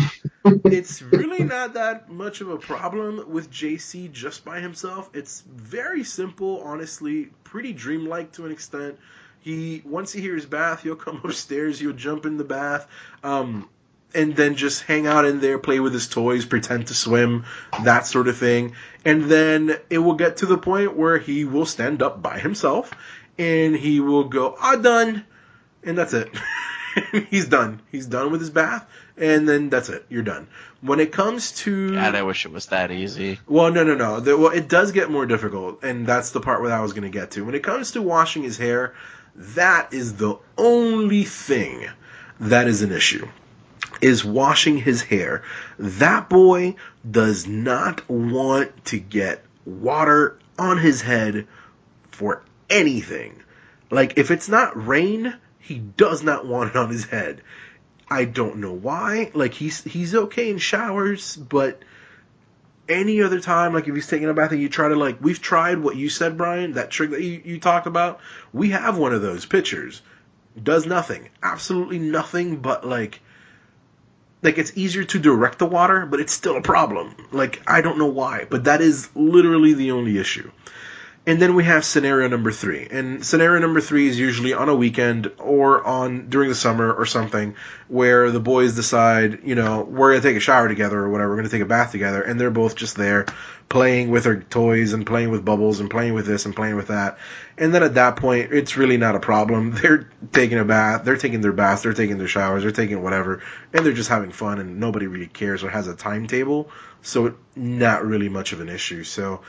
it's 0.66 1.02
really 1.02 1.44
not 1.44 1.74
that 1.74 2.10
much 2.10 2.42
of 2.42 2.50
a 2.50 2.58
problem 2.58 3.32
with 3.32 3.52
JC 3.52 4.12
just 4.12 4.46
by 4.46 4.60
himself. 4.60 5.10
It's 5.14 5.42
very 5.42 6.04
simple, 6.04 6.62
honestly, 6.62 7.30
pretty 7.44 7.74
dreamlike 7.74 8.32
to 8.34 8.46
an 8.46 8.52
extent. 8.52 8.98
He 9.40 9.82
once 9.86 10.12
he 10.12 10.22
hears 10.22 10.46
bath, 10.46 10.84
he'll 10.84 10.96
come 10.96 11.22
upstairs, 11.24 11.80
he'll 11.80 11.94
jump 11.94 12.26
in 12.26 12.38
the 12.38 12.44
bath. 12.44 12.88
Um, 13.24 13.70
and 14.14 14.36
then 14.36 14.56
just 14.56 14.84
hang 14.84 15.06
out 15.06 15.26
in 15.26 15.40
there, 15.40 15.60
play 15.60 15.80
with 15.80 15.94
his 15.94 16.08
toys, 16.08 16.46
pretend 16.46 16.88
to 16.88 16.94
swim, 16.94 17.46
that 17.84 18.08
sort 18.08 18.28
of 18.28 18.38
thing. 18.38 18.74
And 19.06 19.26
then 19.26 19.78
it 19.90 20.00
will 20.00 20.16
get 20.16 20.38
to 20.38 20.46
the 20.46 20.58
point 20.58 20.96
where 20.96 21.18
he 21.18 21.46
will 21.46 21.66
stand 21.66 22.02
up 22.02 22.22
by 22.22 22.40
himself 22.40 22.94
and 23.38 23.76
he 23.76 24.00
will 24.00 24.26
go, 24.26 24.56
ah, 24.60 24.76
done. 24.76 25.26
And 25.84 25.98
that's 25.98 26.14
it. 26.14 26.30
He's 27.30 27.48
done. 27.48 27.82
He's 27.92 28.08
done 28.08 28.32
with 28.32 28.42
his 28.42 28.50
bath, 28.50 28.88
and 29.18 29.48
then 29.48 29.70
that's 29.70 29.90
it. 29.90 30.06
You're 30.10 30.24
done. 30.24 30.48
When 30.82 31.00
it 31.00 31.12
comes 31.12 31.52
to 31.60 31.94
God, 31.94 32.16
I 32.16 32.24
wish 32.24 32.46
it 32.46 32.52
was 32.52 32.68
that 32.68 32.92
easy. 32.92 33.40
Well, 33.48 33.72
no, 33.72 33.84
no, 33.84 33.96
no. 33.96 34.20
The, 34.20 34.36
well, 34.36 34.52
it 34.52 34.68
does 34.68 34.92
get 34.92 35.12
more 35.12 35.28
difficult, 35.28 35.84
and 35.84 36.08
that's 36.08 36.32
the 36.32 36.42
part 36.42 36.62
where 36.62 36.74
I 36.74 36.82
was 36.82 36.94
going 36.94 37.04
to 37.04 37.16
get 37.16 37.32
to. 37.32 37.46
When 37.46 37.54
it 37.54 37.62
comes 37.62 37.92
to 37.92 38.02
washing 38.02 38.44
his 38.44 38.58
hair, 38.58 38.96
that 39.36 39.94
is 39.94 40.16
the 40.16 40.38
only 40.58 41.24
thing 41.24 41.88
that 42.40 42.68
is 42.68 42.82
an 42.82 42.92
issue 42.92 43.28
is 44.02 44.24
washing 44.24 44.78
his 44.78 45.02
hair. 45.02 45.44
That 45.80 46.30
boy 46.30 46.76
does 47.10 47.48
not 47.48 48.10
want 48.10 48.86
to 48.86 49.00
get 49.00 49.44
water 49.66 50.40
on 50.58 50.78
his 50.78 51.02
head 51.02 51.48
for 52.12 52.44
anything. 52.70 53.42
Like, 53.90 54.18
if 54.18 54.32
it's 54.32 54.50
not 54.50 54.86
rain, 54.86 55.36
he 55.60 55.78
does 55.80 56.24
not 56.24 56.46
want 56.46 56.72
it 56.72 56.76
on 56.76 56.90
his 56.90 57.06
head. 57.06 57.42
I 58.10 58.26
don't 58.26 58.58
know 58.58 58.74
why. 58.74 59.32
Like, 59.34 59.54
he's, 59.54 59.84
he's 59.84 60.16
okay 60.16 60.50
in 60.50 60.58
showers, 60.58 61.36
but 61.36 61.82
any 62.90 63.22
other 63.22 63.40
time, 63.40 63.74
like 63.74 63.88
if 63.88 63.96
he's 63.96 64.08
taking 64.08 64.30
a 64.30 64.34
bath 64.34 64.52
and 64.52 64.62
you 64.62 64.70
try 64.70 64.88
to 64.88 64.96
like, 64.96 65.18
we've 65.22 65.42
tried 65.42 65.80
what 65.80 65.96
you 65.96 66.10
said, 66.10 66.38
Brian, 66.38 66.74
that 66.74 66.90
trick 66.90 67.12
that 67.12 67.22
you, 67.22 67.42
you 67.44 67.60
talked 67.60 67.88
about. 67.88 68.20
We 68.54 68.70
have 68.70 68.98
one 68.98 69.14
of 69.14 69.22
those 69.22 69.46
pictures. 69.46 70.02
Does 70.62 70.86
nothing. 70.86 71.30
Absolutely 71.44 72.00
nothing 72.00 72.58
but 72.58 72.86
like, 72.86 73.22
like 74.42 74.58
it's 74.58 74.78
easier 74.78 75.04
to 75.04 75.20
direct 75.20 75.60
the 75.60 75.66
water, 75.66 76.06
but 76.06 76.20
it's 76.20 76.34
still 76.34 76.58
a 76.58 76.62
problem. 76.62 77.16
Like 77.32 77.62
I 77.68 77.82
don't 77.82 77.98
know 77.98 78.08
why, 78.08 78.46
but 78.50 78.66
that 78.66 78.82
is 78.82 79.10
literally 79.16 79.74
the 79.74 79.92
only 79.92 80.18
issue. 80.18 80.52
And 81.28 81.42
then 81.42 81.56
we 81.56 81.66
have 81.66 81.84
scenario 81.84 82.30
number 82.30 82.54
three. 82.54 82.88
And 82.90 83.24
scenario 83.24 83.60
number 83.60 83.82
three 83.82 84.08
is 84.08 84.18
usually 84.18 84.54
on 84.54 84.70
a 84.70 84.76
weekend 84.76 85.30
or 85.40 85.86
on 85.86 86.30
during 86.30 86.48
the 86.48 86.56
summer 86.56 86.94
or 86.94 87.06
something 87.06 87.56
where 87.90 88.32
the 88.32 88.40
boys 88.40 88.76
decide, 88.76 89.42
you 89.44 89.54
know, 89.54 89.82
we're 89.82 90.12
gonna 90.12 90.24
take 90.24 90.38
a 90.38 90.40
shower 90.40 90.70
together 90.70 90.98
or 90.98 91.10
whatever, 91.10 91.32
we're 91.32 91.36
gonna 91.36 91.50
take 91.50 91.62
a 91.62 91.66
bath 91.66 91.92
together, 91.92 92.22
and 92.22 92.40
they're 92.40 92.50
both 92.50 92.78
just 92.78 92.96
there 92.96 93.26
playing 93.68 94.10
with 94.10 94.24
their 94.24 94.40
toys 94.40 94.94
and 94.94 95.06
playing 95.06 95.30
with 95.30 95.44
bubbles 95.44 95.82
and 95.82 95.90
playing 95.90 96.14
with 96.14 96.26
this 96.26 96.46
and 96.46 96.56
playing 96.56 96.78
with 96.78 96.88
that. 96.88 97.18
And 97.58 97.76
then 97.76 97.84
at 97.84 97.96
that 97.96 98.16
point, 98.16 98.54
it's 98.54 98.78
really 98.78 98.96
not 98.96 99.16
a 99.16 99.20
problem. 99.20 99.72
They're 99.82 100.10
taking 100.32 100.60
a 100.60 100.64
bath, 100.64 101.04
they're 101.04 101.18
taking 101.18 101.42
their 101.42 101.52
baths, 101.52 101.84
they're 101.84 101.92
taking 101.92 102.18
their 102.18 102.30
showers, 102.30 102.64
they're 102.64 102.72
taking 102.72 103.04
whatever, 103.04 103.44
and 103.74 103.86
they're 103.86 103.92
just 103.92 104.10
having 104.10 104.32
fun, 104.32 104.60
and 104.60 104.80
nobody 104.80 105.08
really 105.08 105.28
cares 105.28 105.62
or 105.62 105.70
has 105.70 105.90
a 105.90 105.96
timetable. 105.96 106.72
So, 107.02 107.36
not 107.54 108.06
really 108.06 108.30
much 108.30 108.54
of 108.54 108.62
an 108.62 108.70
issue. 108.70 109.04
So, 109.04 109.42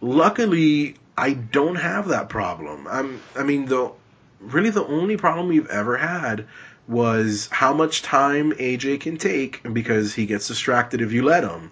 luckily, 0.00 0.96
I 1.16 1.34
don't 1.34 1.76
have 1.76 2.08
that 2.08 2.28
problem. 2.28 2.86
I'm, 2.88 3.20
I 3.36 3.42
mean, 3.42 3.66
the 3.66 3.92
really 4.40 4.70
the 4.70 4.84
only 4.84 5.16
problem 5.16 5.48
we've 5.48 5.68
ever 5.68 5.96
had 5.96 6.46
was 6.88 7.48
how 7.52 7.72
much 7.72 8.02
time 8.02 8.52
AJ 8.52 9.00
can 9.00 9.16
take 9.16 9.62
because 9.72 10.14
he 10.14 10.26
gets 10.26 10.48
distracted 10.48 11.00
if 11.00 11.12
you 11.12 11.22
let 11.22 11.44
him. 11.44 11.70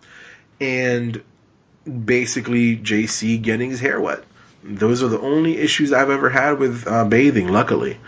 And 0.61 1.23
basically 2.05 2.77
JC 2.77 3.41
getting 3.41 3.71
his 3.71 3.81
hair 3.81 4.01
wet. 4.01 4.23
Those 4.63 5.03
are 5.03 5.09
the 5.09 5.21
only 5.21 5.57
issues 5.57 5.93
I've 5.93 6.11
ever 6.11 6.29
had 6.29 6.59
with 6.59 6.87
uh, 6.87 7.05
bathing. 7.07 7.49
Luckily, 7.49 7.99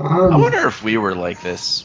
Um, 0.00 0.32
I 0.32 0.36
wonder 0.36 0.66
if 0.66 0.82
we 0.82 0.96
were 0.96 1.14
like 1.14 1.42
this, 1.42 1.84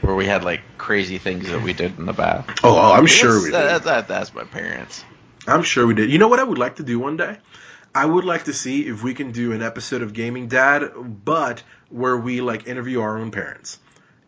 where 0.00 0.14
we 0.14 0.26
had 0.26 0.42
like 0.42 0.60
crazy 0.78 1.18
things 1.18 1.48
that 1.50 1.62
we 1.62 1.72
did 1.72 1.98
in 1.98 2.06
the 2.06 2.12
bath. 2.12 2.48
oh, 2.64 2.76
oh, 2.76 2.92
I'm 2.92 3.06
sure 3.06 3.38
we 3.38 3.44
did. 3.46 3.54
That, 3.54 3.84
that, 3.84 4.08
that's 4.08 4.34
my 4.34 4.44
parents. 4.44 5.04
I'm 5.46 5.62
sure 5.62 5.86
we 5.86 5.94
did. 5.94 6.10
You 6.10 6.18
know 6.18 6.28
what 6.28 6.40
I 6.40 6.44
would 6.44 6.58
like 6.58 6.76
to 6.76 6.82
do 6.82 6.98
one 6.98 7.16
day? 7.16 7.38
I 7.94 8.06
would 8.06 8.24
like 8.24 8.44
to 8.44 8.52
see 8.52 8.86
if 8.86 9.02
we 9.02 9.14
can 9.14 9.32
do 9.32 9.52
an 9.52 9.62
episode 9.62 10.02
of 10.02 10.12
Gaming 10.12 10.48
Dad, 10.48 10.92
but 11.24 11.62
where 11.88 12.16
we 12.16 12.40
like 12.40 12.68
interview 12.68 13.00
our 13.00 13.18
own 13.18 13.30
parents 13.32 13.78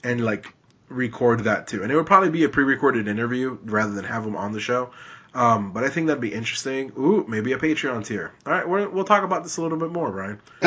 and 0.02 0.24
like 0.24 0.52
record 0.88 1.44
that 1.44 1.68
too. 1.68 1.82
And 1.82 1.92
it 1.92 1.96
would 1.96 2.06
probably 2.06 2.30
be 2.30 2.44
a 2.44 2.48
pre-recorded 2.48 3.06
interview 3.06 3.58
rather 3.64 3.92
than 3.92 4.04
have 4.04 4.24
them 4.24 4.36
on 4.36 4.52
the 4.52 4.60
show. 4.60 4.90
Um, 5.34 5.72
but 5.72 5.82
I 5.84 5.88
think 5.88 6.08
that'd 6.08 6.20
be 6.20 6.32
interesting. 6.32 6.92
Ooh, 6.98 7.24
maybe 7.26 7.52
a 7.52 7.58
Patreon 7.58 8.04
tier. 8.04 8.32
All 8.44 8.52
right, 8.52 8.68
we're, 8.68 8.88
we'll 8.88 9.04
talk 9.04 9.24
about 9.24 9.44
this 9.44 9.56
a 9.56 9.62
little 9.62 9.78
bit 9.78 9.90
more, 9.90 10.10
Brian. 10.10 10.40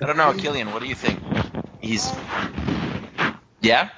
I 0.00 0.06
don't 0.06 0.16
know, 0.16 0.32
Killian. 0.34 0.72
What 0.72 0.80
do 0.82 0.88
you 0.88 0.94
think? 0.94 1.20
He's 1.80 2.12
yeah. 3.60 3.90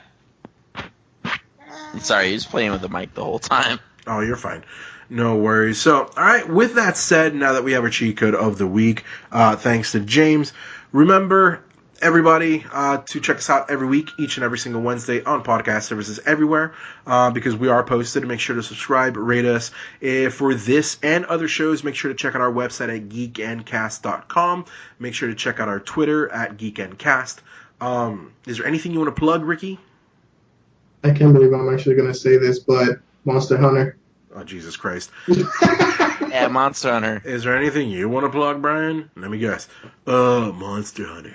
Sorry, 2.00 2.30
he's 2.30 2.46
playing 2.46 2.72
with 2.72 2.80
the 2.80 2.88
mic 2.88 3.14
the 3.14 3.24
whole 3.24 3.38
time. 3.38 3.78
Oh, 4.06 4.20
you're 4.20 4.36
fine. 4.36 4.64
No 5.08 5.36
worries. 5.36 5.80
So, 5.80 6.02
all 6.02 6.12
right. 6.16 6.48
With 6.48 6.74
that 6.74 6.96
said, 6.96 7.34
now 7.34 7.52
that 7.52 7.64
we 7.64 7.72
have 7.72 7.84
our 7.84 7.90
cheat 7.90 8.16
code 8.16 8.34
of 8.34 8.58
the 8.58 8.66
week, 8.66 9.04
uh, 9.30 9.56
thanks 9.56 9.92
to 9.92 10.00
James. 10.00 10.52
Remember, 10.92 11.62
everybody, 12.02 12.64
uh, 12.72 12.98
to 12.98 13.20
check 13.20 13.36
us 13.36 13.48
out 13.48 13.70
every 13.70 13.86
week, 13.86 14.10
each 14.18 14.36
and 14.36 14.44
every 14.44 14.58
single 14.58 14.82
Wednesday 14.82 15.22
on 15.22 15.44
podcast 15.44 15.82
services 15.84 16.18
everywhere, 16.26 16.74
uh, 17.06 17.30
because 17.30 17.54
we 17.54 17.68
are 17.68 17.84
posted. 17.84 18.26
Make 18.26 18.40
sure 18.40 18.56
to 18.56 18.62
subscribe, 18.62 19.16
rate 19.16 19.44
us. 19.44 19.70
If 20.00 20.34
for 20.34 20.54
this 20.54 20.98
and 21.02 21.24
other 21.26 21.48
shows, 21.48 21.84
make 21.84 21.94
sure 21.94 22.10
to 22.10 22.16
check 22.16 22.34
out 22.34 22.40
our 22.40 22.52
website 22.52 22.94
at 22.94 23.08
geekendcast.com. 23.08 24.64
Make 24.98 25.14
sure 25.14 25.28
to 25.28 25.34
check 25.34 25.60
out 25.60 25.68
our 25.68 25.80
Twitter 25.80 26.30
at 26.32 26.56
geekendcast. 26.56 27.38
Um, 27.80 28.32
is 28.46 28.58
there 28.58 28.66
anything 28.66 28.92
you 28.92 28.98
want 28.98 29.14
to 29.14 29.20
plug, 29.20 29.44
Ricky? 29.44 29.78
I 31.06 31.12
can't 31.12 31.32
believe 31.32 31.52
I'm 31.52 31.72
actually 31.72 31.94
gonna 31.94 32.14
say 32.14 32.36
this, 32.36 32.58
but 32.60 32.98
Monster 33.24 33.56
Hunter. 33.56 33.96
Oh, 34.34 34.44
Jesus 34.44 34.76
Christ. 34.76 35.10
Yeah, 36.28 36.48
Monster 36.48 36.90
Hunter. 36.92 37.22
Is 37.24 37.44
there 37.44 37.56
anything 37.56 37.88
you 37.88 38.08
want 38.08 38.24
to 38.26 38.30
plug, 38.30 38.60
Brian? 38.60 39.10
Let 39.16 39.30
me 39.30 39.38
guess. 39.38 39.68
Uh, 40.06 40.52
Monster 40.54 41.06
Hunter. 41.06 41.32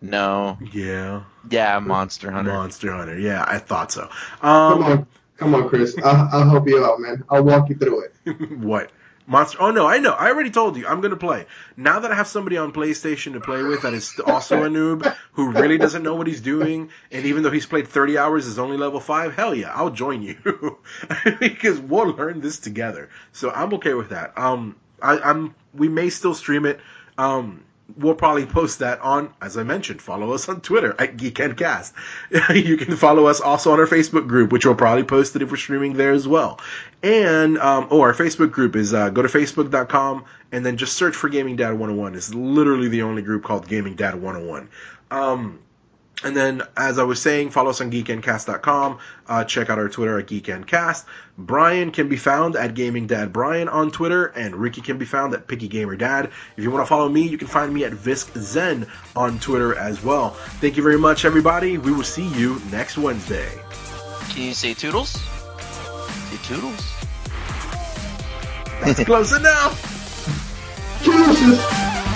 No. 0.00 0.58
Yeah, 0.72 1.22
Yeah, 1.50 1.78
Monster 1.78 2.30
Hunter. 2.30 2.52
Monster 2.52 2.92
Hunter. 2.92 3.18
Yeah, 3.18 3.44
I 3.46 3.58
thought 3.58 3.92
so. 3.92 4.08
Come 4.40 4.48
Um, 4.48 4.82
on, 4.82 5.06
come 5.36 5.54
on, 5.54 5.68
Chris. 5.68 5.96
I'll, 6.02 6.28
I'll 6.32 6.48
help 6.50 6.66
you 6.68 6.84
out, 6.84 7.00
man. 7.00 7.24
I'll 7.30 7.44
walk 7.44 7.68
you 7.68 7.76
through 7.76 8.04
it. 8.04 8.14
what? 8.58 8.90
Monster? 9.28 9.58
Oh 9.60 9.70
no, 9.70 9.86
I 9.86 9.98
know. 9.98 10.12
I 10.12 10.30
already 10.30 10.50
told 10.50 10.78
you. 10.78 10.86
I'm 10.86 11.02
gonna 11.02 11.16
play. 11.16 11.44
Now 11.76 12.00
that 12.00 12.10
I 12.10 12.14
have 12.14 12.26
somebody 12.26 12.56
on 12.56 12.72
PlayStation 12.72 13.34
to 13.34 13.40
play 13.40 13.62
with 13.62 13.82
that 13.82 13.92
is 13.92 14.18
also 14.24 14.64
a 14.64 14.68
noob 14.68 15.14
who 15.32 15.50
really 15.50 15.76
doesn't 15.76 16.02
know 16.02 16.14
what 16.14 16.26
he's 16.26 16.40
doing, 16.40 16.88
and 17.12 17.26
even 17.26 17.42
though 17.42 17.50
he's 17.50 17.66
played 17.66 17.88
30 17.88 18.16
hours, 18.16 18.46
is 18.46 18.58
only 18.58 18.78
level 18.78 19.00
five. 19.00 19.34
Hell 19.36 19.54
yeah, 19.54 19.70
I'll 19.74 19.90
join 19.90 20.22
you 20.22 20.78
because 21.40 21.78
we'll 21.78 22.06
learn 22.06 22.40
this 22.40 22.58
together. 22.58 23.10
So 23.32 23.50
I'm 23.50 23.74
okay 23.74 23.92
with 23.92 24.08
that. 24.08 24.38
Um, 24.38 24.76
I, 25.02 25.18
I'm. 25.18 25.54
We 25.74 25.90
may 25.90 26.08
still 26.08 26.34
stream 26.34 26.64
it. 26.64 26.80
Um, 27.18 27.64
we'll 27.96 28.14
probably 28.14 28.46
post 28.46 28.80
that 28.80 29.00
on, 29.00 29.32
as 29.40 29.56
I 29.56 29.62
mentioned, 29.62 30.02
follow 30.02 30.32
us 30.32 30.48
on 30.48 30.60
Twitter 30.60 30.94
at 30.98 31.16
Cast. 31.56 31.94
you 32.54 32.76
can 32.76 32.96
follow 32.96 33.26
us 33.26 33.40
also 33.40 33.72
on 33.72 33.80
our 33.80 33.86
Facebook 33.86 34.28
group, 34.28 34.52
which 34.52 34.66
we'll 34.66 34.74
probably 34.74 35.04
post 35.04 35.34
it 35.36 35.42
if 35.42 35.50
we're 35.50 35.56
streaming 35.56 35.94
there 35.94 36.12
as 36.12 36.28
well. 36.28 36.60
And, 37.02 37.58
um, 37.58 37.88
oh, 37.90 38.00
our 38.02 38.12
Facebook 38.12 38.52
group 38.52 38.76
is, 38.76 38.92
uh, 38.92 39.08
go 39.10 39.22
to 39.22 39.28
facebook.com 39.28 40.24
and 40.52 40.64
then 40.64 40.76
just 40.76 40.94
search 40.94 41.16
for 41.16 41.28
Gaming 41.28 41.56
Dad 41.56 41.72
101. 41.72 42.14
It's 42.14 42.34
literally 42.34 42.88
the 42.88 43.02
only 43.02 43.22
group 43.22 43.44
called 43.44 43.66
Gaming 43.68 43.94
Dad 43.94 44.14
101. 44.14 44.68
Um, 45.10 45.58
and 46.24 46.36
then, 46.36 46.62
as 46.76 46.98
I 46.98 47.04
was 47.04 47.22
saying, 47.22 47.50
follow 47.50 47.70
us 47.70 47.80
on 47.80 47.90
geekendcast.com. 47.90 48.98
Uh, 49.28 49.44
check 49.44 49.70
out 49.70 49.78
our 49.78 49.88
Twitter 49.88 50.18
at 50.18 50.26
geekendcast. 50.26 51.04
Brian 51.36 51.92
can 51.92 52.08
be 52.08 52.16
found 52.16 52.56
at 52.56 52.74
Gaming 52.74 53.06
Dad 53.06 53.32
Brian 53.32 53.68
on 53.68 53.90
Twitter, 53.92 54.26
and 54.26 54.56
Ricky 54.56 54.80
can 54.80 54.98
be 54.98 55.04
found 55.04 55.32
at 55.34 55.46
Picky 55.46 55.68
Gamer 55.68 55.94
Dad. 55.94 56.30
If 56.56 56.64
you 56.64 56.70
want 56.70 56.82
to 56.82 56.88
follow 56.88 57.08
me, 57.08 57.22
you 57.22 57.38
can 57.38 57.46
find 57.46 57.72
me 57.72 57.84
at 57.84 57.92
Visk 57.92 58.36
Zen 58.36 58.86
on 59.14 59.38
Twitter 59.38 59.76
as 59.76 60.02
well. 60.02 60.30
Thank 60.60 60.76
you 60.76 60.82
very 60.82 60.98
much, 60.98 61.24
everybody. 61.24 61.78
We 61.78 61.92
will 61.92 62.02
see 62.02 62.26
you 62.28 62.60
next 62.72 62.98
Wednesday. 62.98 63.50
Can 64.30 64.42
you 64.42 64.54
say 64.54 64.74
toodles? 64.74 65.10
Say 65.10 66.38
toodles. 66.42 66.94
That's 68.82 69.04
close 69.04 69.36
enough. 69.36 69.94
Jesus. 71.02 72.07